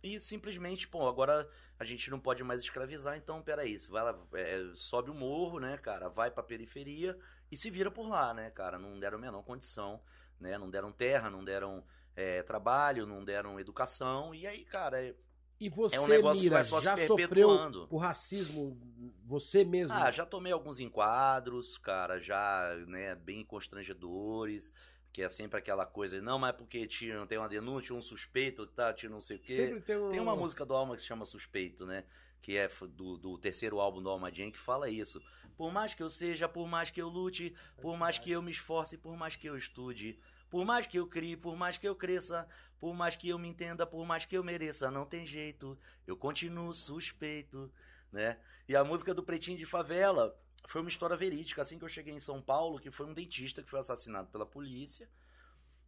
[0.02, 1.48] e simplesmente, pô, agora
[1.78, 5.76] a gente não pode mais escravizar, então peraí, vai lá, é, sobe o morro, né,
[5.76, 7.18] cara, vai pra periferia
[7.50, 10.00] e se vira por lá, né, cara, não deram a menor condição,
[10.38, 15.14] né, não deram terra, não deram é, trabalho, não deram educação, e aí, cara, é,
[15.60, 17.88] E você, é um negócio que Mira, vai só se já sofreu perpetuando.
[17.90, 18.78] o racismo
[19.24, 19.92] você mesmo?
[19.92, 24.72] Ah, já tomei alguns enquadros, cara, já, né, bem constrangedores,
[25.12, 28.92] que é sempre aquela coisa, não, mas porque tinha, tem uma denúncia, um suspeito, tá,
[28.92, 29.54] tinha não sei o quê.
[29.54, 30.10] Sempre tem um...
[30.10, 32.04] Tem uma música do Alma que se chama Suspeito, né?
[32.40, 35.20] Que é do, do terceiro álbum do Alma Jam que fala isso.
[35.56, 38.52] Por mais que eu seja, por mais que eu lute, por mais que eu me
[38.52, 40.16] esforce, por mais que eu estude,
[40.50, 42.48] por mais que eu crie, por mais que eu cresça,
[42.80, 46.16] por mais que eu me entenda, por mais que eu mereça, não tem jeito, eu
[46.16, 47.70] continuo suspeito,
[48.12, 48.38] né?
[48.68, 50.36] E a música do Pretinho de Favela
[50.66, 51.62] foi uma história verídica.
[51.62, 54.46] Assim que eu cheguei em São Paulo, que foi um dentista que foi assassinado pela
[54.46, 55.08] polícia,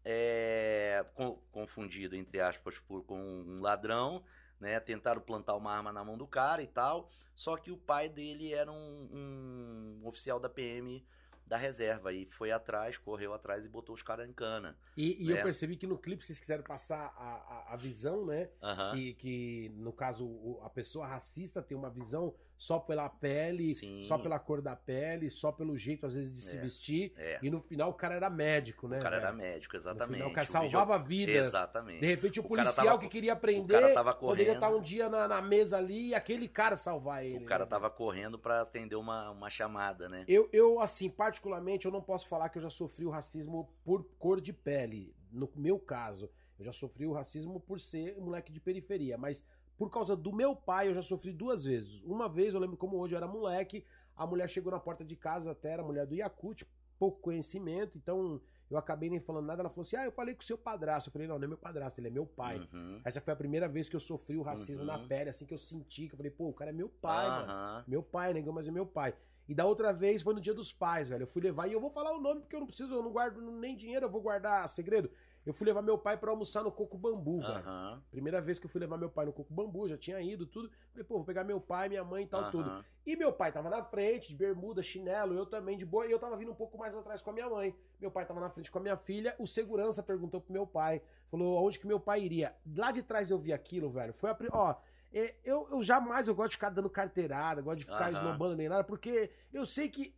[0.04, 4.22] é, co- confundido, entre aspas, por, com um ladrão,
[4.58, 4.78] né?
[4.80, 7.08] Tentaram plantar uma arma na mão do cara e tal.
[7.34, 11.04] Só que o pai dele era um, um oficial da PM
[11.50, 14.78] da reserva e foi atrás, correu atrás e botou os caras em cana.
[14.96, 15.42] E, e eu né?
[15.42, 18.48] percebi que no clipe vocês quiseram passar a, a, a visão, né?
[18.94, 24.04] Que, que, no caso, a pessoa racista tem uma visão só pela pele, Sim.
[24.04, 26.60] só pela cor da pele, só pelo jeito, às vezes, de se É.
[26.60, 27.10] vestir.
[27.16, 27.38] É.
[27.42, 28.98] E no final o cara era médico, né?
[28.98, 30.16] O cara era médico, No exatamente.
[30.16, 31.46] final, o cara O salvava vídeo- vidas.
[31.46, 32.00] Exatamente.
[32.00, 34.82] De repente o O policial tava que queria o prender cara tava poderia estar um
[34.82, 37.42] dia na, na mesa ali e aquele cara salvar ele.
[37.42, 37.70] O cara né?
[37.70, 40.26] tava correndo pra atender uma, uma chamada, né?
[40.28, 44.04] Eu, eu, assim, particularmente, eu não posso falar que eu já sofri o racismo por
[44.18, 45.14] cor de pele.
[45.32, 49.16] No meu caso, eu já sofri o racismo por ser moleque de periferia.
[49.16, 49.42] Mas
[49.80, 52.02] por causa do meu pai, eu já sofri duas vezes.
[52.02, 53.82] Uma vez, eu lembro como hoje eu era moleque,
[54.14, 56.68] a mulher chegou na porta de casa, até era mulher do Yakut,
[56.98, 58.38] pouco conhecimento, então
[58.70, 59.62] eu acabei nem falando nada.
[59.62, 61.08] Ela falou assim: Ah, eu falei com o seu padrasto.
[61.08, 62.58] Eu falei: Não, não é meu padrasto, ele é meu pai.
[62.70, 63.00] Uhum.
[63.02, 64.86] Essa foi a primeira vez que eu sofri o racismo Uhum.
[64.88, 67.26] na pele, assim que eu senti, que eu falei, pô, o cara é meu pai,
[67.26, 67.50] mano.
[67.50, 67.84] Aham.
[67.88, 69.14] Meu pai, negão, mas é meu pai.
[69.48, 71.22] E da outra vez foi no dia dos pais, velho.
[71.22, 73.10] Eu fui levar, e eu vou falar o nome porque eu não preciso, eu não
[73.10, 75.10] guardo nem dinheiro, eu vou guardar segredo.
[75.50, 77.58] Eu fui levar meu pai pra almoçar no Coco Bambu, velho.
[77.58, 78.00] Aham.
[78.08, 80.70] Primeira vez que eu fui levar meu pai no Coco Bambu, já tinha ido, tudo.
[80.92, 82.50] Falei, pô, vou pegar meu pai, minha mãe e tal, Aham.
[82.52, 82.84] tudo.
[83.04, 86.20] E meu pai tava na frente, de bermuda, chinelo, eu também de boa, e eu
[86.20, 87.74] tava vindo um pouco mais atrás com a minha mãe.
[88.00, 91.02] Meu pai tava na frente com a minha filha, o segurança perguntou pro meu pai,
[91.28, 92.54] falou aonde que meu pai iria.
[92.76, 94.12] Lá de trás eu vi aquilo, velho.
[94.12, 94.76] Foi a ó,
[95.12, 98.12] é, eu, eu jamais eu gosto de ficar dando carteirada, gosto de ficar Aham.
[98.12, 100.14] esnobando nem nada, porque eu sei que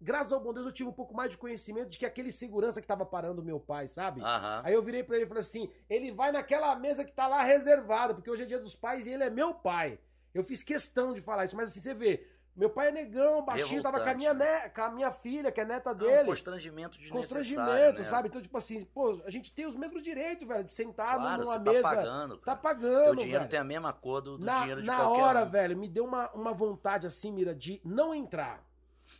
[0.00, 2.80] graças ao bom Deus, eu tive um pouco mais de conhecimento de que aquele segurança
[2.80, 4.20] que tava parando o meu pai, sabe?
[4.22, 4.62] Aham.
[4.64, 7.42] Aí eu virei pra ele e falei assim: ele vai naquela mesa que tá lá
[7.42, 9.98] reservada, porque hoje é dia dos pais e ele é meu pai.
[10.34, 13.82] Eu fiz questão de falar isso, mas assim, você vê, meu pai é negão, baixinho,
[13.82, 15.96] tava com a, minha Revoltante, ne- com a minha filha, que é neta É um
[15.96, 16.24] dele.
[16.26, 18.04] constrangimento de Constrangimento, né?
[18.04, 18.28] sabe?
[18.28, 21.58] Então, tipo assim, pô, a gente tem os mesmos direitos, velho, de sentar Claro, numa
[21.60, 21.82] tá mesa.
[21.82, 22.36] pagando.
[22.38, 22.58] Tá Cara.
[22.58, 23.50] pagando, Teu dinheiro velho.
[23.50, 25.48] tem a mesma cor do, do na dinheiro de na qualquer hora, um.
[25.50, 28.62] velho, me deu uma, uma vontade assim, Mira, de não entrar.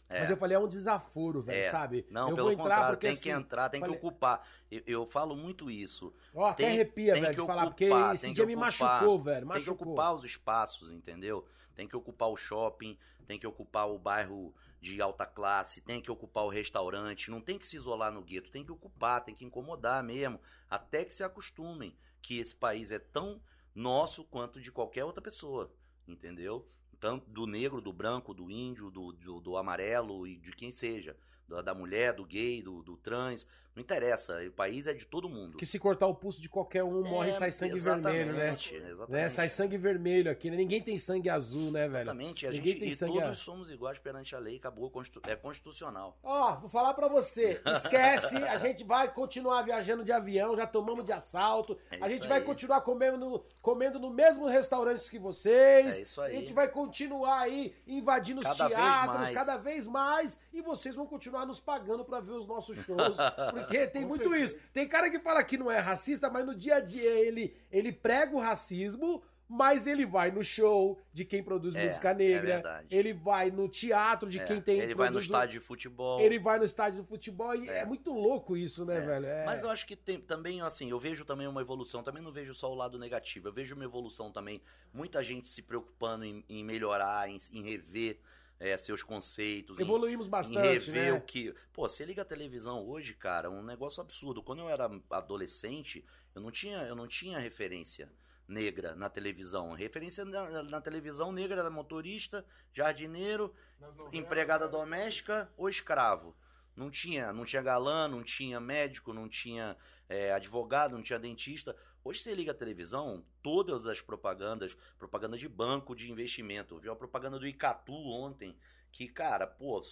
[0.09, 0.21] É.
[0.21, 1.71] Mas eu falei, é um desaforo, velho, É.
[1.71, 2.07] sabe?
[2.11, 4.49] Não, eu pelo vou entrar contrário, porque tem assim, que entrar, tem falei- que ocupar.
[4.71, 6.15] Eu, eu falo muito isso.
[6.33, 8.55] Ó, até Tem- arrepia, tem velho, que de falar, porque ocupar, esse dia que me
[8.55, 9.89] ocupar, machucou, velho, Tem que machucou.
[9.89, 11.45] ocupar os espaços, entendeu?
[11.75, 12.97] Tem que ocupar o shopping,
[13.27, 17.59] tem que ocupar o bairro de alta classe, tem que ocupar o restaurante, não tem
[17.59, 20.41] que se isolar no gueto, tem que ocupar, tem que incomodar mesmo,
[20.71, 23.41] até que se acostumem que esse país é tão
[23.75, 25.73] nosso quanto de qualquer outra pessoa,
[26.07, 26.65] entendeu?
[27.07, 31.17] Tanto do negro, do branco, do índio, do, do, do amarelo e de quem seja.
[31.47, 33.47] Da, da mulher, do gay, do, do trans,
[33.77, 35.59] não interessa, o país é de todo mundo.
[35.59, 38.57] Que se cortar o pulso de qualquer um, morre e sai sangue vermelho, né?
[38.89, 39.29] exatamente, né?
[39.29, 40.57] Sai sangue vermelho aqui, né?
[40.57, 42.03] Ninguém tem sangue azul, né, velho?
[42.03, 44.91] Exatamente, a Ninguém gente, tem e sangue a- todos somos iguais perante a lei, acabou,
[45.29, 46.19] é constitucional.
[46.23, 51.05] Ó, vou falar pra você, esquece, a gente vai continuar viajando de avião, já tomamos
[51.05, 52.45] de assalto, É a gente vai aí.
[52.45, 56.37] continuar comendo no, comendo no mesmo restaurante que vocês, É isso a aí.
[56.37, 59.35] gente vai continuar aí invadindo os Cada vez teatros mais.
[59.35, 63.17] cada vez mais, e vocês vão continuar nos pagando pra ver os nossos shows,
[63.53, 64.57] porque tem Com muito certeza.
[64.57, 64.71] isso.
[64.73, 67.93] Tem cara que fala que não é racista, mas no dia a dia ele, ele
[67.93, 72.55] prega o racismo, mas ele vai no show de quem produz É, música é negra,
[72.55, 72.87] verdade.
[72.91, 76.21] ele vai no teatro de É, quem tem ele vai no estádio de futebol.
[76.21, 77.85] ele vai no estádio de futebol e é, É.
[77.85, 79.01] muito louco isso, né, É.
[79.01, 79.27] velho?
[79.27, 79.45] É.
[79.47, 82.55] Mas eu acho que tem também, assim, eu vejo também uma evolução, também não vejo
[82.57, 84.61] só o lado negativo, eu vejo uma evolução também,
[84.93, 88.19] muita gente se preocupando em, em melhorar, em, em rever
[88.59, 90.59] é, seus conceitos, em- Evoluímos em bastante,
[90.91, 91.19] rever né?
[91.19, 91.55] o que.
[91.73, 94.43] Pô, você liga a televisão hoje, cara, um negócio absurdo.
[94.43, 96.05] Quando eu era adolescente,
[96.35, 98.11] eu não tinha, eu não tinha referência
[98.49, 99.73] negra na televisão.
[99.73, 106.37] Referência na, na televisão negra era motorista, jardineiro, novelas, empregada doméstica ou escravo.
[106.75, 109.77] Não tinha, não tinha galã, não tinha médico, não tinha
[110.09, 111.75] é, advogado, não tinha dentista.
[112.07, 116.79] Hoje você liga a televisão, todas as propagandas, propaganda de banco de investimento.
[116.79, 118.57] Viu a propaganda do Icatu ontem,
[118.93, 119.83] que, cara, pô,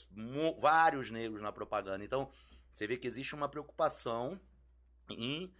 [0.60, 2.04] vários negros na propaganda.
[2.04, 2.30] Então,
[2.72, 4.40] você vê que existe uma preocupação
[5.10, 5.52] em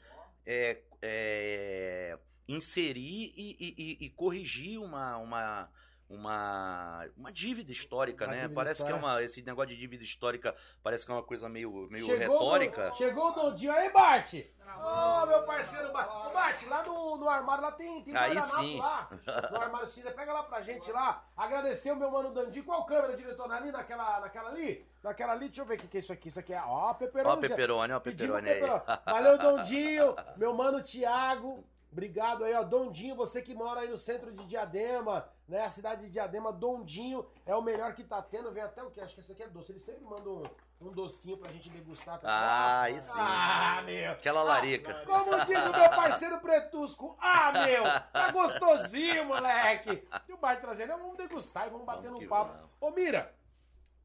[0.46, 5.68] é, é, inserir e, e- e- e corrigir uma, uma,
[6.09, 8.40] uma, uma dívida histórica, Uma né?
[8.42, 9.22] dívida parece que é uma.
[9.22, 12.92] Esse negócio de dívida histórica parece que é uma coisa meio, meio Chegou retórica.
[12.92, 14.34] O, chegou o Dondinho aí, Bart!
[14.76, 16.32] Ô, meu parceiro Bart!
[16.32, 18.78] Bart, lá no, no armário lá tem, tem Aí sim.
[18.78, 19.09] lá.
[19.50, 21.24] No armário cinza, pega lá pra gente lá.
[21.36, 22.64] Agradecer o meu mano Dandinho.
[22.64, 23.50] Qual câmera, diretor?
[23.52, 24.84] Ali, naquela, naquela ali?
[25.02, 26.28] Naquela ali, deixa eu ver o que, que é isso aqui.
[26.28, 27.36] Isso aqui é, ó, Ó, peperoni.
[27.36, 28.61] o Peperoni, ó, Peperoni aí.
[28.61, 28.82] pepperoni.
[29.07, 30.14] Valeu, Dondinho.
[30.36, 31.64] Meu mano Thiago.
[31.92, 32.62] Obrigado aí, ó.
[32.64, 35.64] Dondinho, você que mora aí no centro de Diadema, né?
[35.64, 38.51] A cidade de Diadema, Dondinho é o melhor que tá tendo.
[38.53, 39.01] Vem até o que?
[39.01, 39.72] Acho que esse aqui é doce.
[39.72, 40.42] Ele sempre manda um,
[40.80, 42.18] um docinho pra gente degustar.
[42.20, 42.28] Tá?
[42.28, 43.12] Ah, aí sim.
[43.18, 44.12] Ah, meu.
[44.12, 45.05] Aquela larica.
[45.05, 47.82] Como diz o meu parceiro Pretusco, ah, meu,
[48.12, 50.07] tá gostosinho, moleque.
[50.28, 52.53] E o bar trazendo, "Não, vamos degustar e vamos bater que papo.
[52.53, 52.70] vamos.
[52.80, 53.34] Ô, Mira,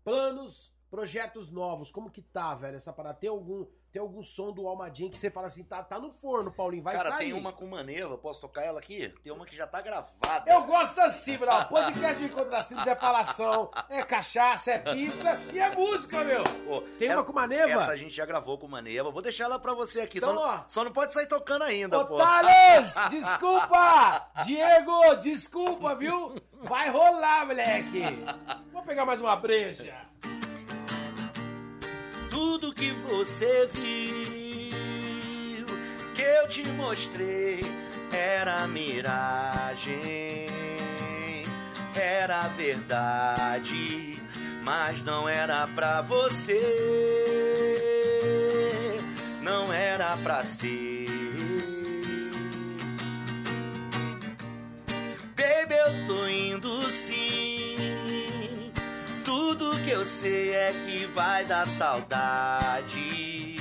[0.03, 3.17] planos, projetos novos, como que tá, velho, essa parada?
[3.19, 6.51] Tem algum, tem algum som do Almadinha que você fala assim, tá, tá no forno,
[6.51, 7.17] Paulinho, vai Cara, sair.
[7.31, 9.09] tem uma com maneva, posso tocar ela aqui?
[9.23, 10.43] Tem uma que já tá gravada.
[10.51, 11.49] Eu gosto assim, bro.
[11.65, 16.43] Podcast de Encontro das Tribos é falação, é cachaça, é pizza e é música, meu.
[16.43, 17.71] Pô, Tem uma essa- com maneva?
[17.71, 19.09] Essa a gente já gravou com maneva.
[19.11, 20.19] Vou deixar ela pra você aqui.
[20.19, 20.55] Então, só, ó.
[20.57, 22.15] não, só não pode sair tocando ainda, pô.
[22.15, 24.29] Otales, desculpa!
[24.45, 26.35] Diego, desculpa, viu?
[26.61, 28.01] Vai rolar, moleque!
[28.71, 29.95] Vou pegar mais uma breja.
[32.41, 34.77] Tudo que você viu,
[36.15, 37.59] que eu te mostrei,
[38.13, 40.45] era miragem,
[41.93, 44.23] era verdade,
[44.63, 46.55] mas não era pra você,
[49.41, 51.07] não era pra ser.
[55.35, 57.38] Baby, eu tô indo sim.
[59.59, 63.57] Tudo que eu sei é que vai dar saudade,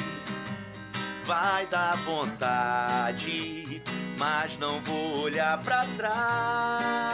[1.25, 3.83] vai dar vontade,
[4.17, 7.09] mas não vou olhar pra trás.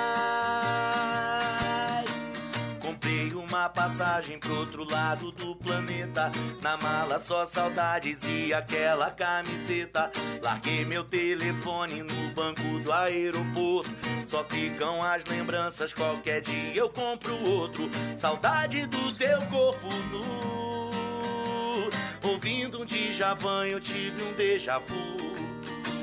[3.54, 6.28] Uma passagem pro outro lado do planeta.
[6.60, 10.10] Na mala só saudades e aquela camiseta.
[10.42, 13.88] Larguei meu telefone no banco do aeroporto.
[14.26, 17.88] Só ficam as lembranças, qualquer dia eu compro outro.
[18.16, 21.90] Saudade do teu corpo nu.
[22.28, 25.14] Ouvindo um Djavan eu tive um déjà vu.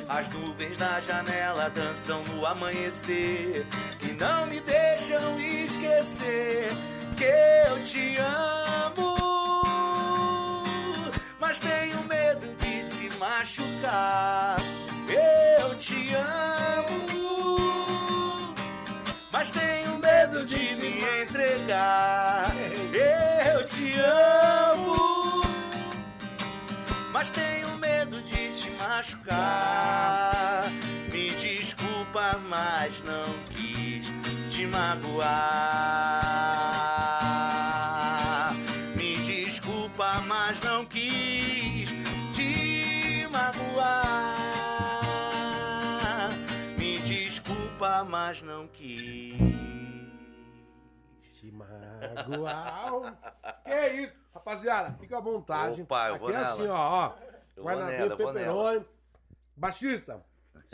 [0.08, 3.68] As nuvens na janela dançam no amanhecer
[4.02, 6.70] e não me deixam esquecer
[7.22, 7.26] que
[7.70, 9.16] eu te amo.
[11.40, 14.56] Mas tenho medo de te machucar.
[15.08, 16.96] Eu te amo.
[19.32, 22.52] Mas tenho medo de me entregar.
[22.92, 25.44] Eu te amo.
[27.12, 30.64] Mas tenho medo de te machucar.
[31.14, 33.81] Me desculpa, mas não quis
[37.62, 38.54] magoar.
[38.96, 41.90] Me desculpa, mas não quis
[42.34, 44.36] te magoar.
[46.78, 49.38] Me desculpa, mas não quis.
[51.34, 53.18] Te magoar.
[53.66, 54.16] que isso?
[54.34, 55.82] Rapaziada, fica à vontade.
[55.82, 56.48] Opa, eu Aqui vou é nela.
[56.50, 56.76] assim, ó.
[56.76, 57.14] ó.
[57.56, 58.86] Eu vou nela, eu vou pepperoni.
[59.56, 60.24] Baixista,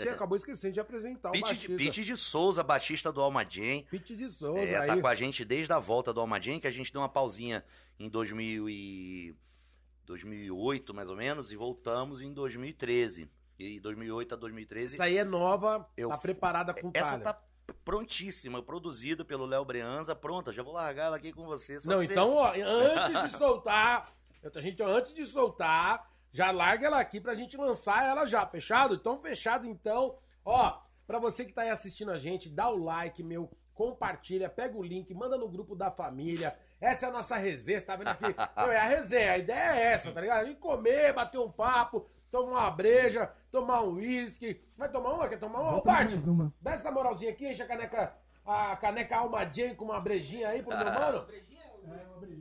[0.04, 1.76] você acabou esquecendo de apresentar o Pete, baixista.
[1.76, 3.84] Pete de Souza, baixista do Almaden.
[3.90, 4.88] Pete de Souza É, aí.
[4.88, 7.64] tá com a gente desde a volta do Almaden, que a gente deu uma pausinha
[8.00, 9.36] em 2000 e...
[10.06, 13.30] 2008, mais ou menos, e voltamos em 2013.
[13.60, 14.96] E 2008 a 2013.
[14.96, 17.24] Essa aí é nova, Eu- tá preparada com Essa talha.
[17.24, 17.44] tá
[17.84, 20.54] prontíssima, produzida pelo Léo Breanza, pronta.
[20.54, 21.82] Já vou largar ela aqui com você.
[21.82, 24.14] só Não, pra você- então, ó, antes de soltar,
[24.56, 28.96] a gente, antes de soltar, já larga ela aqui pra gente lançar ela já, fechado?
[28.96, 30.18] Então, fechado, então.
[30.46, 34.76] Ó, pra você que tá aí assistindo a gente, dá o like, meu, compartilha, pega
[34.78, 36.58] o link, manda no grupo da família.
[36.82, 38.36] Essa é a nossa resenha, você tá vendo aqui?
[38.56, 40.42] Não, é a resenha, a ideia é essa, tá ligado?
[40.42, 44.62] A gente comer, bater um papo, tomar uma breja, tomar um uísque.
[44.76, 45.28] Vai tomar uma?
[45.28, 45.78] Quer tomar uma?
[45.78, 46.12] Ô, Bart,
[46.62, 48.16] dá essa moralzinha aqui, enche a caneca,
[48.46, 51.26] a caneca Alma Jane com uma brejinha aí pro meu mano.
[51.26, 51.57] Brejinha,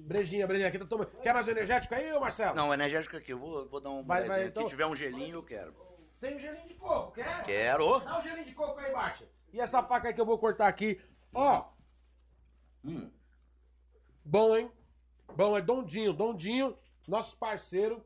[0.07, 1.11] brejinha aqui, tá tomando.
[1.21, 2.55] Quer mais um energético aí, ô Marcelo?
[2.55, 4.63] Não, o energético aqui, eu vou, vou dar um Vai, vai, bonezinho então.
[4.63, 4.71] aqui.
[4.71, 5.75] Se tiver um gelinho, eu quero.
[6.21, 7.43] Tem um gelinho de coco, quer?
[7.45, 8.01] Quero.
[8.01, 9.23] Dá um gelinho de coco aí, Bart.
[9.53, 11.01] E essa faca aí que eu vou cortar aqui.
[11.35, 11.67] Ó,
[12.85, 13.11] Hum,
[14.25, 14.71] bom, hein?
[15.35, 16.13] Bom, é Dondinho.
[16.13, 18.05] Dondinho, nosso parceiro.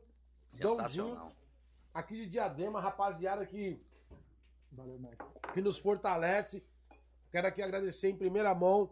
[0.53, 1.31] Dondinho, sensacional.
[1.93, 3.79] aqui de Diadema, rapaziada que,
[4.71, 4.99] Valeu,
[5.53, 6.65] que nos fortalece.
[7.31, 8.91] Quero aqui agradecer em primeira mão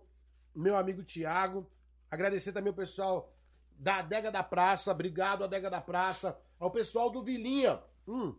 [0.56, 1.70] meu amigo Thiago.
[2.10, 3.34] Agradecer também o pessoal
[3.78, 4.92] da Adega da Praça.
[4.92, 6.40] Obrigado, Adega da Praça.
[6.60, 7.82] Ao pessoal do Vilinha.
[8.08, 8.36] Hum.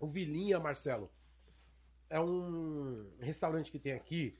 [0.00, 1.10] O Vilinha, Marcelo,
[2.10, 4.36] é um restaurante que tem aqui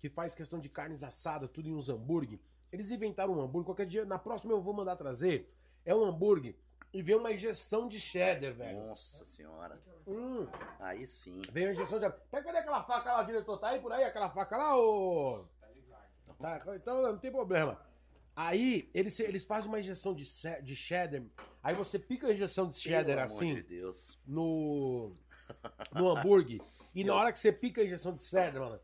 [0.00, 2.40] que faz questão de carnes assadas, tudo em uns hambúrguer.
[2.72, 3.66] Eles inventaram um hambúrguer.
[3.66, 5.52] Qualquer dia, na próxima eu vou mandar trazer.
[5.84, 6.56] É um hambúrguer
[6.92, 8.86] e vem uma injeção de cheddar, velho.
[8.86, 9.80] Nossa senhora.
[10.06, 10.46] Hum.
[10.78, 11.40] Aí sim.
[11.50, 12.10] Veio a injeção de.
[12.30, 13.58] Pega cadê aquela faca lá, diretor?
[13.58, 15.44] Tá aí por aí aquela faca lá, ô.
[16.42, 17.80] Tá, então não tem problema.
[18.34, 20.24] Aí, eles, eles fazem uma injeção de,
[20.62, 21.22] de cheddar.
[21.62, 24.18] Aí você pica a injeção de cheddar Pelo assim de Deus.
[24.26, 25.14] no.
[25.94, 26.60] no hambúrguer.
[26.94, 28.80] E na hora que você pica a injeção de cheddar, mano.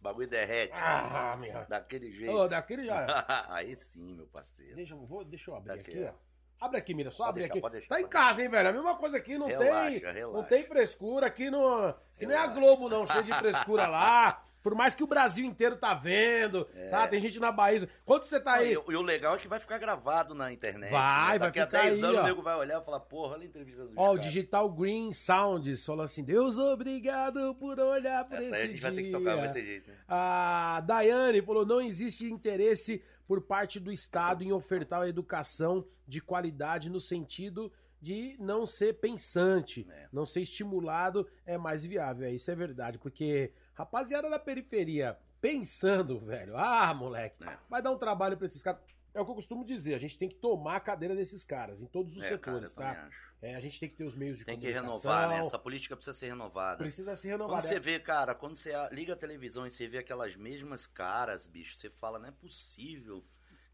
[0.00, 0.72] O bagulho derrete.
[0.76, 1.64] Ah, minha.
[1.64, 2.34] Daquele jeito.
[2.34, 3.24] Ô, daquele já.
[3.48, 4.76] Aí sim, meu parceiro.
[4.76, 6.10] Deixa, eu- vou, deixa eu abrir Daqui, aqui, ó.
[6.10, 6.26] ó.
[6.66, 7.72] Abre aqui, mira, só Pode abre deixar, aqui.
[7.72, 8.68] deixar, tá em casa, hein, velho?
[8.68, 10.12] A mesma coisa aqui, não Relaxa, tem.
[10.12, 10.38] relaxa.
[10.38, 11.92] Não tem frescura aqui no.
[12.16, 12.60] Que nem a Relaxa.
[12.60, 14.42] Globo, não, cheio de frescura lá.
[14.66, 17.06] Por mais que o Brasil inteiro tá vendo, tá?
[17.06, 17.88] Tem gente na Bahia.
[18.04, 18.70] Quanto você tá aí?
[18.72, 20.90] E, e o legal é que vai ficar gravado na internet.
[20.90, 21.38] Vai, né?
[21.38, 22.20] vai Daqui a ficar 10 aí, anos ó.
[22.20, 24.18] o nego vai olhar e falar, porra, olha a entrevista dos Ó, o.
[24.18, 28.82] Digital Green Sounds falou assim: Deus obrigado por olhar pra Essa esse aí a gente
[28.82, 29.96] vai ter que dia." tocar, vai ter jeito, né?
[30.08, 36.20] A Daiane falou: não existe interesse por parte do Estado em ofertar a educação de
[36.20, 40.08] qualidade no sentido de não ser pensante, É.
[40.12, 42.26] não ser estimulado é mais viável.
[42.26, 43.52] É, Isso é verdade, porque
[43.86, 47.58] rapaziada da periferia pensando, velho, ah, moleque, É.
[47.68, 48.80] vai dar um trabalho pra esses caras.
[49.14, 51.80] É o que eu costumo dizer, a gente tem que tomar a cadeira desses caras,
[51.80, 53.10] em todos os É, cara, setores, também tá?
[53.40, 55.10] É, a gente tem que ter os meios de Tem que comunicação.
[55.10, 55.38] renovar, né?
[55.46, 56.78] Essa política precisa ser renovada.
[56.78, 57.66] Precisa ser Quando renovada.
[57.68, 61.76] você vê, cara, quando você liga a televisão e você vê aquelas mesmas caras, bicho,
[61.76, 63.24] você fala, não é possível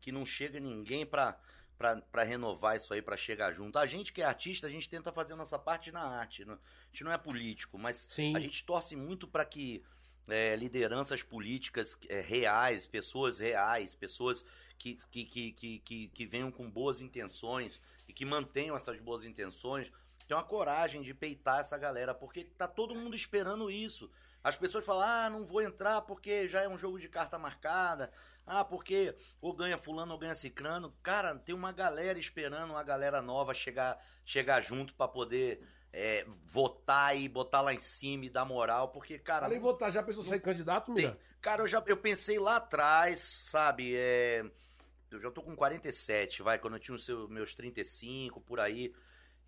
[0.00, 1.38] que não chega ninguém pra,
[1.78, 3.78] pra, pra renovar isso aí, pra chegar junto.
[3.78, 6.44] A gente que é artista, a gente tenta fazer a nossa parte na arte.
[6.44, 6.58] não- A
[6.92, 8.36] gente não é político, mas Sim.
[8.36, 9.82] a gente torce muito pra que
[10.28, 14.44] é, lideranças políticas é, reais, pessoas reais, pessoas
[14.78, 19.24] que, que, que, que, que, que venham com boas intenções e que mantenham essas boas
[19.24, 19.92] intenções,
[20.26, 24.10] tenham a coragem de peitar essa galera, porque tá todo mundo esperando isso.
[24.42, 28.12] As pessoas falam, ah, não vou entrar porque já é um jogo de carta marcada,
[28.44, 30.92] Ah, porque ou ganha fulano ou ganha cicrano.
[31.00, 35.60] Cara, tem uma galera esperando uma galera nova chegar, chegar junto pra poder
[35.92, 39.46] é, votar e botar lá em cima e dar moral, porque, cara.
[39.46, 41.18] Além de votar, já pensou sair candidato, Mira?
[41.40, 43.94] Cara, eu já eu pensei lá atrás, sabe?
[43.96, 44.44] é,
[45.10, 48.94] eu já tô com 47, vai, quando eu tinha os meus 35 por aí.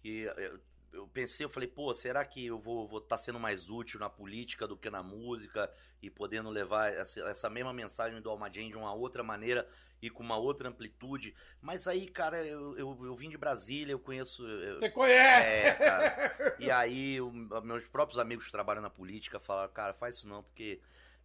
[0.02, 0.60] E eu,
[0.92, 4.66] eu pensei, eu falei, pô, será que eu vou estar sendo mais útil na política
[4.66, 5.72] do que na música
[6.02, 9.68] e podendo levar essa, essa mesma mensagem do Alma Jane de uma outra maneira
[10.02, 11.34] e com uma outra amplitude?
[11.60, 14.46] Mas aí, cara, eu, eu, eu vim de Brasília, eu conheço.
[14.46, 15.46] eu- Você conhece?
[15.48, 16.54] é, cara.
[16.58, 17.18] E aí,
[17.62, 20.80] meus próprios amigos que trabalham na política falaram, cara, faz isso não, porque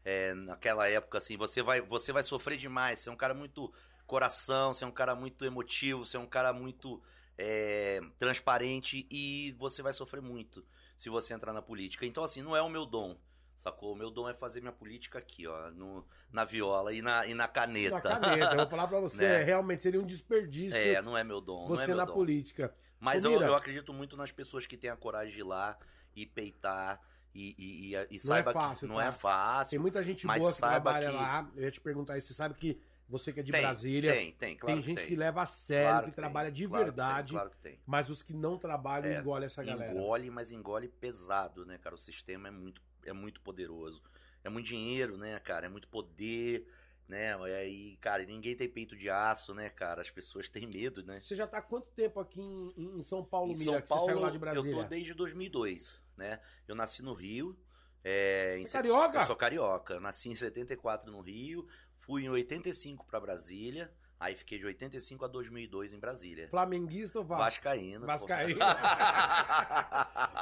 [0.05, 2.99] é, naquela época, assim, você vai, você vai sofrer demais.
[2.99, 3.71] Você é um cara muito
[4.07, 7.01] coração, você é um cara muito emotivo, você é um cara muito
[7.37, 10.65] é, transparente e você vai sofrer muito
[10.97, 12.05] se você entrar na política.
[12.05, 13.17] Então, assim, não é o meu dom.
[13.59, 13.91] Sacou?
[13.91, 17.33] O meu dom é fazer minha política aqui, ó, no, na viola e na, e
[17.33, 17.95] na caneta.
[17.95, 19.43] Na caneta, eu vou falar pra você, Né?
[19.43, 21.67] realmente seria um desperdício É, não é meu dom.
[21.67, 22.13] não é você meu na dom.
[22.13, 22.73] política.
[23.01, 25.77] Mas eu, eu acredito muito nas pessoas que têm a coragem de ir lá
[26.15, 27.01] e peitar
[27.35, 29.05] e, e, e, e Não saiba é fácil, que não tá?
[29.05, 29.69] é fácil.
[29.71, 31.51] Tem muita gente mas boa que trabalha que- lá.
[31.53, 32.27] Eu ia te perguntar isso.
[32.27, 35.03] Você sabe que você que é de tem, Brasília, tem, Tem, tem, claro gente que,
[35.03, 35.17] que, tem.
[35.17, 37.79] leva a sério, Claro que, tem, trabalha de claro que tem, verdade, claro que tem.
[37.85, 39.91] mas os que não trabalham É, engolem essa galera.
[39.91, 41.95] Engole, mas engole pesado, né, cara?
[41.95, 44.01] O sistema é muito, é muito poderoso.
[44.43, 45.65] É muito dinheiro, né, cara?
[45.65, 46.65] É muito poder,
[47.07, 47.31] né?
[47.47, 50.01] E aí, cara, ninguém tem peito de aço, né, cara?
[50.01, 51.19] As pessoas têm medo, né?
[51.19, 53.87] Você já tá há quanto tempo aqui em, em São Paulo, Em Mira, São que
[53.87, 54.75] você saiu lá Paulo, de eu Brasília?
[54.75, 56.39] tô desde 2002, né?
[56.67, 57.57] Eu nasci no Rio.
[58.03, 59.19] É, é carioca?
[59.19, 59.93] Eu sou carioca.
[59.95, 65.23] Eu nasci em 74 no Rio, fui em 85 pra Brasília, aí fiquei de 85
[65.25, 66.47] a 2002 em Brasília.
[66.49, 67.43] Flamenguista ou Vasco?
[67.45, 68.01] Vascaíno.
[68.01, 68.07] pô.
[68.07, 68.59] Vascaíno.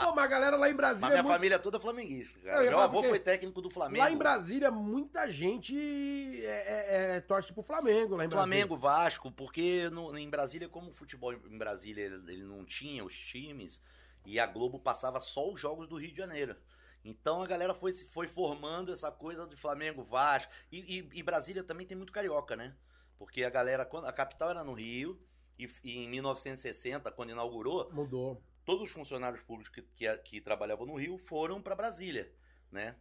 [0.03, 1.01] Pô, mas a galera lá em Brasília.
[1.01, 2.63] Mas minha é muito- família toda é flamenguista, Eu cara.
[2.69, 4.03] Meu avô foi técnico do Flamengo.
[4.03, 5.75] Lá em Brasília, muita gente
[6.43, 6.47] é,
[7.13, 8.30] é- é- torce pro Flamengo lá em Brasília.
[8.32, 13.17] Flamengo, Vasco, porque no- em Brasília, como o futebol em Brasília ele, não tinha os
[13.17, 13.82] times,
[14.25, 16.55] e a Globo passava só os jogos do Rio de Janeiro.
[17.03, 20.51] Então a galera foi, foi formando essa coisa de Flamengo, Vasco.
[20.71, 22.73] E, e- e Brasília também tem muito carioca, né?
[23.18, 25.20] Porque a galera, quando a capital era no Rio,
[25.57, 28.41] e, e em 1960, quando inaugurou, Mudou.
[28.63, 32.32] todos os funcionários públicos que, que, que trabalhavam no Rio foram para Brasília,
[32.72, 32.95] né?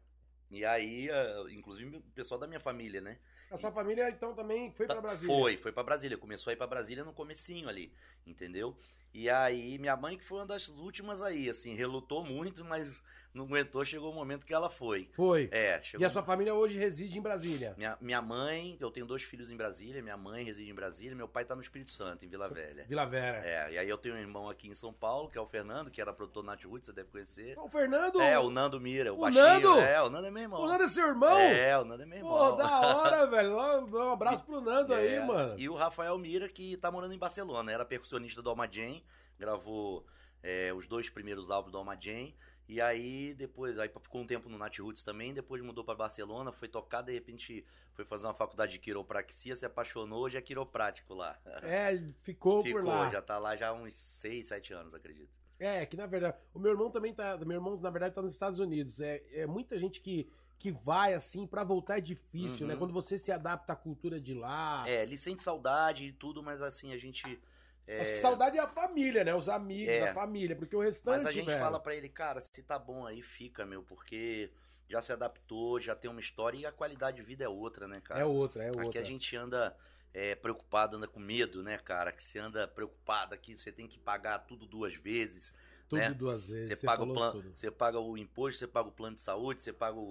[0.51, 1.09] E aí,
[1.51, 3.19] inclusive o pessoal da minha família, né?
[3.51, 5.35] A sua família, então, também foi pra Brasília?
[5.35, 6.19] Foi, foi pra Brasília.
[6.19, 7.93] Começou a ir pra Brasília no comecinho ali,
[8.27, 8.77] entendeu?
[9.15, 13.05] E aí, minha mãe, que foi uma das últimas aí, assim, relutou muito, mas
[13.37, 15.09] não aguentou, chegou o momento que ela foi.
[15.13, 15.49] Foi.
[15.53, 16.03] É, chegou.
[16.03, 17.75] E a sua família hoje reside em Brasília?
[17.77, 21.29] Minha, minha mãe, eu tenho dois filhos em Brasília, minha mãe reside em Brasília, meu
[21.29, 22.85] pai tá no Espírito Santo, em Vila Velha.
[22.89, 23.47] Vila Vera.
[23.47, 25.91] É, e aí eu tenho um irmão aqui em São Paulo, que é o Fernando,
[25.91, 27.59] que era produtor Nat Roots, você deve conhecer.
[27.59, 28.21] O Fernando.
[28.21, 29.45] É, o Nando Mira, o, O baixinho.
[29.45, 29.81] Nando?
[29.81, 30.63] É, o Nando é meu irmão.
[30.63, 31.39] O Nando é seu irmão?
[31.39, 32.33] É, o Nando é meu irmão.
[32.33, 33.57] Pô, da hora, velho.
[33.57, 35.59] Um abraço pro Nando aí, É, mano.
[35.59, 37.71] E o Rafael Mira, que tá morando em Barcelona.
[37.71, 39.01] Era percussionista do Alma Jam,
[39.39, 40.07] gravou
[40.43, 42.33] é, os dois primeiros álbuns do Alma Jam.
[42.69, 46.51] E aí, depois, aí ficou um tempo no Nat Roots também, depois mudou pra Barcelona,
[46.51, 47.65] foi tocar, de repente
[47.95, 51.39] foi fazer uma faculdade de quiropraxia, se apaixonou, hoje é quiroprático lá.
[51.63, 53.09] É, ficou, Ficou, por lá.
[53.11, 55.31] já tá lá já há uns 6, 7 anos, acredito.
[55.59, 58.33] É, que na verdade, o meu irmão também tá, meu irmão na verdade tá nos
[58.35, 59.01] Estados Unidos.
[59.01, 62.73] É, é muita gente que, que vai assim, pra voltar é difícil, Uhum.
[62.73, 62.77] né?
[62.77, 64.85] Quando você se adapta à cultura de lá.
[64.89, 67.41] É, ele sente saudade e tudo, mas assim, a gente...
[67.87, 69.35] é, Acho que saudade é a família, né?
[69.35, 70.09] Os amigos, É.
[70.11, 72.79] a família, porque o restante, Mas a gente velho, fala pra ele, cara, se tá
[72.79, 74.51] bom aí, fica, meu, porque
[74.89, 78.01] já se adaptou, já tem uma história e a qualidade de vida é outra, né,
[78.01, 78.21] cara?
[78.21, 78.87] é outra, é outra.
[78.89, 79.77] Aqui a gente anda
[80.15, 82.11] é, preocupado, anda com medo, né, cara?
[82.13, 85.55] Que você anda preocupado aqui, você tem que pagar tudo duas vezes.
[85.89, 86.13] Tudo né?
[86.13, 89.15] duas vezes, Você você, paga, o plano, você paga o imposto, você paga o plano
[89.15, 90.03] de saúde, você paga o,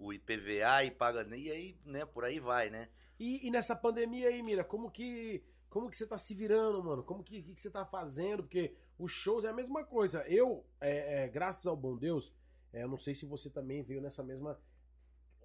[0.00, 1.26] o- o IPVA e paga.
[1.36, 2.88] E aí, né, por aí vai, né?
[3.18, 7.02] E, e nessa pandemia aí, Mira, como que como que você tá se virando, mano?
[7.04, 8.42] Como que, que, que você tá fazendo?
[8.42, 10.22] Porque os shows é a mesma coisa.
[10.28, 12.32] Eu, é, é, graças ao bom Deus,
[12.72, 14.60] é, eu não sei se você também veio nessa mesma.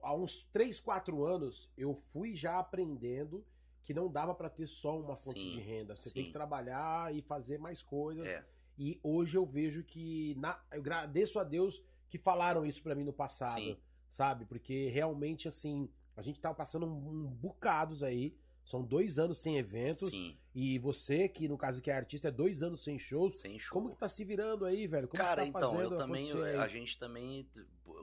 [0.02, 3.46] Há uns 3, 4 anos, eu fui já aprendendo
[3.84, 5.96] que não dava pra ter só uma fonte Sim, de renda.
[5.96, 6.28] Você tem sim.
[6.28, 8.28] que trabalhar e fazer mais coisas.
[8.28, 8.44] É.
[8.78, 10.36] E hoje eu vejo que.
[10.36, 13.54] Na, eu agradeço a Deus que falaram isso pra mim no passado.
[13.54, 13.78] Sim.
[14.08, 14.44] Sabe?
[14.46, 18.36] Porque realmente, assim, a gente tá passando um, um bocados aí.
[18.66, 20.10] São dois anos sem eventos.
[20.10, 23.40] Sim, E você, que no caso que é artista, é dois anos sem shows.
[23.40, 23.72] sem show.
[23.72, 25.08] Como que tá se virando aí, velho?
[25.08, 26.58] Como Cara, que tá então, eu também, acontecer aí?
[26.58, 27.48] a gente também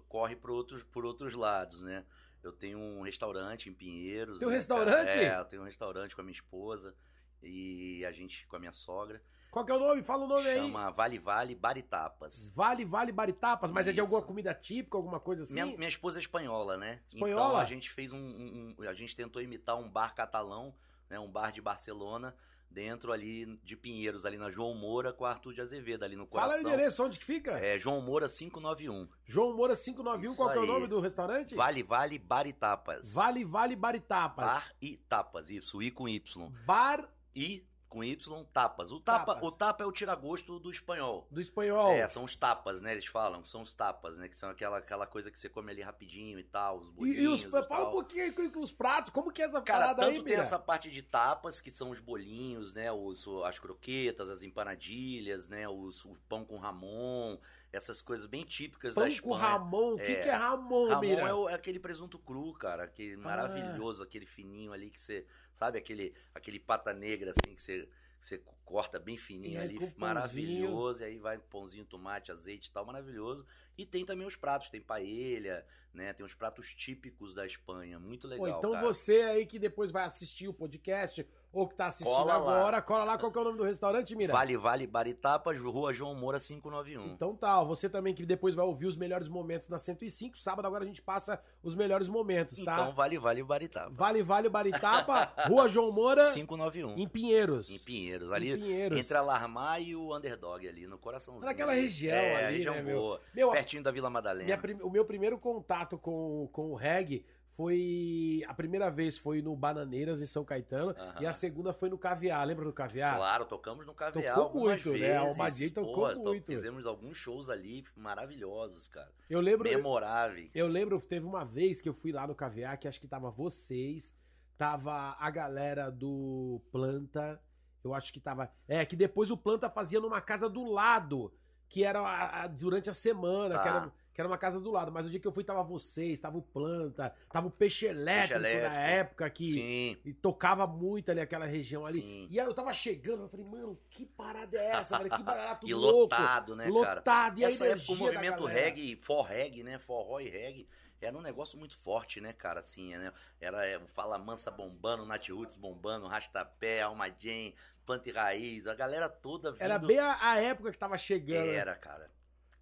[0.08, 2.04] corre por outros, por outros lados, né?
[2.42, 4.38] Eu tentem um restaurante em Pinheiros.
[4.38, 5.08] Tem um né, restaurante?
[5.08, 5.20] cara?
[5.20, 6.94] É, eu tenho um restaurante com a minha esposa
[7.42, 9.20] e a gente com a minha sogra.
[9.53, 10.03] Qual que é o nome?
[10.03, 10.57] Fala o nome aí.
[10.57, 12.50] Chama Vale Vale Baritapas.
[12.57, 14.07] Vale Vale Baritapas, mas é de Isso.
[14.07, 15.53] alguma comida típica, alguma coisa assim?
[15.53, 17.00] Minha, minha esposa é espanhola, né?
[17.12, 17.44] Espanhola?
[17.50, 20.74] Então a gente fez um, um- um- A gente tentou imitar um bar catalão,
[21.09, 21.20] né?
[21.20, 22.34] Um bar de Barcelona,
[22.70, 26.46] dentro ali de Pinheiros, ali na João Moura com Arthur de Azevedo, ali no Fala
[26.46, 26.70] o coração.
[26.72, 27.50] endereço, onde que fica?
[27.59, 29.07] É João Moura 591.
[29.26, 31.55] João Moura 591, Isso qual que é o nome do restaurante?
[31.55, 33.12] Vale Vale Baritapas.
[33.12, 34.46] Vale Vale Baritapas.
[34.46, 36.50] Bar e tapas, isso, I com Y.
[36.64, 38.90] Bar I com Y, tapas.
[38.90, 39.49] O tapa, Tapas.
[39.49, 41.26] o tapa é o tiragosto do espanhol.
[41.30, 41.93] do espanhol.
[41.93, 42.93] É, são os tapas, né?
[42.93, 44.28] Eles falam, são os tapas, né?
[44.28, 47.18] Que são aquela, aquela coisa que você come ali rapidinho e tal, os e, bolinhos
[47.18, 47.88] e os, e fala tal.
[47.88, 50.34] um pouquinho aí com, os pratos, como que é essa Cara, parada tanto aí, tem
[50.34, 52.90] essa parte de tapas, que são os bolinhos, né?
[52.90, 55.68] Os, as croquetas, as empanadilhas, né?
[55.68, 57.36] Os, o pão com ramon,
[57.72, 59.32] essas coisas bem típicas da Pão Espanha.
[59.34, 60.22] com Ramon, o que, É.
[60.22, 61.22] que é Ramon, Ramon Mira?
[61.22, 62.86] é, o- é aquele presunto cru, cara, Ah.
[62.86, 67.88] aquele maravilhoso, aquele fininho ali que você, sabe, aquele, aquele pata negra assim que você,
[68.20, 68.42] que você
[68.72, 73.44] corta bem fininho aí ali, maravilhoso, e aí vai pãozinho, tomate, azeite e tal, maravilhoso.
[73.76, 75.62] E tem também os pratos, tem paella,
[75.92, 78.82] né, tem os pratos típicos da Espanha, muito Pô, legal, então cara.
[78.86, 82.58] você aí que depois vai assistir o podcast, ou que tá assistindo Cola lá.
[82.58, 84.32] agora, cola lá qual que é o nome do restaurante, Mira?
[84.32, 87.12] Vale Vale Baritapas, Rua João Moura 591.
[87.12, 90.84] Então tá, você também que depois vai ouvir os melhores momentos na 105, sábado agora
[90.84, 92.72] a gente passa os melhores momentos, tá?
[92.72, 93.94] Então Vale Vale Baritapas.
[93.94, 96.96] Vale Vale Baritapa, Rua João Moura, 591.
[96.96, 97.68] em Pinheiros.
[97.68, 98.98] Em Pinheiros, ali Pinheiros.
[98.98, 101.44] entre a Larmar e o Underdog ali, no coraçãozinho.
[101.46, 101.82] Naquela ali.
[101.82, 103.20] região é, ali, região né, boa.
[103.34, 104.56] Meu, Pertinho da Vila Madalena.
[104.58, 108.42] prim- o meu primeiro contato com, com o reggae foi.
[108.48, 112.44] A primeira vez foi no Bananeiras, em São Caetano, e a segunda foi no Caviar.
[112.46, 113.16] Lembra do Caviar?
[113.16, 114.98] Claro, tocamos no Caviar Tocou algumas muito, né?
[114.98, 115.16] vezes.
[115.16, 116.46] A Almadinha tocou Pô, to- muito.
[116.46, 119.10] Fizemos alguns shows ali maravilhosos, cara.
[119.28, 119.68] Eu lembro.
[119.68, 120.50] Memoráveis.
[120.54, 123.30] Eu lembro, teve uma vez que eu fui lá no Caviar, que acho que tava
[123.30, 124.14] vocês,
[124.56, 127.40] tava a galera do Planta,
[127.85, 128.51] eu acho que tava.
[128.68, 131.33] É, que depois o Planta fazia numa casa do lado,
[131.68, 133.62] que era a- a- durante a semana, Tá.
[133.62, 134.93] que, era, que era uma casa do lado.
[134.93, 138.41] Mas o dia que eu fui tava vocês, tava o Planta, tava o Peixe Elétrico,
[138.41, 138.76] na Elétrico.
[138.76, 142.01] época que Sim, e tocava muito ali aquela região ali.
[142.03, 142.28] sim.
[142.30, 145.11] E aí eu tava chegando, eu falei, mano, que parada é essa, velho?
[145.11, 145.97] Que parada tudo E louco.
[146.14, 146.95] lotado, né, cara?
[146.97, 149.78] lotado, e Essa época o movimento reggae, for reggae, né?
[149.78, 150.68] Forró e reggae,
[151.01, 152.61] era um negócio muito forte, né, cara?
[152.61, 153.12] Assim, né?
[153.41, 157.55] Era é, o Fala Mansa bombando, Nat Roots bombando, Rastapé, Alma Jane,
[157.85, 159.62] Planta e Raiz, a galera toda vindo.
[159.62, 161.47] Era bem a, a época que tava chegando.
[161.47, 161.55] né?
[161.55, 162.11] Era, cara.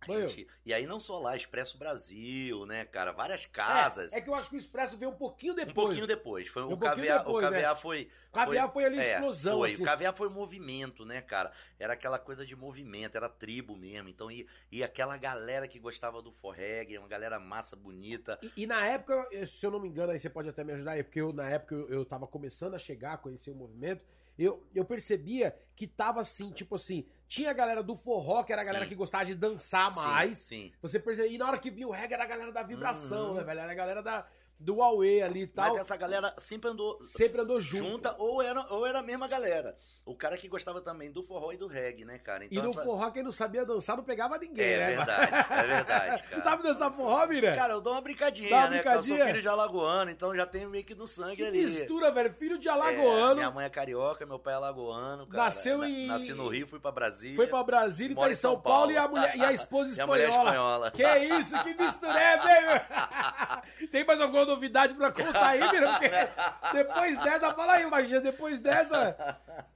[0.07, 3.12] Foi gente- E aí não só lá, Expresso Brasil, né, cara?
[3.12, 4.12] Várias casas.
[4.12, 5.74] É, é que eu acho que o Expresso veio um pouquinho um depois.
[5.74, 6.48] pouquinho depois.
[6.48, 8.09] Foi, Um o, pouquinho caviar, depois, o caviar foi.
[8.28, 9.72] O Caviar foi, ali é, explosão, foi.
[9.72, 9.82] assim.
[9.82, 11.53] O caviar foi movimento, né, cara?
[11.78, 14.09] Era aquela coisa de movimento, era tribo mesmo.
[14.09, 18.38] Então, e, e aquela galera que gostava do forreg, uma galera massa, bonita.
[18.42, 20.92] E, e na época, se eu não me engano, aí você pode até me ajudar
[20.92, 24.03] aí, porque eu, na época eu, eu tava começando a chegar, a conhecer o movimento,
[24.38, 28.61] eu, eu percebia que tava assim, tipo assim, tinha a galera do forró, que era
[28.61, 28.89] a galera Sim.
[28.89, 30.39] que gostava de dançar Sim, mais.
[30.39, 30.72] Sim.
[30.83, 33.35] Você percebia, e na hora que vinha o reggae era a galera da vibração, Uhum.
[33.35, 33.61] né, velho?
[33.61, 34.26] Era a galera da,
[34.61, 35.70] do Huawei ali e tal.
[35.70, 37.88] Mas essa galera sempre andou Sempre andou junto.
[37.90, 39.76] junta, ou era, ou era a mesma galera.
[40.04, 42.44] O cara que gostava também do forró e do reggae, né, cara?
[42.50, 44.86] E no essa- forró, quem não sabia dançar não pegava ninguém, É né?
[44.96, 46.42] verdade, é verdade, cara.
[46.42, 47.54] Sabe dançar forró, Mira?
[47.54, 48.76] Cara, eu dou uma brincadinha, Dá uma né?
[48.78, 49.18] porque Eu brincadinha?
[49.18, 51.62] sou filho de alagoano, então já tenho meio que no sangue que ali.
[51.62, 52.32] mistura, velho.
[52.34, 55.44] Filho de É, alagoano, minha mãe é carioca, meu pai é alagoano, cara.
[55.44, 57.36] Nasceu Na- em- Nasci no Rio, fui pra Brasília.
[57.36, 58.92] foi pra Brasília e tá em São, São Paulo, Paulo.
[58.92, 60.88] e, a mulher, e a esposa E a mulher é espanhola.
[60.88, 60.90] espanhola.
[60.90, 63.88] Que isso, que mistureba, hein?
[63.90, 65.92] Tem mais alguma novidade pra contar aí, Mira?
[65.92, 66.09] Porque
[66.76, 68.98] depois dessa, fala aí, Magia, depois dessa.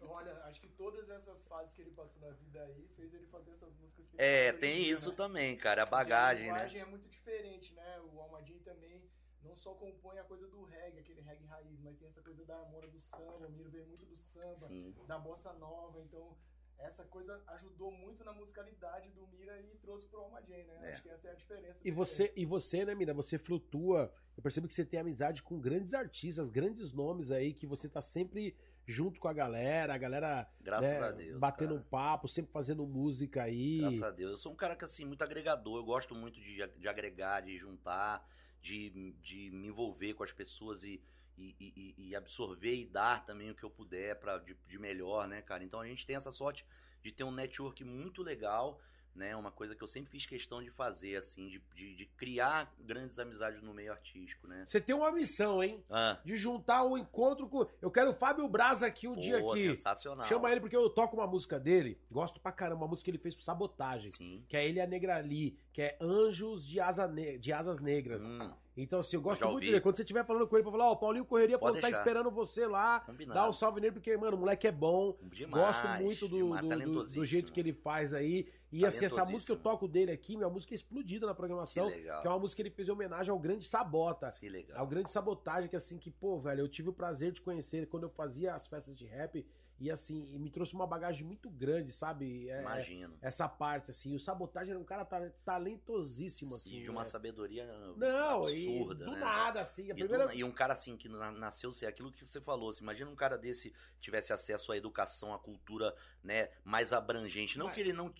[0.03, 3.53] Olha, acho que todas essas fases que ele passou na vida aí fez ele fazer
[3.53, 5.17] essas músicas que É, tem isso né?
[5.17, 5.83] também, cara.
[5.83, 6.79] A Porque bagagem, A né?
[6.79, 8.01] é muito diferente, né?
[8.13, 9.03] O Almadinho também
[9.43, 12.57] não só compõe a coisa do reggae, aquele reggae raiz, mas tem essa coisa da
[12.59, 14.95] harmonia do samba, o Miro veio muito do samba, Sim.
[15.07, 16.37] da bossa nova, então
[16.79, 20.79] essa coisa ajudou muito na musicalidade do Mira e trouxe pro Almadinho, né?
[20.83, 20.93] É.
[20.93, 21.81] Acho que essa é a diferença.
[21.85, 24.13] E você, e você, né, Mira, você flutua.
[24.37, 28.03] Eu percebo que você tem amizade com grandes artistas, grandes nomes aí, que você tá
[28.03, 28.57] sempre
[28.87, 31.39] junto com a galera, a galera Graças né, a Deus.
[31.39, 31.89] batendo um cara.
[31.91, 33.79] papo, sempre fazendo música aí.
[33.79, 34.31] Graças a Deus.
[34.33, 35.79] Eu sou um cara que, assim, muito agregador.
[35.79, 38.29] Eu gosto muito de, de agregar, de juntar,
[38.61, 41.01] de, de me envolver com as pessoas e,
[41.39, 45.27] e, e- e absorver e dar também o que eu puder pra, de, de melhor,
[45.29, 45.65] né, cara?
[45.65, 46.65] Então a gente tem essa sorte
[47.03, 48.81] de ter um network muito legal,
[49.15, 49.37] né?
[49.37, 53.19] Uma coisa que eu sempre fiz questão de fazer, assim, de, de, de criar grandes
[53.19, 54.65] amizades no meio artístico, né?
[54.67, 55.85] Você tem uma missão, hein?
[55.89, 57.65] Ah, De juntar o encontro com.
[57.81, 59.63] Eu quero o Fábio Braza aqui um dia pô, aqui.
[59.69, 60.27] sensacional.
[60.27, 62.01] Chama ele porque eu toco uma música dele.
[62.11, 64.11] Gosto pra caramba, uma música que ele fez pro Sabotagem.
[64.11, 64.45] Sim.
[64.49, 67.79] Que é ele e a Negra Lee, que é Anjos de, Asa Ne- de Asas
[67.79, 68.25] Negras.
[68.27, 69.67] Hum, Então, assim, eu gosto Já muito ouvi.
[69.67, 69.81] dele.
[69.81, 72.29] Quando você estiver falando com ele, pra falar, ó, o Paulinho Correria que tá esperando
[72.31, 73.01] você lá.
[73.01, 73.39] Combinado.
[73.39, 75.17] Dá um salve nele, porque, mano, o moleque é bom.
[75.23, 78.49] Demais, Gosto muito do, demais, do- do- jeito que ele faz aí.
[78.73, 81.89] E assim, essa música que eu toco dele aqui, minha música é explodida na programação.
[81.89, 82.21] Que legal.
[82.23, 84.29] Que é uma música que ele fez em homenagem ao grande Sabota.
[84.41, 84.77] Que legal.
[84.81, 88.03] Ao grande sabotagem, que assim, que, pô, velho, eu tive o prazer de conhecer quando
[88.03, 89.47] eu fazia as festas de rap.
[89.81, 92.49] E assim, e me trouxe uma bagagem muito grande, sabe?
[92.49, 93.19] É- Imagino.
[93.21, 94.15] essa parte, assim.
[94.15, 96.79] O sabotagem era um cara ta- talentosíssimo, assim.
[96.79, 97.05] e de uma né?
[97.05, 99.19] sabedoria Não, absurda, e do né?
[99.19, 99.91] nada, assim.
[99.91, 100.29] A E, primeira...
[100.29, 102.71] do- e um cara assim que na- nasceu ser aquilo que você falou.
[102.71, 107.59] Assim, imagina um cara desse tivesse acesso à educação, à cultura, né, mais abrangente.
[107.59, 108.13] Não Mas- que ele não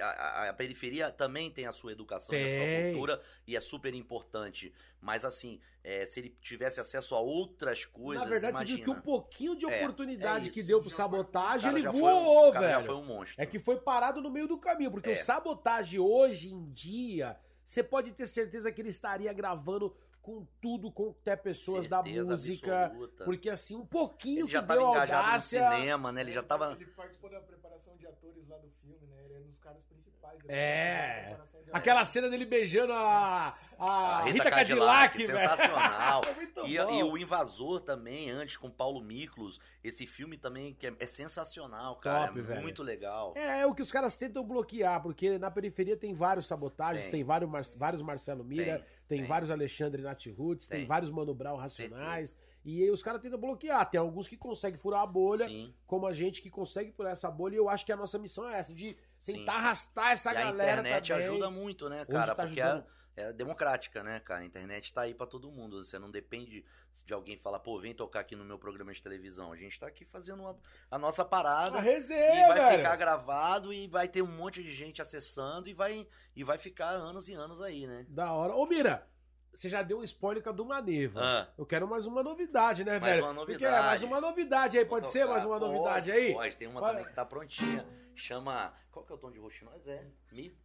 [0.00, 2.58] a, a- a periferia também tem a sua educação, e a Tem.
[2.82, 4.72] sua cultura e é super importante.
[5.00, 8.78] Mas assim, eh, se ele tivesse acesso a outras coisas, Na verdade, imagina.
[8.78, 10.66] você viu que um pouquinho de É, oportunidade é que isso.
[10.68, 12.84] deu pro Já sabotagem, ele já um- voou, já velho.
[12.86, 13.42] foi um monstro.
[13.42, 15.12] É que foi parado no meio do caminho, porque É.
[15.14, 20.92] o sabotagem hoje em dia, você pode ter certeza que ele estaria gravando com tudo,
[20.92, 22.84] com até pessoas da Certeza música.
[22.84, 23.24] absoluta.
[23.24, 25.70] Porque assim, um pouquinho Ele já que tava deu engajado audácia.
[25.70, 26.20] no cinema, né?
[26.20, 26.72] Ele já tava.
[26.72, 29.16] Ele participou da preparação de atores lá do filme, né?
[29.24, 30.38] Ele é um dos caras principais.
[30.46, 31.14] É.
[31.14, 33.48] Da preparação de Aquela cena dele beijando a,
[33.78, 33.89] a,
[34.20, 36.20] A Rita, Rita Cadillac, Cadillac, sensacional.
[36.36, 40.94] Muito E, e o Invasor também, antes com Paulo Miklos, esse filme também que é,
[40.98, 42.28] é sensacional, cara.
[42.28, 42.62] Top, é velho.
[42.62, 43.32] muito legal.
[43.36, 47.12] É, é o que os caras tentam bloquear, porque na periferia tem vários sabotagens, tem,
[47.12, 47.24] Tem.
[47.24, 49.26] vários, Mar- vários Marcelo Mira, tem, Tem, tem.
[49.26, 50.80] vários Alexandre Nat Roots, tem.
[50.80, 50.86] Tem.
[50.86, 53.88] vários Mano Brown Racionais, e aí os caras tentam bloquear.
[53.88, 55.72] Tem alguns que conseguem furar a bolha, Sim.
[55.86, 58.48] como a gente que consegue furar essa bolha, e eu acho que a nossa missão
[58.48, 59.36] é essa, de Sim.
[59.38, 61.26] tentar arrastar essa e a galera internet também.
[61.26, 62.34] ajuda muito, né, cara?
[62.34, 62.82] tá porque ajudando.
[62.86, 64.40] é, é democrática, né, cara?
[64.42, 65.82] A internet tá aí pra todo mundo.
[65.84, 66.64] Você não depende
[67.06, 69.52] de alguém falar, pô, vem tocar aqui no meu programa de televisão.
[69.52, 70.58] A gente tá aqui fazendo uma-
[70.90, 71.78] a nossa parada.
[71.78, 72.78] A E resenha, vai velho.
[72.78, 76.88] ficar gravado e vai ter um monte de gente acessando e vai, e vai ficar
[76.88, 78.06] anos e anos aí, né?
[78.08, 78.54] Da hora.
[78.54, 79.06] Ô, Mira,
[79.52, 81.20] você já deu um spoiler com a do Maneva.
[81.22, 81.48] Ah.
[81.58, 83.24] Eu quero mais uma novidade, né, Mais velho?
[83.26, 83.74] uma Porque novidade.
[83.76, 85.32] é mais uma novidade aí, pode Vou ser tocar.
[85.32, 86.32] mais uma Pode, novidade aí?
[86.32, 86.90] Pode, tem uma Vai.
[86.92, 87.86] também que tá prontinha.
[88.14, 88.72] Chama.
[88.90, 89.88] Qual que é o tom de roxinóis?
[89.88, 90.56] É Mi?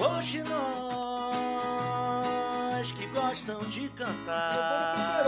[0.00, 0.50] Roxinóis
[2.92, 5.20] que gostam de cantar.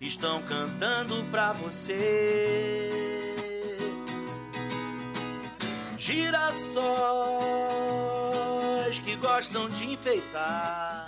[0.00, 2.90] Estão cantando pra você.
[5.98, 6.88] Girassóis
[9.00, 11.04] que gostam de enfeitar.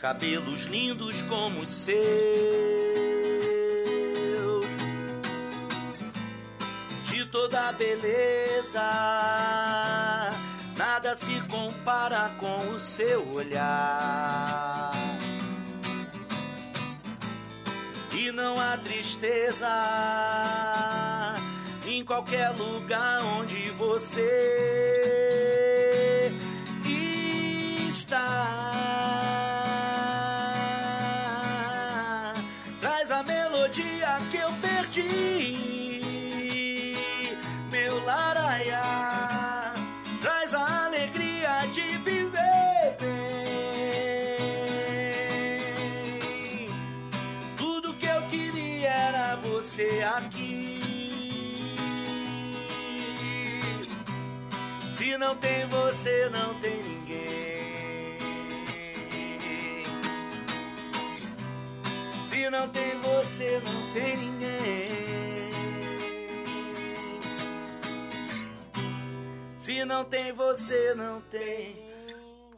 [0.00, 3.13] Cabelos lindos como seus.
[7.34, 8.80] Toda beleza,
[10.76, 14.92] nada se compara com o seu olhar.
[18.12, 19.66] E não há tristeza
[21.84, 24.30] em qualquer lugar onde você
[27.90, 28.73] está.
[55.24, 58.18] Não tem você, não tem ninguém.
[62.28, 65.50] Se não tem você, não tem ninguém.
[69.56, 71.93] Se não tem você, não tem.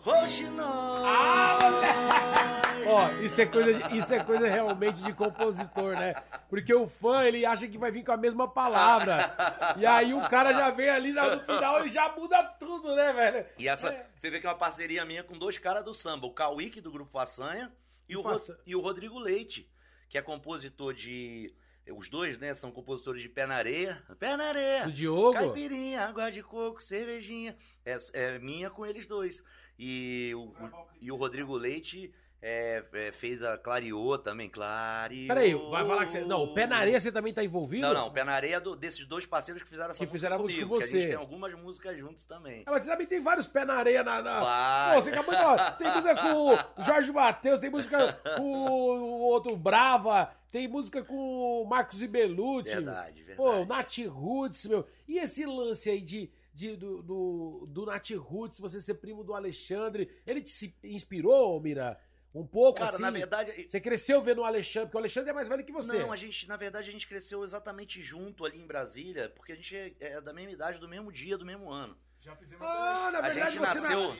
[0.06, 1.02] Roxinol.
[2.88, 6.14] Ó, isso é, coisa, de- isso é coisa realmente de compositor, né?
[6.48, 9.34] Porque o fã, ele acha que vai vir com a mesma palavra.
[9.76, 13.44] E aí o cara já vem ali no final e já muda tudo, né, velho?
[13.58, 14.06] E essa, É.
[14.16, 16.92] você vê que é uma parceria minha com dois caras do samba, o Cauíque do
[16.92, 17.72] grupo Façanha
[18.08, 19.68] e o, Faça- e o Rodrigo Leite,
[20.08, 21.52] que é compositor de.
[21.92, 24.02] Os dois, né, são compositores de Pé na Areia.
[24.18, 24.84] Pé na Areia!
[24.84, 25.32] Do Diogo?
[25.34, 27.56] Caipirinha, água de coco, cervejinha.
[27.84, 29.42] É, é minha com eles dois.
[29.78, 34.48] E o, o- e o Rodrigo Leite é, é, fez a Clariô também.
[34.48, 35.26] Clariô.
[35.28, 36.20] Peraí, vai falar que você.
[36.20, 37.86] Não, o pé na areia você também tá envolvido?
[37.86, 40.10] Não, não, o Pé na Areia é do- desses dois parceiros que fizeram essa Que
[40.12, 41.08] fizeram a música com que a gente você.
[41.08, 42.62] tem algumas músicas juntos também.
[42.66, 44.22] Ah, mas você também tem vários pés na areia na.
[44.22, 44.94] na...
[44.94, 45.70] Pô, você acabou de falar.
[45.72, 51.14] Tem música com o Jorge Matheus, tem música com o outro Brava, tem música com
[51.62, 52.74] o Marcos Ibelucci.
[52.74, 53.36] Verdade, verdade.
[53.36, 54.86] Pô, o Nath Roots, meu.
[55.08, 59.34] E esse lance aí de, de- do, do, do Nath Roots, você ser primo do
[59.34, 61.98] Alexandre, ele te inspirou, Mira?
[62.38, 63.02] Um pouco Cara, assim?
[63.02, 63.66] na verdade.
[63.66, 65.98] Você cresceu vendo o Alexandre, porque o Alexandre é mais velho que você.
[66.00, 69.56] Não, a gente, na verdade, a gente cresceu exatamente junto ali em Brasília, porque a
[69.56, 71.96] gente é, é da mesma idade, do mesmo dia, do mesmo ano.
[72.20, 74.16] Já fizemos Ah, na A verdade gente você nasceu-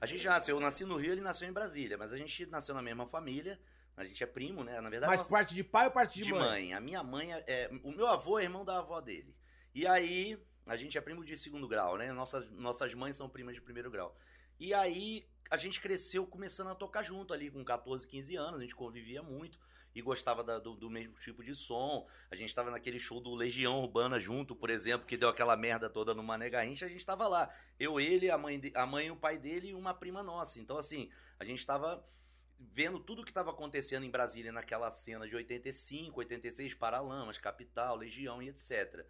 [0.00, 2.74] A gente nasceu, eu nasci no Rio, ele nasceu em Brasília, mas a gente nasceu
[2.74, 3.60] na mesma família.
[3.96, 4.80] A gente é primo, né?
[4.80, 6.40] Na verdade, Mas nós- parte de pai ou parte de, de mãe?
[6.40, 6.74] mãe.
[6.74, 9.36] A minha mãe é, é- O meu avô é irmão da avó dele.
[9.74, 12.10] E aí, a gente é primo de segundo grau, né?
[12.12, 14.16] Nossas, nossas mães são primas de primeiro grau.
[14.60, 18.60] E aí, a gente cresceu começando a tocar junto ali, com 14, 15 anos.
[18.60, 19.58] A gente convivia muito
[19.94, 22.06] e gostava da- do, do mesmo tipo de som.
[22.30, 25.90] A gente tava naquele show do Legião Urbana junto, por exemplo, que deu aquela merda
[25.90, 26.86] toda no Mané Garrincha.
[26.86, 27.52] A gente tava lá.
[27.78, 30.60] Eu, ele, a mãe, a mãe o pai dele e uma prima nossa.
[30.60, 32.06] Então, assim, a gente tava
[32.58, 38.42] vendo tudo que estava acontecendo em Brasília naquela cena de 85, 86, Paralamas, Capital, Legião
[38.42, 39.06] e etc.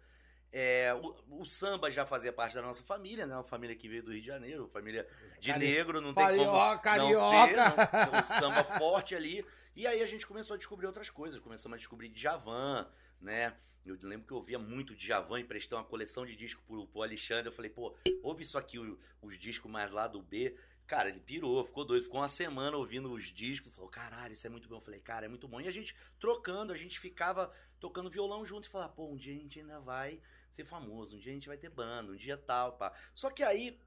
[0.53, 3.35] É, o, o samba já fazia parte da nossa família, né?
[3.35, 5.07] Uma família que veio do Rio de Janeiro, família
[5.39, 7.07] de Cari- negro, não tem como Carioca, não
[7.47, 8.11] ter, carioca.
[8.11, 9.45] não- o samba forte ali.
[9.75, 12.85] E aí a gente começou a descobrir outras coisas, começamos a descobrir Djavan,
[13.21, 13.55] né?
[13.85, 17.47] Eu lembro que eu ouvia muito Djavan, emprestei uma coleção de discos pro, pro Alexandre.
[17.47, 20.55] Eu falei, pô, ouve isso aqui, o- os discos mais lá do B.
[20.85, 24.49] Cara, ele pirou, ficou doido, ficou uma semana ouvindo os discos, falou, caralho, isso é
[24.49, 24.75] muito bom.
[24.75, 25.61] Eu falei, cara, é muito bom.
[25.61, 27.49] E a gente trocando, a gente ficava
[27.79, 30.19] tocando violão junto e falava, pô, um dia a gente ainda vai
[30.55, 32.93] ser famoso, um dia a gente vai ter banda, um dia tal, pá.
[33.13, 33.79] Só que aí,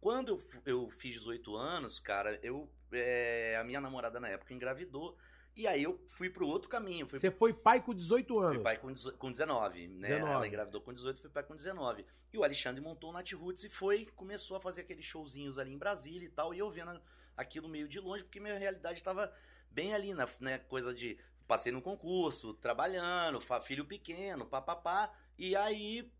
[0.00, 2.68] quando eu, eu fiz 18 anos, cara, eu.
[2.92, 5.16] é, a minha namorada na época engravidou.
[5.56, 7.04] E aí eu fui pro outro caminho.
[7.08, 8.62] Fui Você foi pai com 18 Fui anos.
[8.62, 10.08] pai com, com 19, né?
[10.08, 10.32] 19.
[10.32, 12.06] Ela engravidou com 18, fui pai com 19.
[12.32, 15.72] E o Alexandre montou o Nat Roots e foi, começou a fazer aqueles showzinhos ali
[15.72, 16.54] em Brasília e tal.
[16.54, 17.00] E eu vendo
[17.36, 19.32] aquilo meio de longe, porque minha realidade estava
[19.68, 20.58] bem ali, na né?
[20.58, 21.18] Coisa de.
[21.48, 25.12] Passei no concurso, trabalhando, filho pequeno, papapá.
[25.38, 26.10] E aí,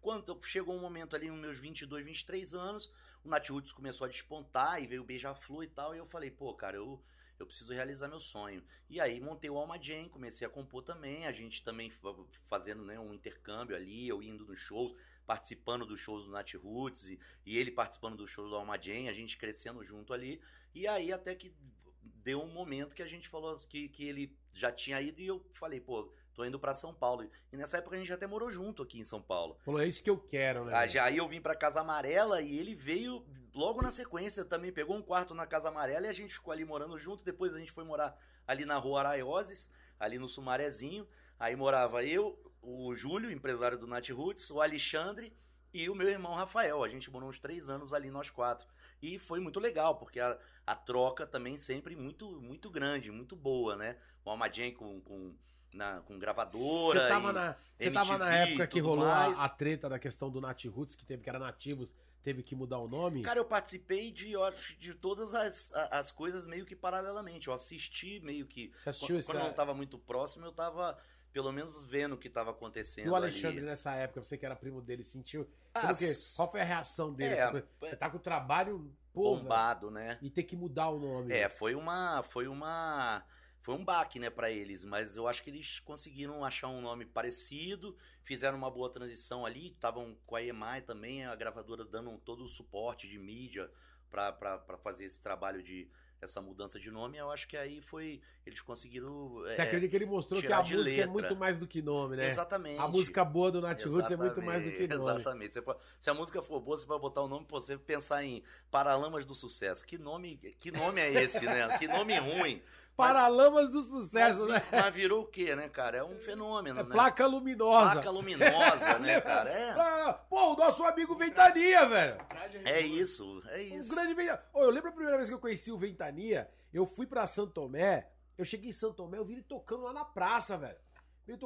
[0.00, 2.92] quando chegou um momento ali, nos meus 22, 23 anos,
[3.24, 5.94] o Nat Roots começou a despontar e veio o Beija-Flor e tal.
[5.94, 7.02] E eu falei, pô, cara, eu.
[7.38, 8.64] Eu preciso realizar meu sonho.
[8.90, 12.12] E aí montei o Alma Jam, comecei a compor também, a gente também fa-
[12.48, 14.92] fazendo né, um intercâmbio ali, eu indo nos shows,
[15.24, 19.08] participando dos shows do Nat Roots e, e ele participando do show do Alma Jam,
[19.08, 20.40] a gente crescendo junto ali.
[20.74, 21.54] E aí até que
[22.02, 25.44] deu um momento que a gente falou que, que ele já tinha ido e eu
[25.52, 27.28] falei, pô, tô indo pra São Paulo.
[27.52, 29.58] E nessa época a gente até morou junto aqui em São Paulo.
[29.64, 30.86] Falou, é isso que eu quero, né?
[30.88, 34.96] Já- Aí eu vim pra Casa Amarela e ele veio logo na sequência também, pegou
[34.96, 37.24] um quarto na Casa Amarela e a gente ficou ali morando junto.
[37.24, 38.16] Depois a gente foi morar
[38.46, 41.08] ali na rua Araioses, ali no Sumarezinho.
[41.40, 45.36] Aí morava eu, o Júlio, empresário do Nat Roots, o Alexandre
[45.74, 46.84] e o meu irmão Rafael.
[46.84, 48.66] A gente morou uns três anos ali, nós quatro.
[49.02, 53.74] E foi muito legal, porque a, a troca também sempre muito muito grande, muito boa,
[53.76, 53.96] né?
[54.24, 55.34] O Almadien com, com,
[55.72, 57.00] na, com gravadora.
[57.00, 59.38] Você tava, e- na, você tava na MTV, época que rolou mais.
[59.38, 62.78] a, treta da questão do Nat Roots, que teve que era nativos, teve que mudar
[62.78, 63.22] o nome?
[63.22, 64.32] Cara, eu participei de,
[64.78, 67.48] de todas as, as coisas meio que paralelamente.
[67.48, 68.72] Eu assisti meio que.
[68.84, 69.26] Assistiu Quando, esse...
[69.26, 70.98] quando eu não tava muito próximo, eu tava
[71.32, 73.06] pelo menos vendo o que tava acontecendo.
[73.06, 73.66] E o Alexandre, ali.
[73.66, 75.48] nessa época, você que era primo dele, sentiu?
[75.74, 76.12] Ah, quê?
[76.34, 77.34] Qual foi a reação dele?
[77.34, 80.18] É, Você- você tá com o trabalho pô, velho, bombado, né?
[80.22, 81.32] e ter que mudar o nome.
[81.32, 82.22] É, foi uma.
[82.22, 83.22] Foi uma.
[83.68, 87.04] Foi um baque, né, pra eles, mas eu acho que eles conseguiram achar um nome
[87.04, 92.46] parecido, fizeram uma boa transição ali, estavam com a EMI também, a gravadora dando todo
[92.46, 93.70] o suporte de mídia
[94.10, 95.86] pra fazer esse trabalho de
[96.18, 97.18] essa mudança de nome.
[97.18, 98.20] Eu acho que aí foi.
[98.46, 99.34] Eles conseguiram.
[99.34, 101.12] Você é, acredita que ele mostrou que a música é letra.
[101.12, 102.26] muito mais do que nome, né?
[102.26, 102.80] Exatamente.
[102.80, 105.20] A música boa do Nat Roots é muito mais do que nome.
[105.20, 105.52] Exatamente.
[105.52, 108.24] Você pode- se a música for boa, você vai botar o nome pra você pensar
[108.24, 109.86] em Paralamas do Sucesso.
[109.86, 111.78] Que nome, que nome é esse, né?
[111.78, 112.62] Que nome ruim.
[112.98, 114.68] Mas- Paralamas do sucesso, mas, né?
[114.72, 115.98] mas virou o quê, né, cara?
[115.98, 116.90] É um fenômeno, É né?
[116.90, 117.92] placa luminosa.
[117.92, 119.48] Placa luminosa, né, cara?
[119.50, 122.18] É, Ah, Pô, o nosso amigo Ventania, velho.
[122.64, 123.94] É isso, é Um isso.
[123.94, 124.42] grande Ventania.
[124.52, 128.08] Eu lembro a primeira vez que eu conheci o Ventania, eu fui pra Santo Tomé,
[128.36, 130.76] eu cheguei em Santo Tomé, eu vi ele tocando lá na praça, velho.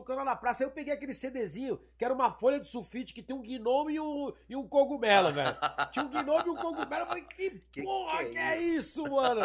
[0.09, 3.23] Lá na praça, aí eu peguei aquele CDzinho, que era uma folha de sulfite que
[3.23, 5.57] tem um gnome e um, e um cogumelo, velho.
[5.93, 8.63] Tinha um gnome e um cogumelo, eu falei, que, Que porra que é que é
[8.63, 9.41] isso, mano?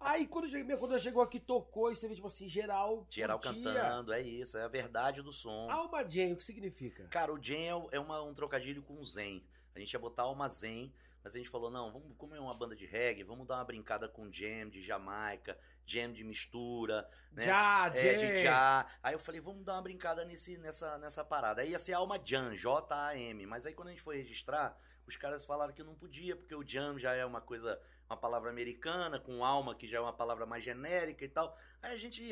[0.00, 3.38] Aí quando, eu quando eu chegou aqui, tocou, e você vê, tipo assim, geral Geral
[3.38, 3.62] curtia.
[3.62, 5.68] cantando, é isso, é a verdade do som.
[5.70, 7.04] Alma Jane, o que significa?
[7.08, 9.42] Cara, o Jam é é uma- um trocadilho com Zen.
[9.74, 10.92] A gente ia botar uma Zen,
[11.26, 13.64] mas a gente falou, não, vamos, como é uma banda de reggae, vamos dar uma
[13.64, 17.42] brincada com jam de Jamaica, jam de mistura, né?
[17.42, 18.86] Já, É, de já.
[19.02, 21.62] Aí eu falei, vamos dar uma brincada nesse, nessa, nessa parada.
[21.62, 23.44] Aí ia ser Alma Jam, J-A-M.
[23.44, 26.64] Mas aí quando a gente foi registrar, os caras falaram que não podia, porque o
[26.64, 27.76] Jam já é uma coisa,
[28.08, 31.58] uma palavra americana, com alma, que já é uma palavra mais genérica e tal.
[31.86, 32.22] Aí a gente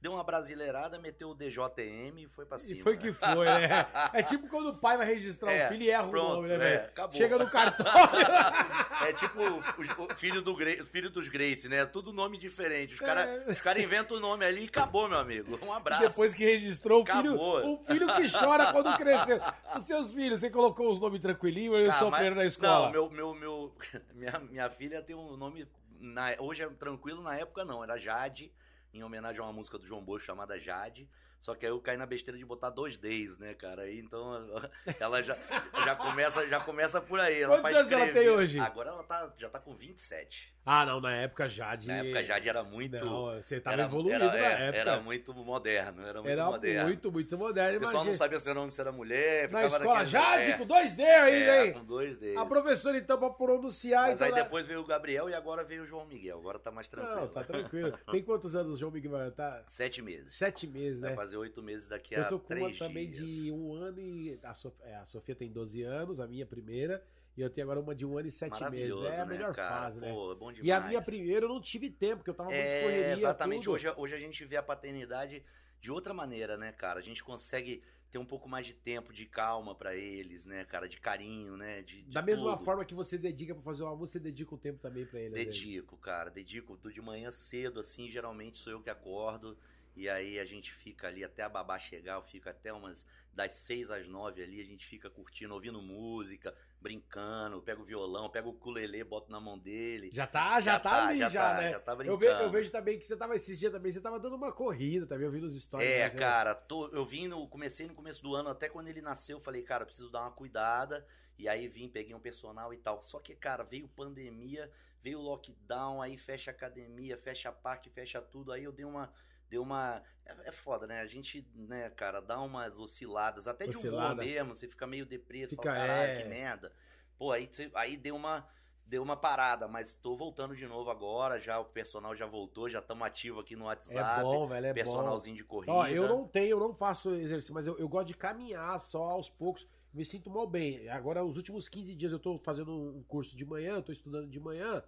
[0.00, 2.80] deu uma brasileirada, meteu o DJM e foi pra cima.
[2.80, 3.86] E foi que foi, né?
[4.12, 6.48] É tipo quando o pai vai registrar É, o filho e erra pronto, o nome,
[6.48, 7.12] né, é, velho?
[7.12, 7.92] Chega no cartório.
[9.02, 11.84] É tipo o, filho, do Gra- filho dos Grace, né?
[11.84, 12.94] Tudo nome diferente.
[12.94, 13.54] Os caras É.
[13.56, 15.58] cara inventam o nome ali e acabou, meu amigo.
[15.64, 16.08] Um abraço.
[16.08, 17.74] Depois que registrou o filho, Acabou.
[17.80, 19.40] o filho que chora quando cresceu.
[19.76, 22.86] Os seus filhos, você colocou os nomes tranquilinhos ou eles Cara, mas- sofreram na escola?
[22.86, 23.74] Não, meu, meu, meu,
[24.14, 25.66] minha, minha filha tem um nome.
[26.00, 27.82] na- hoje é tranquilo, na época não.
[27.82, 28.52] Era Jade,
[28.92, 31.08] em homenagem a uma música do João Bosco chamada Jade.
[31.40, 33.82] Só que aí eu caí na besteira de botar dois Ds, né, cara?
[33.82, 34.48] Aí então
[35.00, 35.36] ela já,
[35.84, 37.42] já, começa, já começa por aí.
[37.42, 38.60] Ela Quantos anos ela tem hoje?
[38.60, 40.54] Agora ela tá, já tá com 27.
[40.64, 41.88] Ah, não, na época Jade.
[41.88, 43.04] Na época Jade era muito.
[43.04, 44.78] Não, você tava era, evoluído era, na é, época.
[44.78, 46.84] Era muito moderno, era muito Era moderno.
[46.86, 47.78] muito, muito moderno.
[47.78, 48.12] o pessoal Imagina.
[48.12, 49.50] não sabia se era homem, se era mulher.
[49.50, 51.72] Na escola, Jade é, com dois D ainda, é, hein?
[51.72, 52.36] com dois Ds.
[52.36, 54.02] A professora, então, pra pronunciar.
[54.08, 56.38] Mas então, aí ela- depois veio o Gabriel e agora veio o João Miguel.
[56.38, 57.20] Agora tá mais tranquilo.
[57.22, 57.98] Não, tá tranquilo.
[58.12, 60.34] Tem quantos anos o João Miguel vai tá Sete meses.
[60.36, 61.16] Sete meses, Vai né?
[61.16, 63.32] fazer oito meses daqui Eu a tô com uma três também dias.
[63.32, 64.38] de um ano e.
[64.44, 67.02] A Sofia, é, a Sofia tem 12 anos, a minha primeira.
[67.34, 69.00] E eu tenho agora uma de um ano e sete meses.
[69.02, 69.84] É a né, melhor cara?
[69.84, 70.08] fase, né?
[70.08, 70.68] Pô, é bom demais.
[70.68, 73.12] E a minha primeira eu não tive tempo, porque eu tava muito É, correria.
[73.12, 73.64] exatamente.
[73.64, 73.74] tudo.
[73.74, 75.42] Hoje, hoje a gente vê a paternidade
[75.80, 77.00] de outra maneira, né, cara?
[77.00, 80.86] A gente consegue ter um pouco mais de tempo, de calma pra eles, né, cara?
[80.86, 81.80] De carinho, né?
[81.82, 82.64] De, de Da mesma tudo.
[82.64, 85.28] forma que você dedica pra fazer uma música, você dedica o tempo também pra ele.
[85.34, 85.60] às vezes.
[85.62, 86.76] Dedico, cara, dedico.
[86.90, 89.56] De manhã cedo, assim, geralmente sou eu que acordo.
[89.96, 93.54] E aí a gente fica ali até a babá chegar, eu fico até umas das
[93.54, 98.50] seis às nove ali, a gente fica curtindo, ouvindo música, brincando, pego o violão, pego
[98.50, 100.10] o ukulele, boto na mão dele.
[100.12, 101.70] Já tá, já, tá, ali, já, tá, né?
[101.70, 102.18] Já tá eu, brincando.
[102.18, 105.06] ve- eu vejo também que você tava esses dias também, você tava dando uma corrida
[105.06, 105.88] também, eu vi nos stories.
[105.90, 106.10] É, né?
[106.10, 109.40] Cara, tô- eu vim no, comecei no começo do ano, até quando ele nasceu, eu
[109.40, 111.06] falei, cara, preciso dar uma cuidada.
[111.38, 113.02] E aí vim, peguei um personal e tal.
[113.02, 114.70] Só que, cara, veio pandemia,
[115.02, 118.52] veio lockdown, aí fecha academia, fecha parque, fecha tudo.
[118.52, 119.12] Aí eu dei uma.
[119.52, 120.02] Deu uma.
[120.24, 121.02] É, é foda, né?
[121.02, 124.24] A gente, né, cara, dá umas osciladas, até de humor Oscilada.
[124.24, 124.56] mesmo.
[124.56, 126.22] Você fica meio depreso, Fica, fala, caralho, é.
[126.22, 126.72] que merda.
[127.18, 128.48] Pô, aí, você- aí deu uma.
[128.86, 131.38] Deu uma parada, mas tô voltando de novo agora.
[131.38, 134.20] Já o personal já voltou, já estamos ativos aqui no WhatsApp.
[134.20, 134.74] É bom, velho, é bom.
[134.74, 135.72] personalzinho de corrida.
[135.72, 139.02] Ó, eu não tenho, eu não faço exercício, mas eu, eu gosto de caminhar só
[139.04, 139.66] aos poucos.
[139.92, 140.88] Me sinto mal bem.
[140.88, 144.40] Agora, os últimos 15 dias eu tô fazendo um curso de manhã, tô estudando de
[144.40, 144.82] manhã.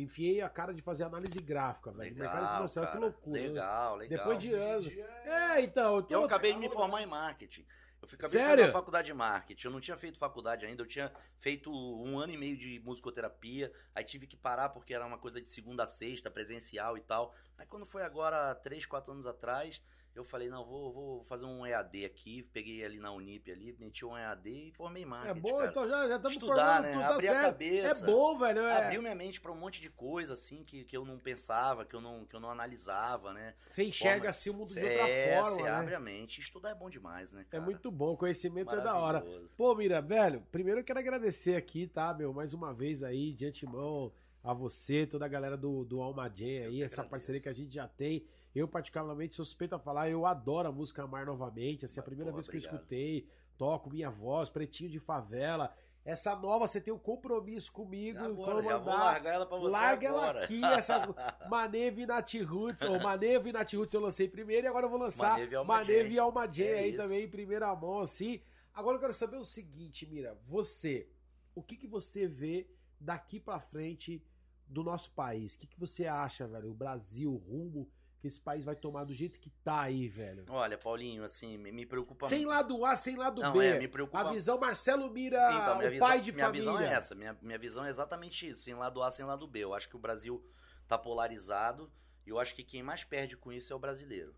[0.00, 2.12] Enfiei a cara de fazer análise gráfica, velho.
[2.14, 3.04] de mercado Legal, financeiro, que cara.
[3.06, 3.40] loucura.
[3.40, 3.48] né?
[3.48, 4.18] Legal, legal.
[4.18, 4.86] Depois de anos.
[4.86, 6.14] dia É, então, eu tô.
[6.14, 7.64] Eu acabei de me formar em marketing.
[8.02, 8.50] Eu acabei de Sério?
[8.50, 9.66] fazer uma faculdade de marketing.
[9.66, 10.82] Eu não tinha feito faculdade ainda.
[10.82, 13.72] Eu tinha feito um ano e meio de musicoterapia.
[13.94, 17.34] Aí tive que parar porque era uma coisa de segunda a sexta, presencial e tal.
[17.58, 19.82] Aí quando foi agora, três, quatro anos atrás,
[20.18, 22.42] eu falei, não, vou, vou fazer um EAD aqui.
[22.52, 25.40] Peguei ali na Unip ali, meti um EAD e formei em É marketing.
[25.40, 25.70] bom, cara.
[25.70, 26.92] então já, já estamos Estudar, formando né?
[26.92, 27.44] tudo, tá Abrir a certo.
[27.44, 28.04] cabeça.
[28.04, 28.60] É bom, velho.
[28.60, 28.84] É...
[28.86, 31.94] Abriu minha mente pra um monte de coisa, assim, que, que eu não pensava, que
[31.94, 33.54] eu não, que eu não analisava, né?
[33.68, 35.68] Você enxerga Forma- assim o mundo de outra é, forma, cê né?
[35.70, 36.40] abre a mente.
[36.40, 37.62] Estudar é bom demais, né, É cara?
[37.64, 39.24] muito bom, conhecimento é da hora.
[39.56, 43.46] Pô, Mira, velho, primeiro eu quero agradecer aqui, tá, meu, mais uma vez aí, de
[43.46, 44.12] antemão,
[44.42, 47.88] a você, toda a galera do, do Almaden aí, essa parceria que a gente já
[47.88, 48.24] tem.
[48.56, 52.30] Eu, particularmente, sou suspeito a falar, eu adoro a música Amar novamente, assim, a primeira
[52.30, 52.74] Pô, vez que eu obrigado.
[52.76, 53.28] escutei,
[53.58, 55.76] toco minha voz, pretinho de favela.
[56.06, 60.06] Essa nova, você tem um compromisso comigo, Agora, já vou largar ela pra você Larga
[60.08, 60.44] ela agora.
[60.44, 61.02] aqui, essa
[61.50, 64.90] Maneve e Nat Roots, ou Maneve e Nat Roots eu lancei primeiro e agora eu
[64.90, 66.98] vou lançar Maneve e Alma Jane É aí isso.
[67.02, 68.40] também em primeira mão, assim.
[68.72, 71.06] Agora eu quero saber o seguinte, Mira, você,
[71.54, 72.66] o que que você vê
[72.98, 74.24] daqui pra frente
[74.66, 75.54] do nosso país?
[75.54, 76.70] O que que você acha, velho?
[76.70, 77.86] O Brasil, o rumo
[78.26, 80.44] que esse país vai tomar do jeito que tá aí, velho?
[80.48, 83.64] Olha, Paulinho, assim, me, me preocupa Sem lado A, sem lado Não, B.
[83.64, 86.72] é, me preocupa A visão Marcelo Mira, Então, minha o visão, pai de minha família.
[86.72, 87.14] visão é essa.
[87.14, 88.62] Minha, minha visão é exatamente isso.
[88.62, 89.60] Sem lado A, sem lado B.
[89.60, 90.44] Eu acho que o Brasil
[90.88, 91.90] tá polarizado
[92.26, 94.34] e eu acho que quem mais perde com isso é o brasileiro.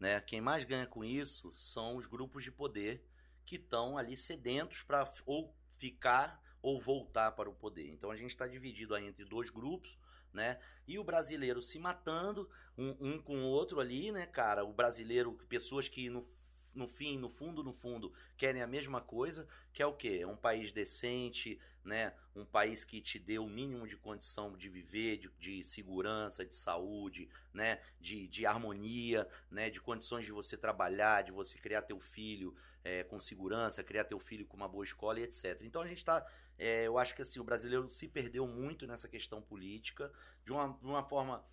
[0.00, 0.20] Né?
[0.20, 3.04] Quem mais ganha com isso são os grupos de poder
[3.44, 7.88] que estão ali sedentos para ou ficar ou voltar para o poder.
[7.90, 9.96] Então a gente está dividido aí entre dois grupos,
[10.32, 10.58] né?
[10.86, 14.64] E o brasileiro se matando um, um com o outro ali, né, cara?
[14.64, 16.26] O brasileiro, pessoas que no,
[16.74, 20.24] no fim, no fundo, no fundo, querem a mesma coisa, que é o quê?
[20.24, 22.14] Um país decente, né?
[22.34, 26.54] Um país que te dê o mínimo de condição de viver, de, de segurança, de
[26.54, 27.80] saúde, né?
[28.00, 29.70] De, de harmonia, né?
[29.70, 34.18] De condições de você trabalhar, de você criar teu filho é, com segurança, criar teu
[34.18, 35.62] filho com uma boa escola e etc.
[35.62, 36.24] Então a gente está,
[36.58, 40.12] é, eu acho que assim o brasileiro se perdeu muito nessa questão política
[40.44, 41.44] de uma, de uma forma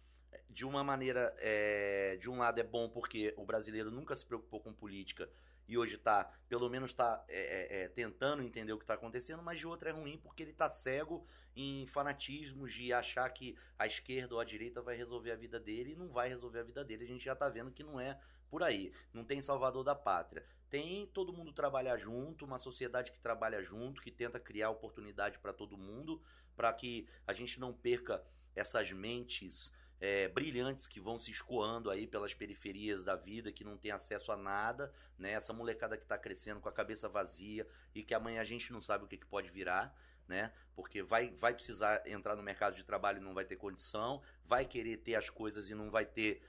[0.49, 4.59] de uma maneira, é, de um lado é bom porque o brasileiro nunca se preocupou
[4.59, 5.29] com política
[5.67, 9.41] e hoje tá, pelo menos tá é, é, é, tentando entender o que tá acontecendo,
[9.41, 11.25] mas de outra é ruim porque ele tá cego
[11.55, 15.93] em fanatismos de achar que a esquerda ou a direita vai resolver a vida dele
[15.93, 17.05] e não vai resolver a vida dele.
[17.05, 18.19] A gente já tá vendo que não é
[18.49, 18.91] por aí.
[19.11, 20.45] Não tem salvador da pátria.
[20.69, 25.53] Tem todo mundo trabalhar junto, uma sociedade que trabalha junto, que tenta criar oportunidade para
[25.53, 26.21] todo mundo,
[26.55, 28.23] para que a gente não perca
[28.55, 33.77] essas mentes é, brilhantes que vão se escoando aí pelas periferias da vida, que não
[33.77, 35.31] tem acesso a nada, né?
[35.31, 38.81] Essa molecada que está crescendo com a cabeça vazia e que amanhã a gente não
[38.81, 39.95] sabe o que, que pode virar,
[40.27, 40.51] né?
[40.75, 44.65] Porque vai, vai precisar entrar no mercado de trabalho e não vai ter condição, vai
[44.65, 46.41] querer ter as coisas e não vai ter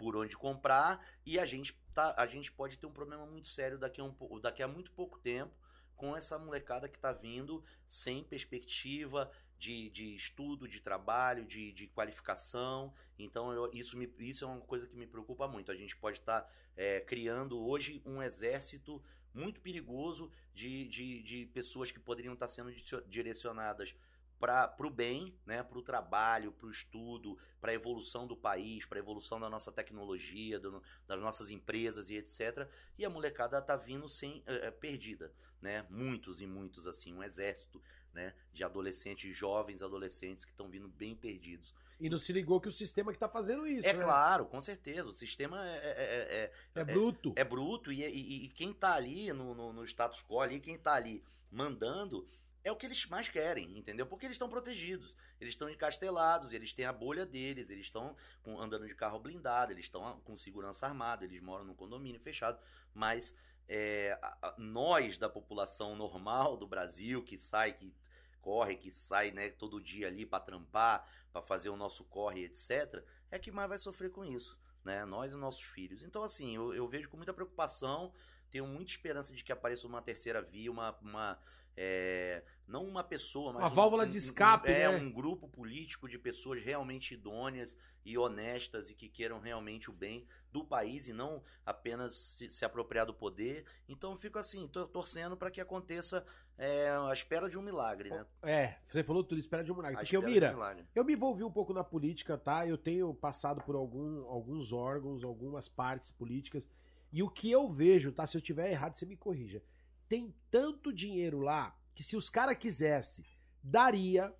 [0.00, 3.78] por onde comprar, e a gente, tá, a gente pode ter um problema muito sério
[3.78, 5.52] daqui a, um, daqui a muito pouco tempo
[5.94, 11.86] com essa molecada que está vindo sem perspectiva, de, de estudo, de trabalho, de, de
[11.88, 12.94] qualificação.
[13.18, 15.70] Então, eu, isso, me, isso é uma coisa que me preocupa muito.
[15.70, 19.02] A gente pode estar tá, é, criando hoje um exército
[19.34, 22.72] muito perigoso de, de, de pessoas que poderiam estar tá sendo
[23.06, 23.94] direcionadas
[24.40, 28.86] para o bem, né, para o trabalho, para o estudo, para a evolução do país,
[28.86, 32.66] para a evolução da nossa tecnologia, do, das nossas empresas e etc.
[32.96, 35.30] E a molecada está vindo sem é, perdida,
[35.60, 35.86] né?
[35.90, 37.82] Muitos e muitos assim, um exército
[38.14, 41.74] né, de adolescentes, jovens adolescentes que estão vindo bem perdidos.
[42.00, 43.86] E não se ligou que o sistema que está fazendo isso.
[43.86, 44.02] É né?
[44.02, 45.06] claro, com certeza.
[45.06, 47.34] O sistema é, é, é, é bruto.
[47.36, 47.92] É, bruto.
[47.92, 51.22] E, e, e quem está ali no, no, no, status quo, ali, quem está ali
[51.50, 52.26] mandando,
[52.62, 54.06] é o que eles mais querem, entendeu?
[54.06, 55.14] Porque eles estão protegidos.
[55.40, 58.14] Eles estão encastelados, eles têm a bolha deles, eles estão
[58.58, 62.58] andando de carro blindado, eles estão com segurança armada, eles moram num condomínio fechado.
[62.94, 63.34] Mas
[63.68, 64.18] é,
[64.58, 67.94] nós da população normal do Brasil, que sai, que
[68.40, 73.02] corre, que sai né, todo dia ali para trampar, para fazer o nosso corre, etc.,
[73.30, 75.04] é que mais vai sofrer com isso, né?
[75.04, 76.02] Nós e nossos filhos.
[76.02, 78.12] Então, assim, eu, eu vejo com muita preocupação,
[78.50, 81.38] tenho muita esperança de que apareça uma terceira via, uma, uma
[81.76, 84.96] é, não uma pessoa, mas uma um, válvula de escape, um, é né?
[84.96, 90.26] um grupo político de pessoas realmente idôneas e honestas e que queiram realmente o bem
[90.52, 93.64] do país e não apenas se, se apropriar do poder.
[93.88, 96.24] Então eu fico assim, torcendo para que aconteça
[96.56, 98.26] é, a espera de um milagre, né?
[98.42, 99.96] É, você falou tudo, espera de um milagre.
[99.96, 102.66] A Porque eu mira, um eu me envolvi um pouco na política, tá?
[102.66, 106.68] Eu tenho passado por algum, alguns órgãos, algumas partes políticas.
[107.12, 108.26] E o que eu vejo, tá?
[108.26, 109.62] Se eu tiver errado, você me corrija
[110.10, 113.24] tem tanto dinheiro lá que se os caras quisessem,
[113.62, 114.34] daria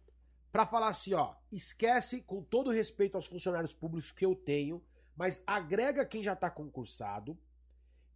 [0.51, 4.82] para falar assim, ó, esquece com todo respeito aos funcionários públicos que eu tenho,
[5.16, 7.38] mas agrega quem já tá concursado,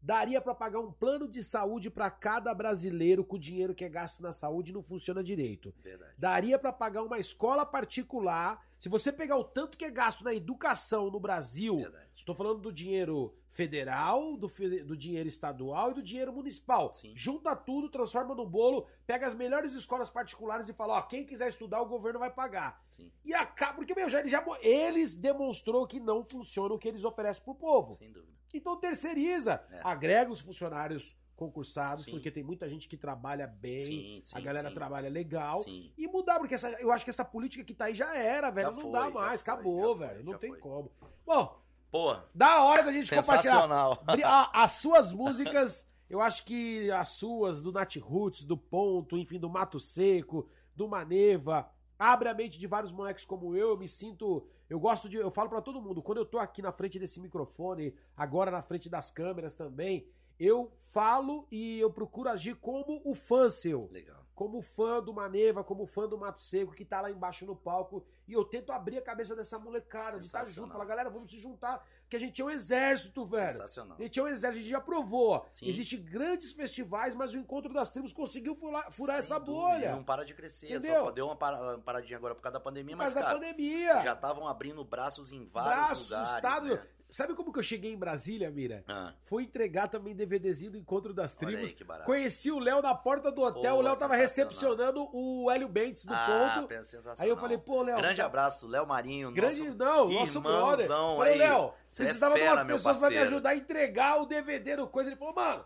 [0.03, 3.89] daria para pagar um plano de saúde para cada brasileiro com o dinheiro que é
[3.89, 5.73] gasto na saúde não funciona direito.
[5.81, 6.15] Verdade.
[6.19, 8.67] Daria para pagar uma escola particular.
[8.81, 12.14] Se você pegar o tanto que é gasto na educação no Brasil, Verdade.
[12.25, 14.49] Tô falando do dinheiro federal, do,
[14.85, 16.93] do dinheiro estadual e do dinheiro municipal.
[16.95, 17.13] Sim.
[17.15, 21.49] Junta tudo, transforma no bolo, pega as melhores escolas particulares e fala, ó, quem quiser
[21.49, 22.85] estudar, o governo vai pagar.
[22.91, 23.11] Sim.
[23.25, 27.05] E acaba, porque, meu, já, eles, já, eles demonstrou que não funciona o que eles
[27.05, 27.95] oferecem pro povo.
[27.95, 28.33] Sem dúvida.
[28.53, 29.81] Então terceiriza, É.
[29.83, 32.13] agrega os funcionários concursados, Sim.
[32.13, 35.65] porque tem muita gente que trabalha bem, Sim, sim, a galera trabalha legal.
[35.67, 38.69] E mudar, porque essa- eu acho que essa política que tá aí já era, velho.
[38.69, 40.25] Já não foi, dá mais, foi, acabou, foi, velho.
[40.25, 40.93] Não tem como.
[41.27, 41.61] Bom,
[41.95, 43.53] Pô, da hora da gente compartilhar.
[43.53, 44.03] sensacional.
[44.05, 49.17] Bri- a- As suas músicas, eu acho que as suas, do Nat Roots, do Ponto,
[49.17, 53.69] enfim, do Mato Seco, do Maneva, abre a mente de vários moleques como eu.
[53.69, 54.45] Eu me sinto.
[54.69, 55.19] Eu gosto de.
[55.19, 58.61] Eu falo pra todo mundo, quando eu tô aqui na frente desse microfone, agora na
[58.61, 60.05] frente das câmeras também,
[60.37, 64.24] eu falo e eu procuro agir como o fã seu Legal.
[64.35, 68.05] Como fã do Maneva, como fã do Mato Seco, que tá lá embaixo no palco,
[68.27, 70.73] e eu tento abrir a cabeça dessa molecada, de estar junto, Sensacional.
[70.73, 73.53] falar, galera, vamos se juntar, que a gente é um exército, velho.
[73.53, 73.97] Sensacional.
[73.99, 75.45] A gente é um exército, a gente já provou.
[75.51, 75.69] Sim.
[75.69, 78.57] Existem grandes festivais, mas o Encontro das Tribos conseguiu
[78.91, 79.93] furar, essa dúvida, bolha.
[79.93, 80.67] Não para de crescer.
[80.67, 81.05] Entendeu?
[81.05, 83.39] Só deu uma para- paradinha agora por causa da pandemia, Por causa mas, da cara,
[83.41, 84.03] pandemia.
[84.03, 86.35] já estavam abrindo braços em vários Braços, lugares.
[86.35, 86.67] estado.
[86.75, 86.87] né?
[87.09, 88.83] Sabe como que eu cheguei em Brasília, Mira?
[88.89, 91.71] Ah, Foi entregar também DVDzinho do Encontro das Tribos.
[91.71, 92.07] aí que barato.
[92.07, 96.05] Conheci o Léo na porta do hotel, Pô, o Léo tava recepcionando o Hélio Bentes
[96.05, 96.75] do ah, ponto.
[97.21, 97.99] Aí eu falei, pô, Léo.
[97.99, 99.33] Grande tá- abraço, Léo Marinho.
[99.33, 100.89] Grande, nosso não, nosso brother.
[100.89, 101.39] Falei.
[101.39, 104.27] Léo, Cê precisava é de fera, umas meu pessoas pra me ajudar a entregar o
[104.27, 105.09] DVD do coisa.
[105.11, 105.65] Ele falou, mano,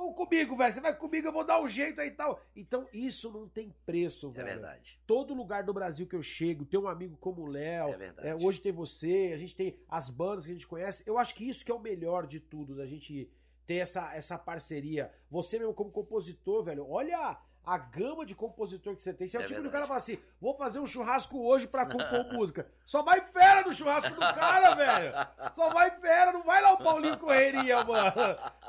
[0.00, 0.72] vamos comigo, velho.
[0.72, 2.40] Você vai comigo, eu vou dar um jeito aí e tal.
[2.56, 4.46] Então, isso não tem preço, É velho.
[4.48, 5.00] verdade.
[5.06, 7.90] Todo lugar do Brasil que eu chego, tem um amigo como o Léo.
[7.90, 8.28] É verdade.
[8.28, 11.02] é, hoje tem você, a gente tem as bandas que a gente conhece.
[11.06, 13.30] Eu acho que isso que é o melhor de tudo, da gente
[13.66, 15.12] ter essa, essa parceria.
[15.30, 19.28] Você mesmo como compositor, velho, olha a gama de compositor que você tem.
[19.28, 21.66] Você é, é o tipo do cara que fala assim: vou fazer um churrasco hoje
[21.66, 22.66] pra compor música.
[22.86, 25.12] Só vai fera no churrasco do cara, velho.
[25.52, 28.12] Só vai fera, não vai lá o Paulinho Correria, mano.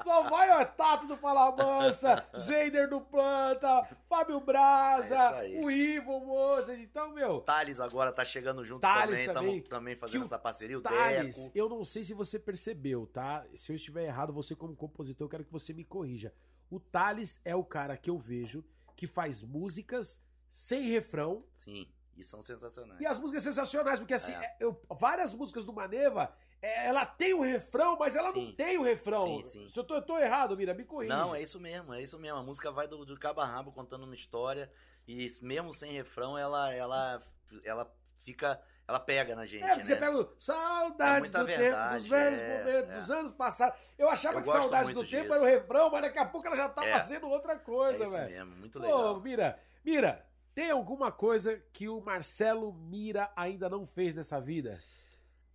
[0.03, 6.19] Só vai, ó, Tato do Fala Mansa, Zender do Planta, Fábio Braza, É o Ivo
[6.26, 6.76] Moza.
[6.76, 7.41] Então, meu.
[7.41, 9.61] Thales agora tá chegando junto Thales também, também.
[9.61, 11.51] tamo também fazendo essa parceria, o Thales, Deco.
[11.57, 13.43] eu não sei se você percebeu, tá?
[13.55, 16.34] Se eu estiver errado, você como compositor, eu quero que você me corrija.
[16.69, 18.63] O Thales é o cara que eu vejo
[19.02, 23.02] que faz músicas sem refrão Sim, e são sensacionais.
[23.02, 24.57] e as músicas sensacionais, porque assim, É.
[24.60, 28.53] eu- várias músicas do Maneva, é, ela tem o refrão, mas ela não Sim.
[28.56, 29.41] tem o refrão.
[29.41, 29.69] Sim, sim.
[29.72, 31.15] Se eu tô, eu tô errado, Mira, me corrija.
[31.18, 32.38] Não, é isso mesmo, é isso mesmo.
[32.38, 34.72] A música vai do, do cabo a rabo contando uma história
[35.07, 37.23] e mesmo sem refrão, ela ela
[37.64, 37.91] ela
[38.23, 38.61] fica,
[38.91, 39.84] ela pega na gente, É, porque né?
[39.84, 42.99] você pega o saudades É do muita tempo, verdade, dos velhos é, momentos, é.
[42.99, 43.80] dos anos passados.
[43.97, 45.34] Eu achava Eu que saudades do muito tempo disso.
[45.34, 46.91] era o refrão, mas daqui a pouco ela já tá É.
[46.93, 48.30] fazendo outra É coisa, isso velho.
[48.30, 49.19] mesmo, muito legal.
[49.22, 54.80] Mira, Mira, tem alguma coisa que o Marcelo Mira ainda não fez nessa vida?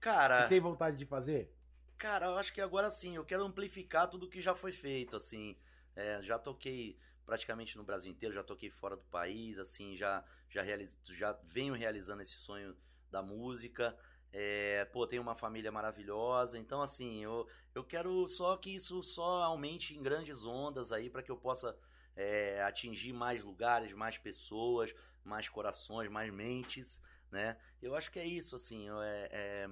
[0.01, 1.53] Cara, Que tem vontade de fazer?
[1.99, 5.57] Cara, eu acho que agora sim, eu quero amplificar tudo que já foi feito, assim.
[5.95, 10.63] É, já toquei praticamente no Brasil inteiro, já toquei fora do país, assim, já, já,
[10.63, 10.97] realiz...
[11.05, 12.77] já venho realizando esse sonho
[13.11, 13.97] da música.
[14.33, 19.43] É, pô, tenho uma família maravilhosa, então assim, eu, eu quero só que isso só
[19.43, 21.77] aumente em grandes ondas aí para que eu possa
[22.15, 27.01] é, atingir mais lugares, mais pessoas, mais corações, mais mentes,
[27.31, 27.57] né?
[27.81, 29.71] Eu acho que é isso, assim, eu- é, é,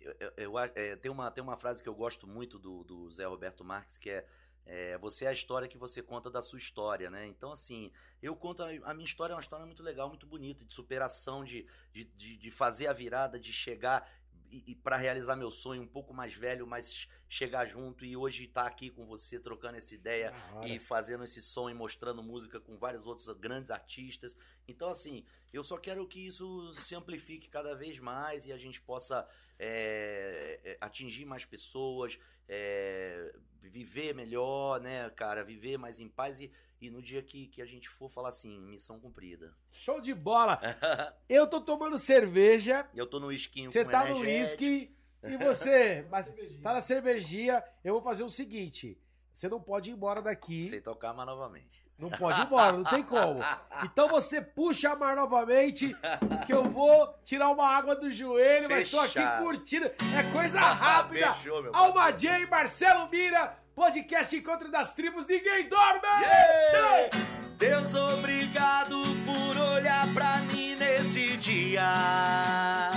[0.00, 3.24] eu, eu- é, tem, uma, tem uma frase que eu gosto muito do, do Zé
[3.26, 4.26] Roberto Marques, que é,
[4.66, 7.26] é, você é a história que você conta da sua história, né?
[7.26, 10.64] Então, assim, eu conto a, a minha história, é uma história muito legal, muito bonita,
[10.64, 14.10] de superação, de, de, de, de fazer a virada, de chegar
[14.50, 18.44] e, e para realizar meu sonho um pouco mais velho, mas chegar junto e hoje
[18.44, 20.32] estar aqui com você, trocando essa ideia,
[20.66, 24.36] e fazendo esse som e mostrando música com vários outros grandes artistas.
[24.68, 28.80] Então, assim, eu só quero que isso se amplifique cada vez mais e a gente
[28.80, 29.28] possa
[29.58, 32.18] é, atingir mais pessoas,
[32.48, 35.42] é, viver melhor, né, cara?
[35.44, 38.60] Viver mais em paz e, e no dia que, que a gente for falar assim,
[38.60, 39.52] missão cumprida.
[39.72, 40.60] Show de bola!
[41.28, 44.94] Eu tô tomando cerveja, eu tô no esquinho você tá no uísque
[45.24, 46.62] e você mas Cervejinha.
[46.62, 47.64] tá na cervejinha.
[47.82, 48.98] Eu vou fazer o seguinte:
[49.32, 50.64] você não pode ir embora daqui.
[50.66, 51.84] Sem tocar mais novamente.
[51.98, 53.40] Não pode ir embora, não tem como.
[53.82, 55.96] Então você puxa a mar novamente,
[56.44, 59.42] que eu vou tirar uma água do joelho, mas tô aqui Fechado.
[59.42, 59.86] curtindo.
[59.86, 61.32] É coisa rápida.
[61.34, 62.10] Fechou, meu Alma.
[62.12, 66.00] J, Marcelo Mira, podcast Encontro das Tribos, ninguém dorme!
[66.22, 67.10] Yeah!
[67.58, 72.90] Deus, obrigado por olhar pra mim nesse dia.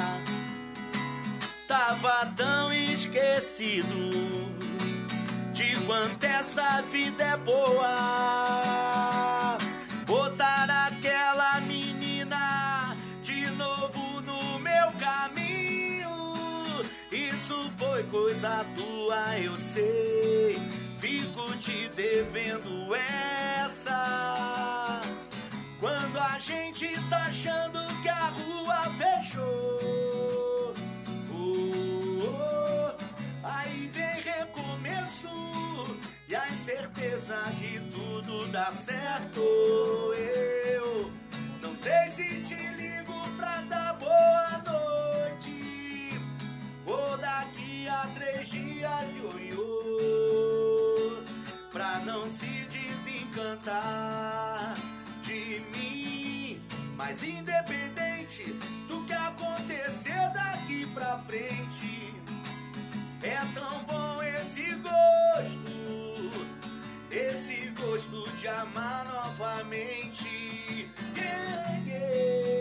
[1.67, 4.49] Tava tão esquecido
[5.51, 7.97] de quanto essa vida é boa.
[10.05, 10.58] Botar
[17.99, 20.59] foi coisa tua, eu sei.
[20.97, 25.01] Fico te devendo essa.
[25.79, 30.73] Quando a gente tá achando que a rua fechou.
[31.33, 32.91] Oh, oh,
[33.43, 35.29] aí vem recomeço
[36.27, 39.41] e a incerteza de tudo dar certo.
[39.41, 41.09] Eu
[41.61, 46.19] não sei se te ligo pra dar boa noite.
[46.85, 47.68] Ou daqui
[48.07, 51.23] três dias, ioiô,
[51.71, 54.73] pra não se desencantar
[55.23, 56.59] de mim.
[56.95, 58.53] Mas independente
[58.87, 62.13] do que acontecer daqui pra frente,
[63.23, 65.71] é tão bom esse gosto,
[67.11, 70.27] esse gosto de amar novamente.
[71.15, 72.58] Yeah, yeah.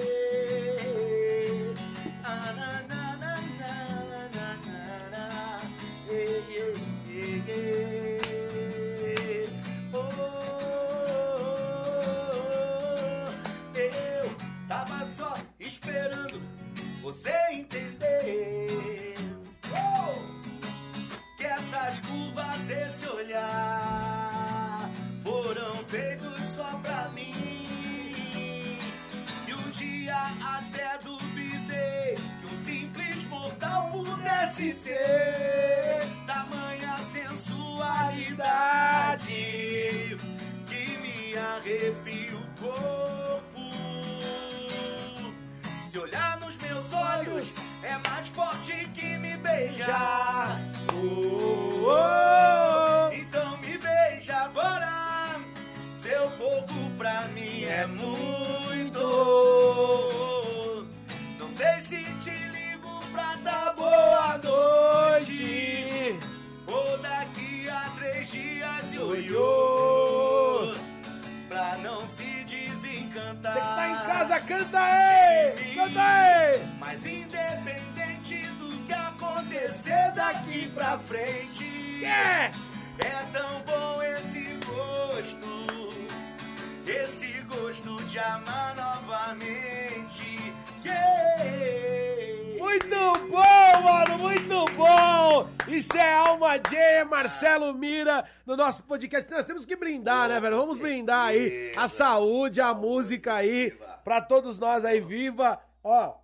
[98.47, 99.31] No nosso podcast.
[99.31, 100.57] Nós temos que brindar, Oh, né, velho?
[100.57, 101.81] com Vamos brindar aí certeza.
[101.81, 103.71] a saúde, a música aí,
[104.05, 105.61] pra todos nós aí, viva!
[105.83, 106.15] Ó,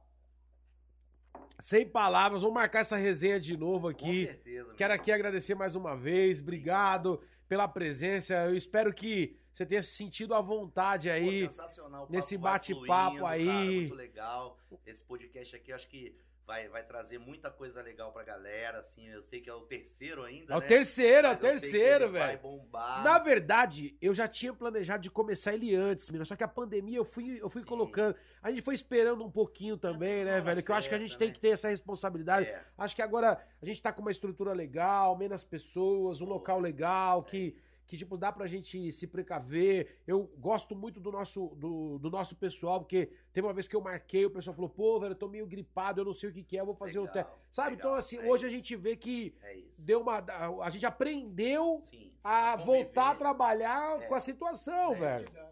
[1.61, 4.27] sem palavras, vamos marcar essa resenha de novo Com aqui.
[4.27, 4.67] certeza.
[4.69, 8.35] meu Quero aqui agradecer mais uma vez, obrigado pela presença.
[8.47, 11.41] Eu espero que você tenha se sentido à vontade Pô, aí.
[11.43, 12.01] sensacional.
[12.03, 13.47] o papo nesse bate-papo aí.
[13.47, 14.59] Cara, muito legal.
[14.87, 16.15] Esse podcast aqui eu acho que
[16.47, 18.79] vai, vai trazer muita coisa legal pra galera.
[18.79, 20.55] Assim, eu sei que é o terceiro ainda.
[20.55, 20.67] É o né?
[20.67, 22.39] terceiro, é o Mas eu sei que terceiro, ele Vai velho.
[22.41, 23.05] bombar.
[23.05, 26.25] Na verdade, eu já tinha planejado de começar ele antes, Mira.
[26.25, 27.67] Só que a pandemia eu fui, eu fui Sim.
[27.67, 28.17] colocando.
[28.43, 30.63] A gente foi esperando um pouquinho também, né, hora velho?
[30.63, 31.35] Que eu acho que a gente certa, tem né?
[31.35, 32.47] que ter essa responsabilidade.
[32.47, 32.63] É.
[32.77, 37.23] Acho que agora a gente tá com uma estrutura legal, menos pessoas, um local legal,
[37.23, 37.57] que,
[37.87, 39.99] que tipo, dá pra gente se precaver.
[40.07, 43.81] Eu gosto muito do nosso, do, do nosso pessoal, porque teve uma vez que eu
[43.81, 46.43] marquei, o pessoal falou, pô, velho, eu tô meio gripado, eu não sei o que
[46.43, 47.33] que é, eu vou fazer o Legal, teste.
[47.51, 47.71] Sabe?
[47.77, 50.25] legal, então, assim, é hoje a isso, gente vê que É deu uma.
[50.63, 52.11] A gente aprendeu Sim.
[52.23, 52.65] a Conviver.
[52.85, 54.07] voltar a trabalhar É.
[54.07, 55.27] com a situação, É, velho.
[55.27, 55.51] Que dá, né?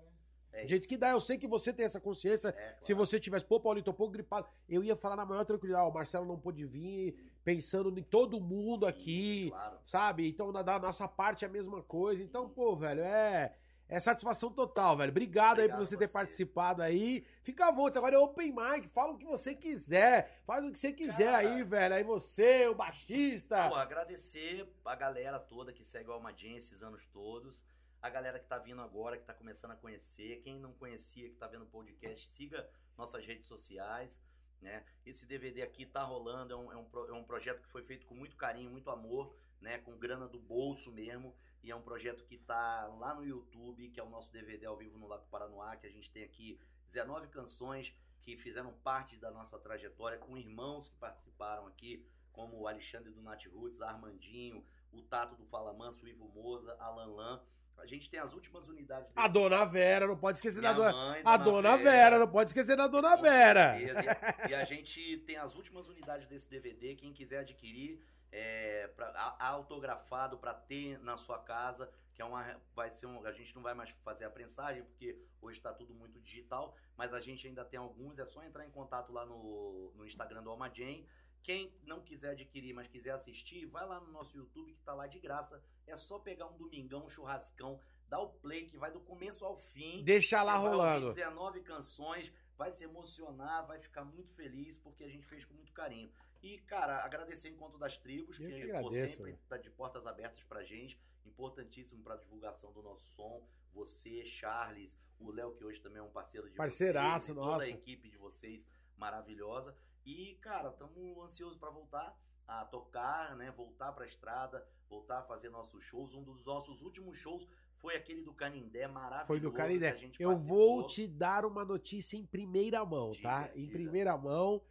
[0.55, 2.49] É jeito que dá, eu sei que você tem essa consciência.
[2.49, 2.77] É, claro.
[2.83, 5.85] Se você tivesse, pô, Paulinho, tô um pouco gripado, eu ia falar na maior tranquilidade,
[5.87, 7.31] ó, o Marcelo não pôde vir, Sim.
[7.45, 9.79] Pensando em todo mundo Sim, aqui, Claro.
[9.85, 10.29] sabe?
[10.29, 12.23] Então, da, da nossa parte é a mesma coisa.
[12.23, 13.57] Então, pô, velho, é.
[13.89, 15.11] É satisfação total, velho.
[15.11, 16.13] Obrigado, aí por Obrigado você ter você.
[16.15, 17.27] participado aí.
[17.43, 20.41] Fica à vontade, agora é open mic, fala o que você quiser.
[20.47, 21.39] Faz o que você quiser Cara.
[21.39, 21.95] aí, velho.
[21.97, 23.69] Aí você, o baixista.
[23.69, 27.67] Pô, agradecer a galera toda que segue o Almadinha esses anos todos.
[28.01, 30.41] A galera que tá vindo agora, que tá começando a conhecer.
[30.41, 32.67] Quem não conhecia, que tá vendo o podcast, siga
[32.97, 34.23] nossas redes sociais.
[34.63, 34.85] Né?
[35.05, 38.07] Esse DVD aqui tá rolando, é um, é, um, é um projeto que foi feito
[38.07, 39.79] com muito carinho, muito amor, né?
[39.79, 41.35] com grana do bolso mesmo.
[41.63, 44.77] E é um projeto que tá lá no YouTube, que é o nosso DVD ao
[44.77, 46.59] vivo no Lago Paranoá, que a gente tem aqui
[46.89, 52.69] 19 canções que fizeram parte da nossa trajetória, com irmãos que participaram aqui, como o
[52.69, 57.43] Alexandre do Nat Roots, Armandinho, o Tato do Fala Manso, o Ivo Moza, Alan Lan.
[57.83, 60.93] A gente tem as últimas unidades A dona Vera, não pode esquecer da dona.
[60.93, 63.77] mãe, A dona Vera, não pode esquecer da dona com Vera.
[63.81, 66.95] E a- E a gente tem as últimas unidades desse DVD.
[66.95, 68.01] Quem quiser adquirir,
[68.31, 72.45] é, pra, a- autografado para ter na sua casa, que é uma,
[72.75, 75.93] vai ser um, a gente não vai mais fazer a prensagem porque hoje está tudo
[75.95, 78.19] muito digital, mas a gente ainda tem alguns.
[78.19, 81.07] É só entrar em contato lá no, no Instagram do Alma Jane.
[81.43, 85.07] Quem não quiser adquirir, mas quiser assistir, vai lá no nosso YouTube que tá lá
[85.07, 85.63] de graça.
[85.87, 89.57] É só pegar um domingão, um churrascão, dar o play que vai do começo ao
[89.57, 90.05] fim.
[90.05, 91.07] Deixa lá rolando.
[91.07, 95.55] ouvir 19 canções, vai se emocionar, vai ficar muito feliz, porque a gente fez com
[95.55, 96.11] muito carinho.
[96.43, 99.39] E, cara, agradecer o Encontro das Tribos, Eu que, que agradeço, sempre velho.
[99.49, 103.47] tá de portas abertas pra gente, importantíssimo pra divulgação do nosso som.
[103.73, 107.53] Você, Charles, o Léo, que hoje também é um parceiro de Parceiraço, vocês, e toda
[107.53, 107.65] nossa.
[107.65, 109.75] a equipe de vocês maravilhosa.
[110.05, 112.17] E, cara, estamos ansiosos pra voltar
[112.47, 113.51] a tocar, né?
[113.53, 116.15] Voltar pra estrada, voltar a fazer nossos shows.
[116.15, 117.49] Um dos nossos últimos shows
[117.79, 119.27] foi aquele do Canindé, maravilhoso.
[119.27, 119.91] Foi do que Canindé.
[119.91, 123.51] a gente Eu vou te dar uma notícia em primeira mão, Diga, tá?
[123.55, 124.63] Em primeira mão.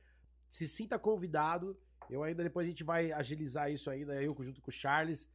[0.50, 1.78] Se sinta convidado.
[2.10, 5.30] Eu ainda depois a gente vai agilizar isso ainda, eu junto com o Charles.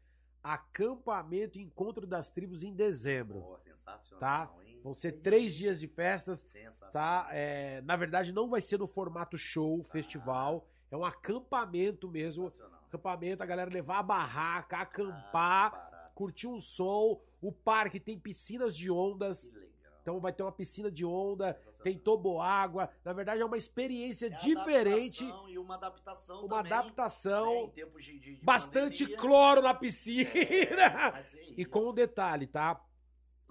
[0.55, 3.40] Acampamento Encontro das Tribos em dezembro.
[3.40, 4.52] Pô, sensacional, Tá?
[4.64, 4.78] hein?
[4.82, 6.93] Vão ser três dias de festas, Sensacional.
[6.93, 7.28] tá?
[7.32, 10.66] É, na verdade, não vai ser no formato show, festival.
[10.90, 12.48] É um acampamento mesmo.
[12.89, 17.20] Acampamento, a galera levar a barraca, acampar, Ah, curtir um som.
[17.43, 19.47] O parque tem piscinas de ondas.
[19.47, 19.65] Que.
[20.07, 22.89] Então vai ter uma piscina de onda, tem toboágua.
[23.05, 27.61] Na verdade, é uma experiência É diferente, adaptação E uma adaptação uma também, adaptação, né,
[27.62, 29.16] em tempos de, de- bastante pandemia.
[29.19, 30.31] cloro na piscina.
[30.31, 31.24] É, é
[31.57, 32.81] E com um detalhe, tá?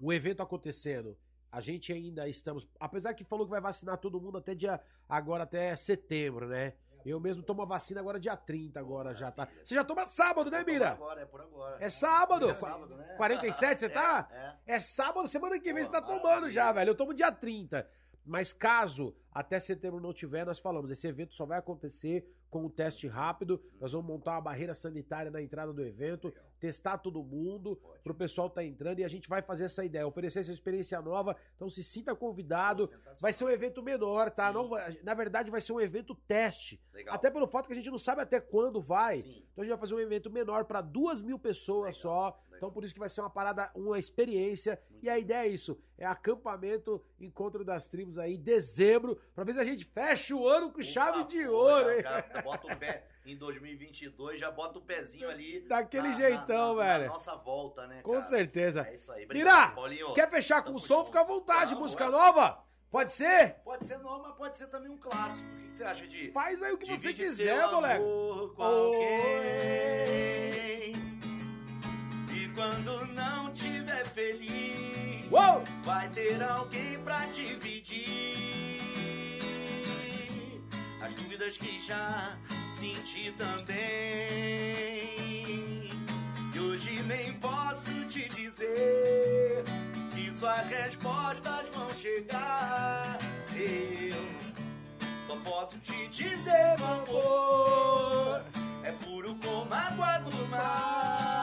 [0.01, 1.17] O evento acontecendo,
[1.51, 2.65] a gente ainda estamos.
[2.79, 4.79] Apesar que falou que vai vacinar todo mundo até dia.
[5.09, 6.73] Agora até setembro, né?
[7.05, 9.47] Eu mesmo tomo a vacina agora dia 30, agora já tá.
[9.63, 10.89] Você já toma sábado, né, É por Mira?
[10.91, 11.77] agora, é por agora.
[11.79, 12.49] É sábado.
[12.49, 13.13] É sábado, né?
[13.15, 14.27] 47 você tá?
[14.31, 14.75] É, é.
[14.75, 16.89] É sábado, semana que vem Pô, você tá tomando já, velho.
[16.89, 17.87] Eu tomo dia 30.
[18.25, 22.69] Mas caso até setembro não tiver, nós falamos, esse evento só vai acontecer com um
[22.69, 23.61] teste rápido.
[23.81, 28.03] Nós vamos montar uma barreira sanitária na entrada do evento, testar todo mundo, Ótimo.
[28.03, 31.35] pro pessoal tá entrando e a gente vai fazer essa ideia, oferecer essa experiência nova.
[31.57, 32.89] Então se sinta convidado.
[33.19, 34.47] Vai ser um evento menor, tá?
[34.47, 34.53] Sim.
[34.53, 34.69] Não
[35.03, 36.81] na verdade, vai ser um evento teste.
[36.93, 37.13] Legal.
[37.13, 39.19] Até pelo fato que a gente não sabe até quando vai.
[39.19, 39.43] Sim.
[39.51, 42.43] Então a gente vai fazer um evento menor para duas mil pessoas Legal, só.
[42.57, 44.79] Então por isso que vai ser uma parada, uma experiência.
[44.89, 49.53] Muito E a ideia é isso: é acampamento, encontro das tribos aí, dezembro, pra ver
[49.53, 52.01] se a gente fecha o ano com Por chave favor, de ouro, hein?
[52.01, 55.61] Já, bota o pé em 2022, já bota o pezinho ali.
[55.61, 57.05] Daquele na- jeitão, na- na- velho.
[57.07, 58.01] Na nossa volta, né?
[58.01, 58.23] Com cara?
[58.23, 58.87] certeza.
[58.87, 59.25] É isso aí.
[59.27, 60.13] Mirá, Paulinho.
[60.13, 60.97] Quer fechar com o som?
[60.97, 61.07] junto.
[61.07, 61.73] Fica à vontade.
[61.73, 62.63] Vamos, Música nova?
[62.91, 63.55] Pode ser?
[63.65, 65.49] Pode ser nova, mas pode ser também um clássico.
[65.49, 66.31] O que você acha de.
[66.31, 68.01] Faz aí o que você quiser, moleque.
[68.03, 68.55] amor
[72.55, 75.61] quando não tiver feliz, Uou!
[75.83, 78.37] vai ter alguém pra dividir
[81.01, 82.37] as dúvidas que já
[82.71, 83.75] senti também.
[86.53, 89.63] E hoje nem posso te dizer
[90.11, 93.19] que suas respostas vão chegar.
[93.53, 94.15] Eu
[95.27, 98.45] só posso te dizer, amor,
[98.83, 101.34] é puro como água do mar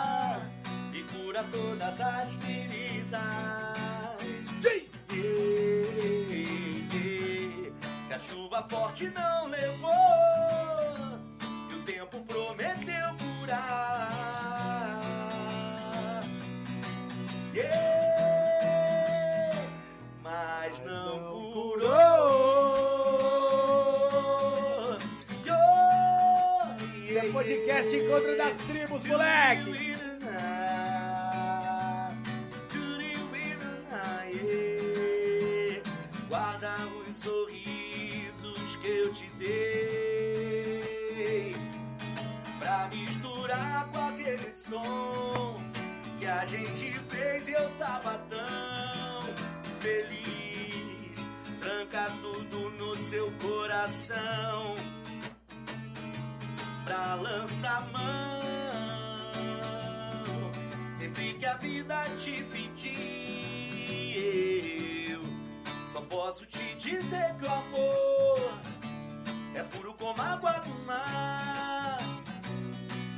[1.32, 3.20] cura todas as feridas.
[8.06, 9.90] Que a chuva forte não levou
[11.70, 15.00] e o tempo prometeu curar.
[17.54, 17.72] Yeah,
[20.22, 22.42] mas não curou.
[27.04, 29.91] Esse é podcast Encontro das Tribos, moleque.
[39.42, 40.76] Dei
[42.58, 45.56] pra misturar com aquele som
[46.18, 49.22] que a gente fez e eu tava tão
[49.80, 51.20] feliz.
[51.60, 54.74] Tranca tudo no seu coração
[56.84, 58.40] pra lançar mão.
[60.98, 62.92] Sempre que a vida te pedir,
[65.10, 65.22] eu
[65.92, 68.60] só posso te dizer que o amor
[69.54, 71.98] é puro como água do mar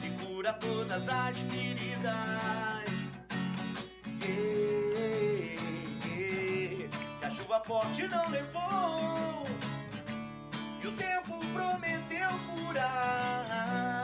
[0.02, 2.84] e cura todas as feridas.
[4.22, 5.58] Yeah,
[6.06, 6.88] yeah.
[7.20, 9.46] Que a chuva forte não levou
[10.82, 14.03] e o tempo prometeu curar.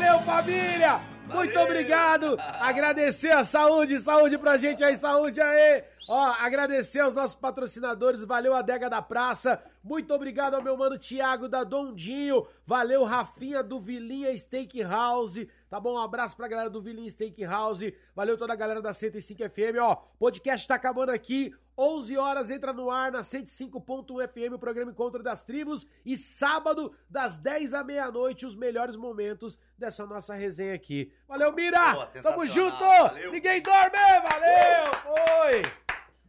[0.00, 0.98] Valeu família!
[1.26, 1.62] Muito Valeu!
[1.62, 2.36] obrigado!
[2.58, 5.84] Agradecer a saúde, saúde pra gente aí, saúde aí!
[6.08, 11.48] Ó, agradecer aos nossos patrocinadores, valeu Adega da Praça, muito obrigado ao meu mano Thiago
[11.48, 15.94] da Dondinho, valeu Rafinha do Vilinha Steakhouse, tá bom?
[15.94, 19.94] Um abraço pra galera do Vilinha Steakhouse, valeu toda a galera da 105 FM, ó,
[20.18, 25.22] podcast tá acabando aqui, 11 horas entra no ar na 105.1 FM o programa Encontro
[25.22, 31.12] das Tribos e sábado das 10 à meia-noite os melhores momentos dessa nossa resenha aqui.
[31.26, 31.92] Valeu, Mira!
[31.94, 32.78] Boa, Tamo junto!
[32.78, 33.32] valeu.
[33.32, 33.96] Ninguém dorme!
[34.30, 34.92] Valeu!
[34.94, 35.62] Foi!